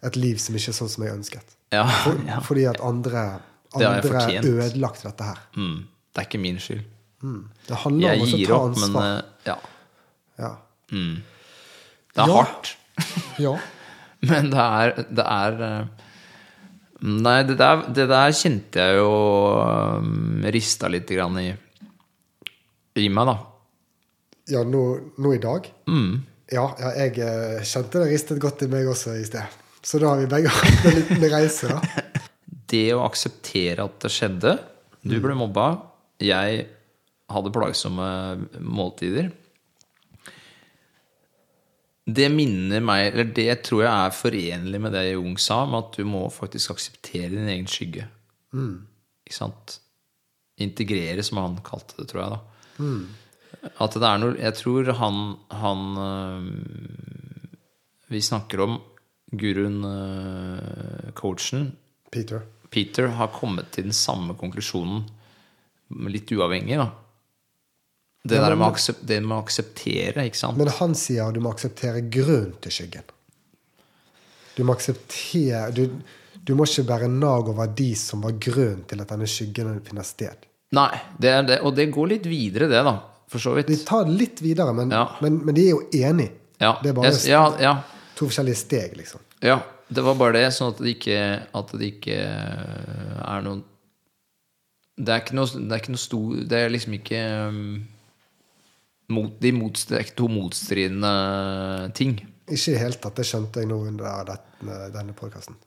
et 0.03 0.16
liv 0.16 0.36
som 0.43 0.57
ikke 0.59 0.68
er 0.72 0.74
sånn 0.80 0.88
som 0.90 1.05
jeg 1.05 1.14
ønsket. 1.14 1.55
Ja, 1.70 1.84
For, 2.03 2.18
ja. 2.26 2.40
Fordi 2.43 2.64
at 2.66 2.80
andre, 2.82 3.40
andre 3.74 4.42
ødelagt 4.44 5.02
dette 5.06 5.24
her. 5.24 5.38
Mm. 5.56 5.76
Det 6.12 6.20
er 6.22 6.26
ikke 6.28 6.40
min 6.42 6.58
skyld. 6.60 6.82
Det 7.68 7.76
handler 7.84 8.08
Jeg 8.12 8.20
om 8.20 8.22
å 8.26 8.46
ta 8.46 8.56
opp, 8.58 8.76
men 8.76 8.82
ansvar. 8.82 9.04
eh, 9.06 9.22
ja. 9.46 9.56
ja. 10.42 10.52
Det 10.90 12.22
er 12.22 12.28
Ja. 12.28 12.34
hardt. 12.36 12.72
ja. 13.46 13.52
Men 14.28 14.50
det 14.52 14.58
er, 14.62 14.92
det 15.10 15.24
er 15.26 15.62
eh, 15.66 15.86
Nei, 17.02 17.38
det 17.42 17.56
der, 17.58 17.80
det 17.90 18.04
der 18.10 18.30
kjente 18.38 18.78
jeg 18.78 18.98
jo 19.00 19.08
um, 19.98 20.44
rista 20.54 20.86
litt 20.92 21.08
grann 21.10 21.34
i, 21.40 21.48
i 23.02 23.08
meg, 23.10 23.26
da. 23.26 23.34
Ja, 24.52 24.62
nå, 24.62 24.82
nå 25.18 25.32
i 25.34 25.40
dag? 25.42 25.66
Mm. 25.90 26.20
Ja, 26.52 26.68
ja, 26.78 26.92
jeg 27.00 27.16
kjente 27.66 28.04
det 28.04 28.12
ristet 28.12 28.38
godt 28.44 28.62
i 28.62 28.68
meg 28.70 28.86
også 28.92 29.16
i 29.18 29.24
sted. 29.26 29.58
Så 29.82 29.98
da 29.98 30.12
har 30.12 30.20
vi 30.22 30.28
begge 30.30 30.52
hatt 30.54 30.86
en 30.86 30.94
liten 31.00 31.26
reise, 31.32 31.72
da. 31.72 31.80
Det 32.72 32.88
å 32.96 33.04
akseptere 33.04 33.84
at 33.84 33.98
det 34.02 34.10
skjedde 34.12 34.56
Du 35.02 35.16
ble 35.20 35.34
mobba, 35.36 35.66
jeg 36.22 36.66
hadde 37.32 37.52
plagsomme 37.54 38.08
måltider. 38.62 39.30
Det 42.02 42.26
minner 42.34 42.82
meg, 42.82 43.12
eller 43.12 43.28
det 43.34 43.62
tror 43.66 43.84
jeg 43.84 43.92
er 43.92 44.16
forenlig 44.16 44.80
med 44.82 44.94
det 44.94 45.04
Jung 45.12 45.36
sa, 45.40 45.62
med 45.70 45.84
at 45.84 45.98
du 45.98 46.06
må 46.08 46.24
faktisk 46.34 46.74
akseptere 46.74 47.30
din 47.34 47.50
egen 47.50 47.68
skygge. 47.70 48.08
Ikke 49.22 49.38
sant? 49.38 49.76
Integrere, 50.62 51.22
som 51.24 51.40
han 51.40 51.60
kalte 51.64 52.00
det, 52.00 52.08
tror 52.10 52.22
jeg. 52.22 52.30
da 52.34 52.40
At 53.84 53.94
det 53.94 54.08
er 54.08 54.18
noe 54.20 54.34
Jeg 54.38 54.54
tror 54.58 54.90
han, 54.98 55.20
han 55.50 55.82
øh, 56.02 56.46
Vi 58.10 58.20
snakker 58.20 58.64
om 58.64 58.80
guruen, 59.32 59.78
øh, 59.84 61.12
coachen, 61.16 61.72
Peter. 62.12 62.42
Peter 62.72 63.10
har 63.18 63.28
kommet 63.34 63.70
til 63.74 63.84
den 63.90 63.96
samme 63.96 64.34
konklusjonen, 64.40 65.04
litt 66.08 66.30
uavhengig, 66.32 66.78
da. 66.80 66.90
Det 68.24 68.36
Ja, 68.38 68.48
men- 68.48 68.58
med, 68.58 68.68
å 68.78 68.94
det 69.06 69.20
med 69.22 69.36
å 69.36 69.42
akseptere, 69.44 70.24
ikke 70.28 70.36
sant. 70.38 70.56
Men 70.56 70.68
han 70.68 70.94
sier 70.94 71.32
du 71.34 71.40
må 71.40 71.52
akseptere 71.52 72.00
grunnen 72.08 72.54
til 72.62 72.70
skyggen. 72.72 73.02
Du 74.56 74.62
må 74.64 74.74
akseptere 74.76 75.72
Du, 75.74 75.88
du 76.44 76.54
må 76.54 76.64
ikke 76.66 76.84
bære 76.86 77.08
nag 77.10 77.48
over 77.48 77.66
de 77.66 77.94
som 77.98 78.20
var 78.22 78.32
grunnen 78.32 78.84
til 78.88 79.00
at 79.00 79.08
denne 79.08 79.26
skyggen 79.30 79.80
finner 79.84 80.02
sted. 80.06 80.46
Nei, 80.72 81.00
det 81.20 81.46
det, 81.46 81.60
og 81.62 81.74
det 81.76 81.90
går 81.92 82.08
litt 82.08 82.24
videre, 82.30 82.68
det, 82.68 82.82
da. 82.84 82.96
For 83.28 83.38
så 83.38 83.54
vidt. 83.56 83.66
De 83.68 83.76
tar 83.84 84.04
det 84.04 84.16
litt 84.18 84.40
videre, 84.40 84.72
men, 84.74 84.90
Ja. 84.90 85.16
men, 85.20 85.44
men 85.44 85.54
de 85.54 85.66
er 85.66 85.70
jo 85.70 85.82
enige. 85.92 86.32
Ja, 86.60 86.78
Det 86.82 86.90
er 86.90 86.94
bare 86.94 87.12
ja, 87.60 87.82
to 88.14 88.26
forskjellige 88.26 88.56
steg, 88.56 88.96
liksom. 88.96 89.20
ja. 89.42 89.60
Det 89.88 90.04
var 90.04 90.18
bare 90.20 90.38
det, 90.38 90.46
sånn 90.54 90.72
at 90.72 90.80
det 90.82 90.94
ikke, 90.96 91.18
at 91.58 91.72
det 91.78 91.88
ikke 91.96 92.18
er 92.22 93.42
noen 93.44 93.64
Det 94.96 95.14
er 95.14 95.24
ikke 95.24 95.36
noe, 95.36 95.48
det 95.48 95.74
er 95.74 95.82
ikke 95.82 95.94
noe 95.94 96.02
stor 96.02 96.38
Det 96.48 96.58
er 96.58 96.72
liksom 96.72 96.96
ikke 96.96 97.22
um, 97.48 97.64
mot, 99.12 99.34
de 99.42 99.52
motst, 99.56 99.90
Det 99.90 99.98
er 99.98 100.06
ikke 100.06 100.20
to 100.22 100.30
motstridende 100.32 101.12
ting. 101.98 102.16
Ikke 102.48 102.72
i 102.72 102.74
det 102.74 102.80
hele 102.80 102.98
tatt. 103.00 103.18
Det 103.18 103.26
skjønte 103.28 103.62
jeg 103.62 103.70
nå 103.70 103.78
under 103.90 104.32
denne 104.94 105.14
podkasten. 105.16 105.58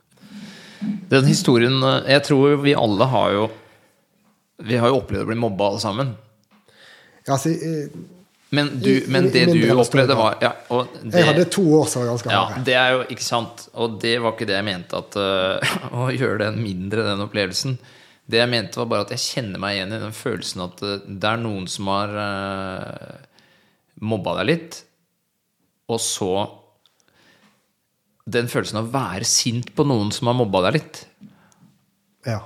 Den 1.12 1.28
historien 1.30 1.78
eh, 1.84 2.12
Jeg 2.16 2.26
tror 2.28 2.58
vi 2.64 2.76
alle 2.78 3.08
har 3.12 3.32
jo 3.36 3.46
Vi 4.66 4.78
har 4.80 4.92
jo 4.92 5.00
opplevd 5.02 5.26
å 5.26 5.30
bli 5.30 5.38
mobba 5.40 5.70
alle 5.70 5.82
sammen. 5.84 6.12
Ja, 7.26 7.36
altså, 7.36 7.52
Men, 8.54 8.70
du, 8.80 8.90
I- 8.92 9.04
men 9.12 9.26
det 9.34 9.48
du 9.50 9.58
opplevde, 9.74 10.16
var 10.16 10.38
ja, 10.44 10.52
det, 11.02 11.18
jeg 11.18 11.26
hadde 11.28 11.46
to 11.52 11.64
år 11.80 11.88
som 11.90 12.04
var 12.04 12.12
ganske 12.14 12.32
ja, 12.32 12.44
det 12.68 12.76
er 12.78 12.92
jo 12.94 13.00
ikke 13.16 13.26
sant. 13.26 13.66
Og 13.74 13.98
det 14.04 14.14
var 14.22 14.36
ikke 14.36 14.48
det 14.48 14.56
jeg 14.60 14.68
mente 14.68 15.00
at 15.02 15.18
uh, 15.18 15.76
Å 16.06 16.10
gjøre 16.14 16.46
den 16.46 16.62
mindre, 16.64 17.04
den 17.08 17.24
opplevelsen. 17.26 17.78
Det 18.30 18.40
jeg 18.40 18.50
mente, 18.54 18.80
var 18.80 18.88
bare 18.92 19.06
at 19.08 19.12
jeg 19.16 19.24
kjenner 19.26 19.62
meg 19.62 19.76
igjen 19.80 19.96
i 19.98 20.02
den 20.02 20.16
følelsen 20.18 20.64
at 20.66 20.80
eh, 20.86 21.02
det 21.06 21.30
er 21.30 21.42
noen 21.42 21.68
som 21.70 21.90
har 21.94 22.14
uh, 22.18 23.18
mobba 24.02 24.38
deg 24.40 24.48
litt, 24.54 24.80
og 25.94 26.00
så 26.02 26.32
Den 28.26 28.48
følelsen 28.50 28.80
av 28.80 28.88
å 28.88 28.94
være 28.96 29.28
sint 29.30 29.68
på 29.78 29.84
noen 29.86 30.10
som 30.16 30.32
har 30.32 30.38
mobba 30.40 30.64
deg 30.66 30.80
litt. 30.80 31.04
Ja. 32.26 32.40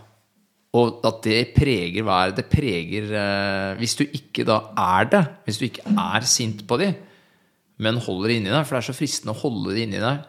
Og 0.77 0.99
at 1.07 1.23
det 1.25 1.37
preger 1.55 2.03
hver 2.05 2.35
Det 2.37 2.43
preger 2.51 3.07
eh, 3.17 3.77
Hvis 3.79 3.95
du 3.97 4.03
ikke 4.05 4.43
da 4.45 4.59
er 4.77 5.07
det, 5.09 5.21
hvis 5.47 5.57
du 5.57 5.63
ikke 5.65 5.81
er 5.97 6.27
sint 6.29 6.61
på 6.69 6.77
de, 6.77 6.91
men 7.81 7.97
holder 8.03 8.27
det 8.29 8.35
inni 8.41 8.51
deg, 8.51 8.65
for 8.67 8.75
det 8.75 8.83
er 8.83 8.87
så 8.91 8.97
fristende 8.97 9.33
å 9.33 9.39
holde 9.39 9.73
det 9.73 9.87
inni 9.87 10.01
deg 10.03 10.19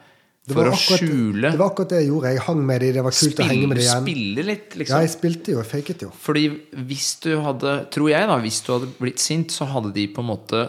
for 0.50 0.64
å 0.64 0.72
akkurat- 0.72 1.02
skjule 1.04 1.50
Det 1.52 1.58
var 1.60 1.68
akkurat 1.70 1.90
det 1.92 1.98
jeg 2.00 2.08
gjorde. 2.08 2.30
Jeg 2.32 2.42
hang 2.46 2.60
med 2.66 2.80
de, 2.80 2.88
det 2.96 3.02
var 3.04 3.14
kult 3.14 3.42
å 3.42 3.48
henge 3.50 3.66
med 3.68 3.76
de 3.76 3.82
igjen. 3.84 4.06
spille 4.06 4.44
litt, 4.48 4.76
liksom. 4.80 4.96
Ja, 4.96 5.00
jeg 5.04 5.12
spilte 5.12 5.52
jo, 5.52 5.58
jeg 5.60 5.68
faket 5.74 6.04
jo. 6.06 6.08
Fordi 6.24 6.44
hvis 6.88 7.10
du 7.20 7.28
hadde 7.44 7.74
Tror 7.92 8.08
jeg, 8.10 8.26
da, 8.32 8.38
hvis 8.40 8.60
du 8.64 8.70
hadde 8.72 8.88
blitt 8.98 9.20
sint, 9.22 9.52
så 9.52 9.68
hadde 9.68 9.92
de 9.94 10.06
på 10.08 10.24
en 10.24 10.30
måte 10.30 10.62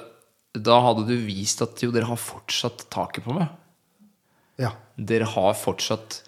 Da 0.60 0.82
hadde 0.84 1.08
du 1.08 1.16
vist 1.24 1.64
at 1.64 1.80
jo, 1.82 1.90
dere 1.96 2.10
har 2.12 2.20
fortsatt 2.20 2.84
taket 2.92 3.24
på 3.24 3.34
meg. 3.40 3.48
Ja. 4.60 4.74
Dere 5.00 5.26
har 5.32 5.56
fortsatt 5.58 6.20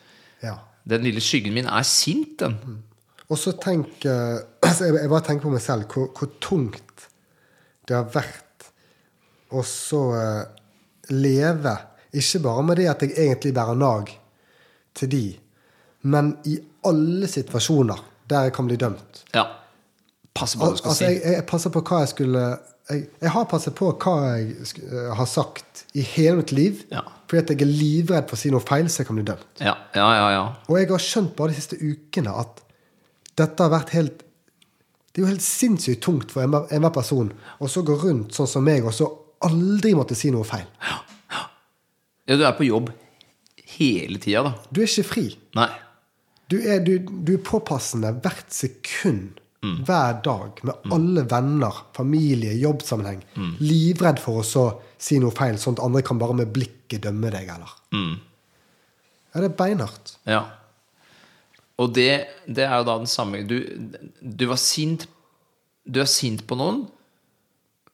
ja. 0.41 0.55
Den 0.87 1.03
lille 1.05 1.21
skyggen 1.23 1.53
min 1.53 1.67
er 1.67 1.83
sint, 1.87 2.37
den. 2.39 2.55
Og 3.33 3.39
så 3.39 3.55
tenk 3.57 4.05
eh, 4.05 4.37
altså 4.61 4.89
jeg, 4.89 4.99
jeg 5.01 5.11
bare 5.11 5.25
tenker 5.25 5.47
på 5.47 5.53
meg 5.55 5.63
selv 5.63 5.87
hvor, 5.89 6.11
hvor 6.13 6.33
tungt 6.43 7.07
det 7.89 7.97
har 7.97 8.11
vært 8.13 8.67
å 9.53 9.63
så 9.67 10.03
eh, 10.17 10.43
leve 11.13 11.73
Ikke 12.13 12.43
bare 12.45 12.65
med 12.67 12.79
det 12.79 12.91
at 12.91 13.03
jeg 13.05 13.15
egentlig 13.17 13.53
bærer 13.57 13.79
nag 13.79 14.11
til 14.93 15.09
de, 15.09 15.23
men 16.05 16.35
i 16.45 16.59
alle 16.85 17.25
situasjoner 17.25 18.03
der 18.29 18.45
jeg 18.45 18.53
kan 18.53 18.67
bli 18.69 18.75
dømt. 18.77 19.23
Ja. 19.33 19.47
Passer 20.37 20.59
på 20.61 20.67
hva 20.67 20.75
du 20.75 20.77
skal 20.77 20.91
Altså, 20.91 21.07
si. 21.07 21.07
jeg, 21.09 21.33
jeg 21.33 21.45
passer 21.49 21.73
på 21.73 21.81
hva 21.81 22.03
jeg 22.03 22.11
skulle 22.11 22.43
jeg, 22.91 23.05
jeg 23.23 23.31
har 23.31 23.45
passet 23.49 23.75
på 23.77 23.89
hva 24.03 24.13
jeg 24.35 24.67
eh, 24.83 25.09
har 25.17 25.29
sagt 25.29 25.85
i 25.97 26.03
hele 26.13 26.41
mitt 26.41 26.53
liv. 26.55 26.83
Ja. 26.91 27.03
Fordi 27.29 27.41
at 27.41 27.53
jeg 27.53 27.65
er 27.65 27.71
livredd 27.71 28.27
for 28.29 28.37
å 28.37 28.41
si 28.41 28.51
noe 28.53 28.63
feil, 28.63 28.89
så 28.91 29.01
jeg 29.01 29.09
kan 29.09 29.19
bli 29.19 29.25
dømt. 29.27 29.47
Ja, 29.63 29.75
ja, 29.95 30.09
ja. 30.17 30.27
ja. 30.35 30.43
Og 30.67 30.79
jeg 30.79 30.91
har 30.91 31.03
skjønt 31.03 31.33
bare 31.37 31.53
de 31.53 31.61
siste 31.61 31.79
ukene 31.79 32.35
at 32.43 32.62
dette 33.39 33.65
har 33.65 33.73
vært 33.73 33.93
helt 33.95 34.23
Det 35.13 35.21
er 35.21 35.25
jo 35.25 35.29
helt 35.29 35.45
sinnssykt 35.45 36.01
tungt 36.01 36.31
for 36.33 36.41
enhver 36.45 36.93
person 36.93 37.29
å 37.61 37.69
så 37.69 37.83
gå 37.85 37.95
rundt 38.01 38.33
sånn 38.33 38.49
som 38.49 38.65
meg 38.65 38.85
og 38.85 38.95
så 38.97 39.09
aldri 39.45 39.91
måtte 39.93 40.15
si 40.17 40.31
noe 40.33 40.47
feil. 40.47 40.65
Ja, 42.25 42.37
du 42.39 42.45
er 42.47 42.55
på 42.57 42.65
jobb 42.65 42.89
hele 43.75 44.19
tida, 44.21 44.43
da. 44.45 44.53
Du 44.71 44.81
er 44.81 44.89
ikke 44.89 45.05
fri. 45.07 45.25
Nei. 45.57 45.69
Du 46.51 46.57
er, 46.61 46.83
du, 46.85 46.97
du 47.01 47.35
er 47.35 47.45
påpassende 47.45 48.13
hvert 48.23 48.51
sekund. 48.53 49.39
Mm. 49.63 49.77
Hver 49.87 50.17
dag. 50.25 50.59
Med 50.67 50.89
alle 50.91 51.23
venner, 51.31 51.77
familie, 51.95 52.51
jobbsammenheng. 52.59 53.21
Mm. 53.39 53.53
Livredd 53.63 54.19
for 54.19 54.41
å 54.41 54.47
så 54.47 54.65
si 54.99 55.19
noe 55.23 55.31
feil, 55.35 55.55
sånn 55.59 55.77
at 55.77 55.85
andre 55.85 56.03
kan 56.05 56.19
bare 56.19 56.35
med 56.41 56.51
blikket 56.55 57.05
dømme 57.05 57.31
deg, 57.31 57.47
eller. 57.55 57.71
Mm. 57.95 58.17
Ja, 59.33 59.39
det 59.39 59.47
er 59.47 59.55
beinhardt. 59.61 60.17
Ja. 60.29 60.41
Og 61.81 61.93
det, 61.95 62.11
det 62.45 62.67
er 62.67 62.75
jo 62.77 62.85
da 62.85 62.99
den 63.01 63.09
samme 63.09 63.39
Du, 63.49 63.55
du 64.21 64.43
var 64.45 64.59
sint 64.61 65.07
Du 65.81 65.97
er 66.03 66.09
sint 66.09 66.43
på 66.45 66.57
noen 66.59 66.83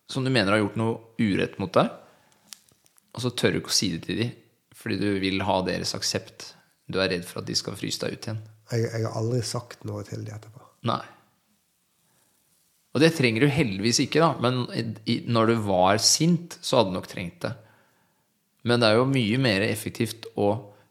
som 0.10 0.26
du 0.26 0.32
mener 0.34 0.56
har 0.56 0.64
gjort 0.64 0.78
noe 0.82 0.96
urett 1.22 1.60
mot 1.62 1.70
deg, 1.70 1.86
og 3.14 3.22
så 3.22 3.30
tør 3.30 3.52
du 3.54 3.60
ikke 3.60 3.70
å 3.70 3.76
si 3.78 3.92
det 3.94 4.00
til 4.08 4.24
dem 4.24 4.32
fordi 4.80 4.96
du 4.98 5.20
vil 5.22 5.44
ha 5.46 5.58
deres 5.68 5.92
aksept. 5.94 6.48
Du 6.90 6.98
er 7.04 7.12
redd 7.12 7.28
for 7.28 7.44
at 7.44 7.50
de 7.50 7.54
skal 7.60 7.76
fryse 7.78 8.02
deg 8.02 8.16
ut 8.16 8.26
igjen. 8.26 8.40
Jeg, 8.72 8.88
jeg 8.88 9.04
har 9.06 9.18
aldri 9.20 9.42
sagt 9.46 9.84
noe 9.86 10.02
til 10.08 10.24
dem 10.26 10.38
etterpå. 10.38 10.64
Nei. 10.90 11.04
Og 12.96 13.04
det 13.04 13.12
trenger 13.18 13.46
du 13.46 13.52
heldigvis 13.54 14.00
ikke, 14.06 14.24
da. 14.24 14.32
Men 14.42 14.64
i, 15.04 15.20
når 15.30 15.52
du 15.52 15.56
var 15.68 16.00
sint, 16.02 16.58
så 16.64 16.80
hadde 16.80 16.94
du 16.94 16.98
nok 16.98 17.10
trengt 17.12 17.44
det. 17.46 17.54
Men 18.66 18.82
det 18.82 18.90
er 18.90 18.98
jo 18.98 19.10
mye 19.12 19.42
mer 19.42 19.66
effektivt 19.68 20.26
å 20.40 20.50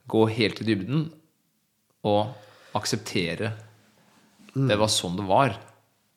gå 0.09 0.26
helt 0.36 0.62
i 0.62 0.68
dybden 0.68 1.09
og 2.07 2.36
akseptere 2.79 3.53
det 4.66 4.79
var 4.81 4.91
sånn 4.91 5.18
det 5.18 5.26
var. 5.29 5.57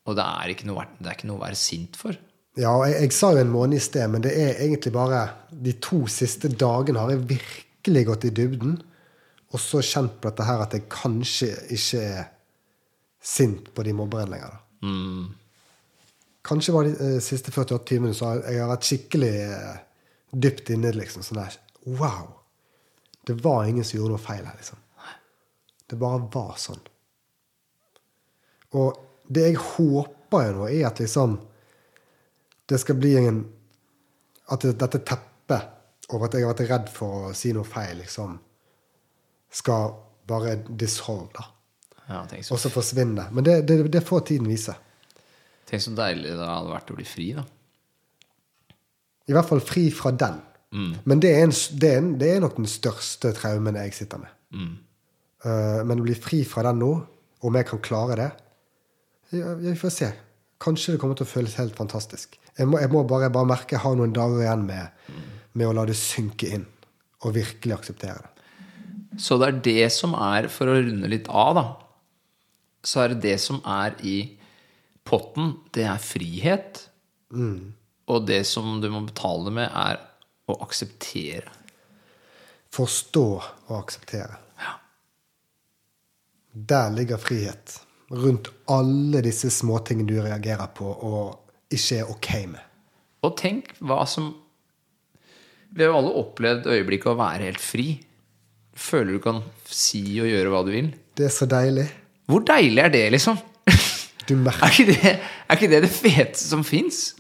Og 0.10 0.18
det 0.18 0.26
er 0.26 0.54
ikke 0.54 0.68
noe, 0.70 0.86
det 1.00 1.10
er 1.10 1.18
ikke 1.18 1.30
noe 1.30 1.40
å 1.40 1.44
være 1.44 1.60
sint 1.60 1.98
for. 2.00 2.16
Ja, 2.60 2.74
jeg, 2.88 2.98
jeg 3.06 3.16
sa 3.16 3.32
jo 3.36 3.44
en 3.44 3.52
måned 3.54 3.78
i 3.78 3.84
sted, 3.84 4.08
men 4.12 4.24
det 4.26 4.32
er 4.36 4.58
egentlig 4.66 4.92
bare 4.96 5.22
De 5.52 5.72
to 5.80 6.02
siste 6.12 6.50
dagene 6.52 7.00
har 7.00 7.14
jeg 7.14 7.28
virkelig 7.30 8.08
gått 8.10 8.26
i 8.28 8.34
dybden. 8.42 8.80
Og 9.52 9.62
så 9.62 9.84
kjent 9.84 10.18
på 10.20 10.32
dette 10.32 10.48
her 10.48 10.64
at 10.64 10.76
jeg 10.76 10.90
kanskje 10.92 11.52
ikke 11.76 12.02
er 12.02 12.26
sint 13.22 13.70
på 13.76 13.86
de 13.86 13.94
mobberne 13.96 14.32
lenger. 14.34 14.56
da. 14.56 14.90
Kanskje 16.48 16.74
var 16.74 16.88
de 16.88 16.94
eh, 16.98 17.18
siste 17.22 17.54
48 17.54 17.84
timene 17.86 18.18
så 18.18 18.32
jeg 18.40 18.58
har 18.58 18.72
vært 18.72 18.88
skikkelig 18.88 19.34
eh, 19.46 19.82
dypt 20.34 20.72
inne 20.74 20.94
liksom, 20.96 21.26
sånn 21.26 21.44
der, 21.44 21.60
Wow! 21.86 22.32
Det 23.28 23.36
var 23.44 23.68
ingen 23.70 23.86
som 23.86 24.00
gjorde 24.00 24.16
noe 24.16 24.24
feil 24.24 24.42
her, 24.42 24.56
liksom. 24.58 24.81
Det 25.92 26.00
bare 26.00 26.24
var 26.32 26.56
sånn. 26.60 26.80
Og 28.80 29.00
det 29.28 29.50
jeg 29.50 29.60
håper 29.60 30.46
jo 30.48 30.54
nå, 30.62 30.68
er 30.70 30.86
at 30.88 31.02
liksom 31.04 31.34
Det 32.72 32.78
skal 32.80 32.96
bli 32.96 33.10
en 33.20 33.42
At 34.56 34.64
dette 34.64 35.02
teppet 35.04 36.12
over 36.12 36.28
at 36.28 36.36
jeg 36.36 36.46
har 36.46 36.54
vært 36.54 36.70
redd 36.70 36.88
for 36.92 37.28
å 37.28 37.34
si 37.36 37.52
noe 37.56 37.68
feil, 37.68 38.02
liksom 38.02 38.34
skal 39.52 39.94
bare 40.28 40.58
dissolve, 40.68 41.30
da. 41.36 41.46
Ja, 42.08 42.22
så, 42.28 42.56
Og 42.56 42.60
så 42.60 42.72
forsvinne. 42.72 43.30
Men 43.32 43.46
det, 43.48 43.62
det, 43.68 43.78
det 43.92 44.02
får 44.04 44.26
tiden 44.28 44.50
vise. 44.52 44.76
tenk 45.70 45.84
så 45.84 45.94
deilig 45.96 46.34
det 46.36 46.48
hadde 46.50 46.74
vært 46.74 46.92
å 46.92 46.98
bli 46.98 47.08
fri, 47.08 47.30
da. 47.38 47.46
I 49.32 49.36
hvert 49.38 49.48
fall 49.48 49.64
fri 49.64 49.86
fra 49.96 50.12
den. 50.12 50.40
Men 51.08 51.20
det 51.24 51.32
er, 51.36 51.44
en, 51.44 51.56
det, 51.80 51.90
er 51.90 51.98
en, 52.00 52.12
det 52.20 52.30
er 52.32 52.44
nok 52.44 52.56
den 52.60 52.68
største 52.68 53.34
traumen 53.36 53.80
jeg 53.80 53.96
sitter 53.96 54.22
med. 54.24 54.36
Eh, 54.56 54.60
men 55.44 56.02
å 56.02 56.06
bli 56.06 56.14
fri 56.14 56.44
fra 56.46 56.68
den 56.68 56.82
nå, 56.84 56.92
om 57.42 57.56
jeg 57.58 57.66
kan 57.66 57.80
klare 57.82 58.18
det 58.20 58.28
Vi 59.32 59.72
får 59.80 59.94
se. 59.96 60.10
Kanskje 60.62 60.94
det 60.94 61.02
kommer 61.02 61.18
til 61.18 61.26
å 61.26 61.32
føles 61.32 61.56
helt 61.58 61.74
fantastisk. 61.78 62.36
Jeg 62.58 62.68
må, 62.70 62.78
jeg 62.82 62.92
må 62.92 63.02
bare, 63.08 63.32
bare 63.34 63.50
merke 63.50 63.78
jeg 63.78 63.82
har 63.82 63.96
noen 63.98 64.14
dager 64.14 64.44
igjen 64.44 64.66
med, 64.68 64.92
med 65.58 65.70
å 65.70 65.74
la 65.74 65.86
det 65.88 65.96
synke 65.98 66.52
inn. 66.58 66.68
Og 67.26 67.34
virkelig 67.38 67.78
akseptere 67.78 68.22
det. 68.26 68.46
Så 69.22 69.38
det 69.40 69.48
er 69.48 69.58
det 69.66 69.88
som 69.94 70.14
er, 70.18 70.48
for 70.52 70.72
å 70.72 70.78
runde 70.78 71.10
litt 71.12 71.28
av, 71.28 71.58
da 71.58 71.66
Så 72.84 73.04
er 73.04 73.14
det 73.14 73.22
det 73.26 73.38
som 73.44 73.60
er 73.68 73.98
i 74.08 74.18
potten, 75.06 75.56
det 75.74 75.86
er 75.86 76.02
frihet. 76.02 76.86
Og 78.12 78.26
det 78.28 78.44
som 78.50 78.80
du 78.82 78.90
må 78.92 79.04
betale 79.08 79.54
med, 79.54 79.70
er 79.70 80.02
å 80.50 80.58
akseptere. 80.66 81.52
Forstå 82.72 83.26
og 83.38 83.76
akseptere. 83.78 84.40
Ja. 84.60 84.78
Der 86.52 86.92
ligger 86.92 87.18
frihet. 87.22 87.80
Rundt 88.12 88.50
alle 88.68 89.22
disse 89.24 89.50
småtingene 89.54 90.10
du 90.10 90.18
reagerer 90.20 90.68
på 90.76 90.90
og 90.92 91.72
ikke 91.72 92.02
er 92.02 92.12
ok 92.12 92.30
med. 92.52 92.64
Og 93.24 93.36
tenk 93.40 93.72
hva 93.80 94.02
som 94.10 94.34
Vi 95.72 95.86
har 95.86 95.94
jo 95.94 96.00
alle 96.02 96.16
opplevd 96.20 96.66
øyeblikket 96.68 97.14
å 97.14 97.20
være 97.20 97.48
helt 97.48 97.64
fri. 97.64 97.94
Føler 98.76 99.16
du 99.16 99.22
kan 99.24 99.40
si 99.72 100.04
og 100.20 100.28
gjøre 100.28 100.52
hva 100.52 100.66
du 100.68 100.72
vil. 100.74 100.90
Det 101.16 101.30
er 101.30 101.32
så 101.32 101.48
deilig. 101.48 101.86
Hvor 102.28 102.44
deilig 102.48 102.84
er 102.84 102.92
det, 102.92 103.06
liksom? 103.16 103.40
Er 104.32 104.68
ikke 104.70 104.86
det 104.88 105.10
er 105.12 105.58
ikke 105.58 105.68
det, 105.68 105.80
det 105.84 105.92
feteste 105.92 106.46
som 106.46 106.62
fins? 106.64 107.16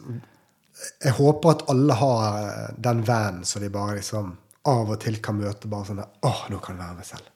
Jeg 1.02 1.12
håper 1.18 1.56
at 1.56 1.64
alle 1.72 1.98
har 1.98 2.38
eh, 2.40 2.76
den 2.80 3.02
vanen 3.08 3.44
så 3.48 3.60
de 3.60 3.68
bare 3.74 3.98
liksom 3.98 4.36
av 4.70 4.94
og 4.94 5.00
til 5.02 5.18
kan 5.24 5.40
møte 5.40 5.68
bare 5.68 5.90
sånn 5.90 6.00
Å, 6.04 6.32
nå 6.54 6.60
kan 6.62 6.78
jeg 6.78 6.84
være 6.84 6.98
meg 7.00 7.08
selv. 7.08 7.28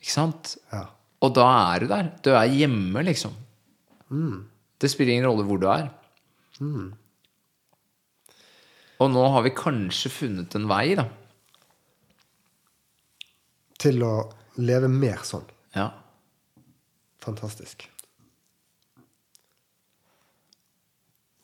Ikke 0.00 0.12
sant? 0.12 0.52
Ja. 0.72 0.84
Og 1.20 1.34
da 1.36 1.46
er 1.74 1.82
du 1.84 1.90
der. 1.90 2.10
Du 2.24 2.30
er 2.32 2.48
hjemme, 2.48 3.02
liksom. 3.04 3.34
Det 4.80 4.88
spiller 4.90 5.14
ingen 5.18 5.28
rolle 5.28 5.44
hvor 5.48 5.60
du 5.60 5.68
er. 5.68 5.90
Og 9.00 9.12
nå 9.12 9.22
har 9.34 9.44
vi 9.46 9.52
kanskje 9.56 10.12
funnet 10.12 10.56
en 10.58 10.68
vei, 10.68 10.94
da. 10.98 11.06
Til 13.80 14.02
å 14.04 14.14
leve 14.60 14.90
mer 14.92 15.22
sånn. 15.24 15.46
Ja. 15.76 15.86
Fantastisk. 17.24 17.86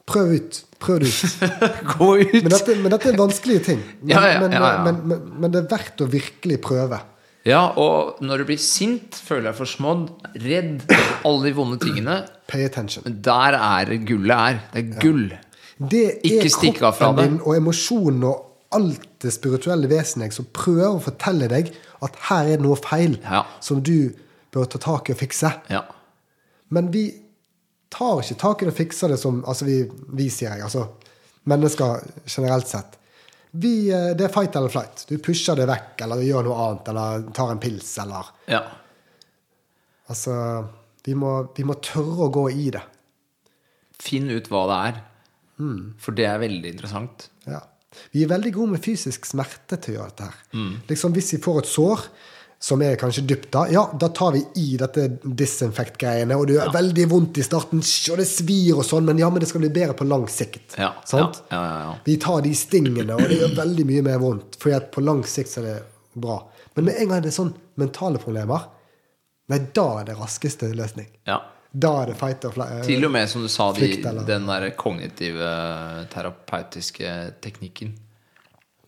Prøv 0.06 0.32
ut. 0.36 0.58
Prøv 0.78 1.00
det 1.02 1.10
ut. 1.10 1.44
Gå 1.96 2.08
ut! 2.20 2.36
Men 2.44 2.52
dette, 2.52 2.76
men 2.78 2.92
dette 2.92 3.10
er 3.10 3.18
vanskelige 3.18 3.64
ting. 3.72 3.80
Men, 4.02 4.12
Ja, 4.12 4.22
ja, 4.30 4.48
ja. 4.52 4.72
Men, 4.86 5.00
men, 5.10 5.24
men 5.42 5.52
det 5.54 5.64
er 5.64 5.70
verdt 5.72 6.04
å 6.04 6.08
virkelig 6.12 6.60
prøve. 6.64 7.00
Ja, 7.46 7.60
og 7.78 8.18
når 8.26 8.42
du 8.42 8.48
blir 8.48 8.58
sint, 8.58 9.14
føler 9.22 9.50
deg 9.52 9.58
forsmådd, 9.60 10.08
redd, 10.42 10.82
alle 11.26 11.44
de 11.46 11.52
vonde 11.54 11.78
tingene 11.82 12.24
Pay 12.50 12.64
attention. 12.66 13.06
Der 13.22 13.56
er 13.58 13.90
gullet 14.06 14.34
er. 14.36 14.58
Det 14.72 14.82
er 14.82 15.00
gull. 15.02 15.24
Det 15.90 16.02
er 16.24 16.72
kroppen 16.78 17.18
din 17.18 17.38
og 17.42 17.56
emosjonen 17.56 18.22
og 18.26 18.42
alt 18.76 19.06
det 19.22 19.32
spirituelle 19.34 19.88
vesenet 19.90 20.34
som 20.34 20.46
prøver 20.54 20.96
å 20.96 21.02
fortelle 21.02 21.48
deg 21.50 21.70
at 22.04 22.18
her 22.28 22.50
er 22.52 22.56
det 22.58 22.64
noe 22.66 22.78
feil 22.80 23.16
Ja. 23.22 23.44
som 23.60 23.82
du 23.82 24.12
bør 24.54 24.66
ta 24.70 24.78
tak 24.82 25.10
i 25.10 25.14
og 25.14 25.20
fikse. 25.20 25.52
Ja. 25.70 25.82
Men 26.70 26.90
vi 26.92 27.08
tar 27.90 28.22
ikke 28.22 28.38
tak 28.40 28.62
i 28.62 28.66
det 28.66 28.74
og 28.74 28.78
fikser 28.78 29.12
det 29.12 29.18
som 29.22 29.42
Altså, 29.46 29.64
vi, 29.68 29.84
vi 30.18 30.28
sier 30.30 30.54
jeg, 30.56 30.62
altså 30.66 30.86
mennesker 31.46 32.02
generelt 32.26 32.68
sett. 32.68 32.96
Vi, 33.62 33.74
eh, 33.94 34.10
det 34.18 34.26
er 34.26 34.32
fight 34.32 34.56
eller 34.58 34.72
flight. 34.72 35.06
Du 35.08 35.16
pusher 35.22 35.58
det 35.58 35.68
vekk, 35.70 36.02
eller 36.06 36.24
gjør 36.26 36.48
noe 36.48 36.58
annet, 36.64 36.90
eller 36.92 37.28
tar 37.36 37.52
en 37.54 37.62
pils, 37.62 37.92
eller 38.02 38.32
ja. 38.50 38.64
Altså 40.12 40.34
vi 41.06 41.14
må, 41.18 41.30
vi 41.54 41.64
må 41.66 41.78
tørre 41.82 42.26
å 42.26 42.32
gå 42.34 42.48
i 42.50 42.68
det. 42.74 42.82
Finn 44.02 44.28
ut 44.30 44.50
hva 44.50 44.64
det 44.70 44.78
er. 44.90 45.00
For 46.02 46.16
det 46.16 46.26
er 46.28 46.42
veldig 46.42 46.72
interessant. 46.74 47.28
Ja. 47.46 47.62
Vi 48.12 48.24
er 48.24 48.32
veldig 48.32 48.52
gode 48.56 48.74
med 48.74 48.84
fysisk 48.84 49.28
smerte 49.28 49.78
til 49.80 49.94
å 49.94 50.00
gjøre 50.00 50.12
dette 50.12 50.26
her. 50.28 50.40
Mm. 50.52 50.72
Liksom 50.90 51.14
Hvis 51.16 51.32
vi 51.36 51.42
får 51.46 51.62
et 51.62 51.70
sår 51.70 52.02
som 52.58 52.80
er 52.82 52.96
kanskje 52.96 53.22
dypt, 53.28 53.50
da, 53.52 53.66
ja, 53.70 53.82
da 54.00 54.08
tar 54.16 54.32
vi 54.32 54.40
i 54.62 54.76
dette 54.80 55.04
disinfekt-greiene, 55.22 56.36
og 56.38 56.46
det 56.48 56.56
gjør 56.56 56.70
veldig 56.74 57.04
vondt 57.10 57.40
i 57.40 57.44
starten, 57.44 57.82
og 57.84 58.20
det 58.20 58.26
svir 58.30 58.78
og 58.80 58.86
sånn, 58.88 59.04
men 59.06 59.20
ja, 59.20 59.28
men 59.30 59.42
det 59.44 59.48
skal 59.50 59.62
bli 59.62 59.70
bedre 59.74 59.96
på 59.98 60.06
lang 60.08 60.24
sikt. 60.32 60.78
Ja, 60.80 60.94
Sant? 61.04 61.42
ja, 61.52 61.60
ja, 61.60 61.74
ja. 61.84 61.90
Vi 62.06 62.16
tar 62.22 62.40
de 62.46 62.54
stingene, 62.56 63.12
og 63.18 63.26
det 63.28 63.42
gjør 63.42 63.58
veldig 63.58 63.86
mye 63.90 64.06
mer 64.08 64.22
vondt, 64.22 64.56
for 64.62 64.88
på 64.96 65.04
lang 65.04 65.20
sikt 65.28 65.52
så 65.52 65.60
er 65.62 65.68
det 65.68 65.76
bra. 66.16 66.38
Men 66.78 66.88
med 66.88 67.02
en 67.02 67.12
gang 67.12 67.22
det 67.26 67.30
er 67.32 67.36
sånn 67.36 67.52
mentale 67.80 68.22
problemer, 68.22 68.64
nei, 69.52 69.60
da 69.76 69.86
er 70.00 70.08
det 70.10 70.16
raskeste 70.22 70.72
løsning. 70.72 71.12
ja. 71.28 71.42
Da 71.76 71.90
er 72.00 72.06
det 72.08 72.14
fight 72.16 72.44
or 72.48 72.54
flight. 72.54 72.86
Til 72.86 73.04
og 73.04 73.10
med, 73.12 73.28
som 73.28 73.42
du 73.44 73.50
sa, 73.52 73.66
de, 73.76 73.98
den 74.00 74.46
der 74.48 74.70
kognitive, 74.80 75.48
terapeutiske 76.08 77.10
teknikken. 77.44 77.90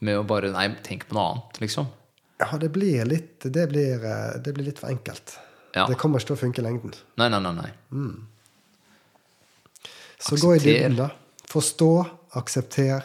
Med 0.01 0.17
å 0.17 0.23
bare 0.25 0.49
Nei, 0.55 0.71
tenk 0.87 1.05
på 1.11 1.19
noe 1.19 1.27
annet, 1.35 1.59
liksom. 1.67 1.91
Ja, 2.39 2.59
det 2.61 2.71
blir 2.75 3.05
litt, 3.09 3.41
det 3.43 3.67
blir, 3.71 4.05
eh, 4.05 4.39
det 4.45 4.55
blir 4.55 4.69
litt 4.71 4.79
for 4.79 4.91
enkelt. 4.93 5.39
Ja. 5.75 5.87
Det 5.87 5.99
kommer 5.99 6.21
ikke 6.21 6.33
til 6.33 6.39
å 6.39 6.43
funke 6.43 6.63
i 6.63 6.67
lengden. 6.67 6.95
Nei, 7.21 7.29
nei, 7.33 7.41
nei. 7.45 7.55
nei. 7.59 7.73
Så 10.19 10.39
gå 10.41 10.55
i 10.57 10.63
dybden, 10.63 10.97
da. 10.99 11.11
Forstå, 11.49 11.91
aksepter, 12.39 13.05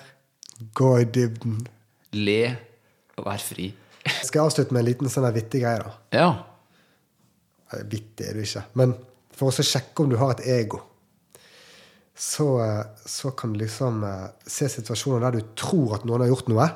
gå 0.75 0.91
i 1.01 1.05
dybden. 1.05 1.59
Le 2.17 2.41
og 3.17 3.27
vær 3.27 3.41
fri. 3.41 3.69
Skal 4.25 4.39
jeg 4.39 4.45
avslutte 4.45 4.75
med 4.75 4.83
en 4.83 4.89
liten 4.89 5.11
sånn 5.11 5.29
vittig 5.35 5.63
greie, 5.63 5.81
da? 5.83 5.93
Ja. 6.15 7.83
Vittig 7.89 8.29
er 8.29 8.37
du 8.37 8.43
ikke. 8.43 8.65
Men 8.79 8.95
for 9.33 9.49
å 9.49 9.65
sjekke 9.65 10.03
om 10.03 10.11
du 10.11 10.17
har 10.21 10.35
et 10.35 10.45
ego, 10.59 10.81
så, 12.13 12.47
eh, 12.61 12.85
så 13.09 13.31
kan 13.37 13.53
du 13.53 13.63
liksom 13.63 14.03
eh, 14.05 14.25
se 14.45 14.69
situasjoner 14.69 15.23
der 15.25 15.39
du 15.39 15.53
tror 15.57 15.97
at 15.97 16.03
noen 16.05 16.25
har 16.25 16.29
gjort 16.33 16.51
noe. 16.51 16.67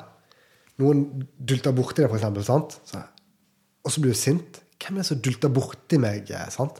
Noen 0.78 1.04
dulter 1.38 1.74
borti 1.74 2.04
deg, 2.04 2.12
for. 2.12 2.42
Sant? 2.46 2.78
Så, 2.86 3.00
og 3.84 3.92
så 3.94 4.02
blir 4.04 4.14
du 4.14 4.18
sint. 4.18 4.60
Hvem 4.78 4.98
er 4.98 5.02
det 5.02 5.08
som 5.10 5.20
dulter 5.24 5.50
borti 5.50 5.98
meg? 5.98 6.30
eh, 6.30 6.48
Sant? 6.54 6.78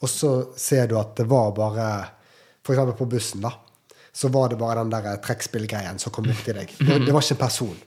Og 0.00 0.08
så 0.08 0.30
ser 0.56 0.86
du 0.88 0.94
at 1.00 1.14
det 1.18 1.26
var 1.28 1.50
bare 1.56 1.86
For 2.64 2.72
eksempel 2.74 2.96
på 2.98 3.06
bussen, 3.16 3.40
da. 3.44 3.50
Så 4.12 4.28
var 4.32 4.48
det 4.50 4.58
bare 4.60 4.80
den 4.82 4.90
der 4.92 5.06
eh, 5.14 5.20
trekkspillgreien 5.24 5.98
som 6.02 6.12
kom 6.12 6.26
borti 6.28 6.52
deg. 6.56 6.72
Det, 6.78 6.98
det 7.06 7.12
var 7.14 7.24
ikke 7.24 7.36
en 7.38 7.44
person. 7.46 7.78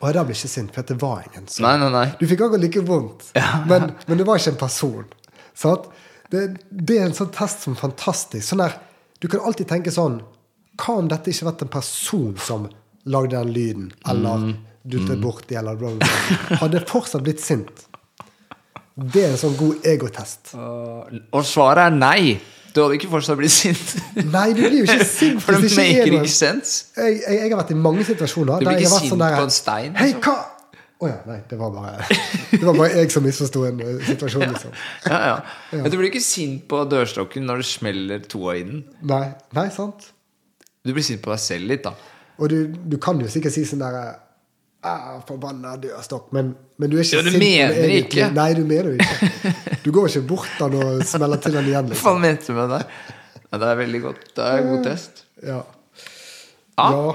Og 0.00 0.08
da 0.14 0.22
ble 0.26 0.34
jeg 0.34 0.40
ikke 0.42 0.50
sint, 0.52 0.72
for 0.74 0.86
det 0.86 0.96
var 1.02 1.22
ingen. 1.26 1.46
Så. 1.50 1.62
Nei, 1.62 1.76
nei, 1.82 1.88
nei. 1.94 2.06
Du 2.20 2.26
fikk 2.26 2.42
akkurat 2.46 2.62
like 2.62 2.82
vondt, 2.86 3.28
men, 3.70 3.92
men 4.06 4.18
det 4.18 4.26
var 4.26 4.38
ikke 4.42 4.52
en 4.54 4.60
person. 4.62 5.06
Sant? 5.54 5.86
Det, 6.30 6.40
det 6.70 6.96
er 6.98 7.06
en 7.08 7.14
sånn 7.14 7.30
test 7.34 7.62
som 7.66 7.74
er 7.76 7.82
fantastisk. 7.82 8.42
Sånn 8.48 8.62
der, 8.64 8.74
du 9.22 9.28
kan 9.30 9.42
alltid 9.46 9.68
tenke 9.70 9.92
sånn 9.94 10.18
Hva 10.82 10.96
om 11.00 11.06
dette 11.08 11.30
ikke 11.32 11.46
vært 11.46 11.62
en 11.64 11.70
person 11.72 12.34
som 12.42 12.66
lagde 13.06 13.32
den 13.38 13.52
lyden, 13.54 13.86
eller 14.10 14.48
dultet 14.92 15.20
borti, 15.22 15.56
eller 15.58 15.78
bla, 15.78 15.92
bla, 15.94 16.06
bla? 16.06 16.58
Hadde 16.62 16.82
fortsatt 16.88 17.24
blitt 17.26 17.42
sint? 17.42 17.86
Det 18.96 19.26
er 19.26 19.34
en 19.34 19.40
sånn 19.40 19.56
god 19.58 19.84
egotest. 19.86 20.54
Og 20.56 21.42
svaret 21.44 21.90
er 21.90 21.96
nei. 21.96 22.36
Du 22.76 22.82
hadde 22.82 22.96
ikke 22.98 23.08
fortsatt 23.12 23.38
blitt 23.40 23.52
sint. 23.52 23.94
Nei, 24.32 24.50
du 24.56 24.60
blir 24.62 24.82
jo 24.82 24.88
ikke 24.88 25.04
sint 25.08 25.40
For 25.44 25.56
det 25.56 25.70
er 25.70 25.78
maker 25.80 26.18
ikke 26.18 26.32
sense. 26.32 26.90
jeg, 26.96 27.22
jeg, 27.22 27.38
jeg 27.38 27.52
har 27.52 27.60
vært 27.62 27.72
i 27.72 27.76
mange 27.86 28.04
situasjoner 28.04 28.60
Du 28.60 28.66
blir 28.66 28.76
der 28.76 28.82
jeg 28.82 28.84
ikke 28.84 28.90
har 28.90 28.98
vært 28.98 29.06
sint 29.06 29.14
sånn 29.14 29.22
der 29.24 29.36
på 29.36 29.46
en 29.46 29.54
stein, 29.54 29.96
Hei, 29.96 30.08
liksom? 30.10 30.26
hva 30.26 30.34
Å 30.96 31.08
ja, 31.08 31.16
nei, 31.28 31.38
det 31.48 31.58
var 31.60 31.72
bare 31.72 31.94
Det 32.50 32.60
var 32.64 32.76
bare 32.76 32.90
jeg 33.00 33.14
som 33.14 33.24
misforsto 33.24 33.64
en 33.68 33.80
eh, 33.84 33.96
situasjon, 34.10 34.44
liksom. 34.52 34.76
Ja, 35.08 35.20
ja. 35.28 35.38
Men 35.72 35.88
du 35.92 35.96
blir 35.96 36.10
ikke 36.10 36.24
sint 36.24 36.66
på 36.68 36.82
dørstokken 36.88 37.48
når 37.48 37.64
det 37.64 37.68
smeller 37.68 38.28
toa 38.32 38.58
i 38.60 38.66
den. 38.68 38.84
Nei, 39.08 39.24
nei, 39.56 39.66
sant? 39.72 40.10
Du 40.84 40.92
blir 40.96 41.04
sint 41.04 41.24
på 41.24 41.32
deg 41.32 41.42
selv 41.42 41.72
litt, 41.72 41.84
da. 41.84 41.92
Og 42.40 42.52
du, 42.52 42.58
du 42.92 42.96
kan 43.00 43.20
jo 43.20 43.28
sikkert 43.32 43.56
si 43.56 43.64
sånn 43.68 43.84
der 43.84 43.96
ah, 44.86 45.20
forbanna 45.28 45.74
dørstokk. 45.82 46.30
Men, 46.36 46.54
men, 46.78 46.90
du 46.90 46.96
er 46.98 47.04
ikke 47.04 47.18
ja, 47.18 47.24
du 47.26 47.30
sint. 47.34 47.42
Mener 47.42 47.76
du 47.76 47.94
ikke. 47.98 48.30
Nei, 48.36 48.48
du 48.56 48.64
mener 48.66 48.92
det 48.92 49.06
ikke. 49.06 49.54
Du 49.84 49.92
går 49.94 50.10
ikke 50.10 50.24
bort 50.32 50.50
da 50.58 50.68
han 50.70 50.76
og 50.80 51.06
smeller 51.06 51.42
til 51.42 51.56
den 51.58 51.70
igjen. 51.70 51.88
Liksom. 51.92 52.08
Hva 52.08 52.22
mente 52.22 52.50
du 52.50 52.58
med 52.58 52.74
det? 52.74 52.82
Ja, 53.46 53.62
det 53.62 53.70
er 53.70 53.80
veldig 53.82 54.02
godt. 54.08 54.28
Det 54.36 54.50
er 54.50 54.62
en 54.62 54.70
god 54.74 54.84
test. 54.86 55.24
Ja. 55.42 55.62
Ja, 56.76 56.90
ja. 56.92 57.12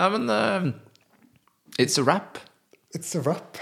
ja 0.00 0.10
men 0.16 0.30
uh, 0.30 0.72
It's 1.78 1.98
a 2.00 2.02
wrap. 2.02 2.38
It's 2.96 3.14
a 3.14 3.20
wrap. 3.20 3.60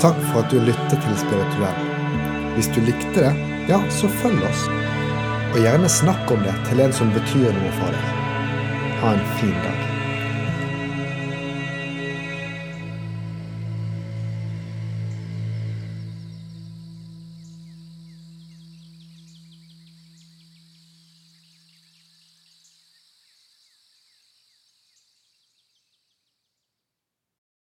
Takk 0.00 0.18
for 0.30 0.44
at 0.44 0.50
du 0.52 0.60
lyttet 0.60 1.02
til 1.02 1.18
Spirituell. 1.18 1.76
Hvis 2.54 2.68
du 2.76 2.80
likte 2.84 3.20
det 3.20 3.55
ja, 3.68 3.80
så 3.90 4.08
følg 4.22 4.42
oss. 4.46 4.66
Og 5.54 5.58
gjerne 5.62 5.90
snakk 5.90 6.30
om 6.34 6.42
det 6.46 6.54
til 6.68 6.84
en 6.84 6.94
som 6.94 7.12
betyr 7.14 7.50
noe 7.56 7.74
for 7.80 7.96
deg. 7.96 8.14
Ha 9.02 9.16
en 9.16 9.28
fin 9.40 9.58
dag. 9.64 9.85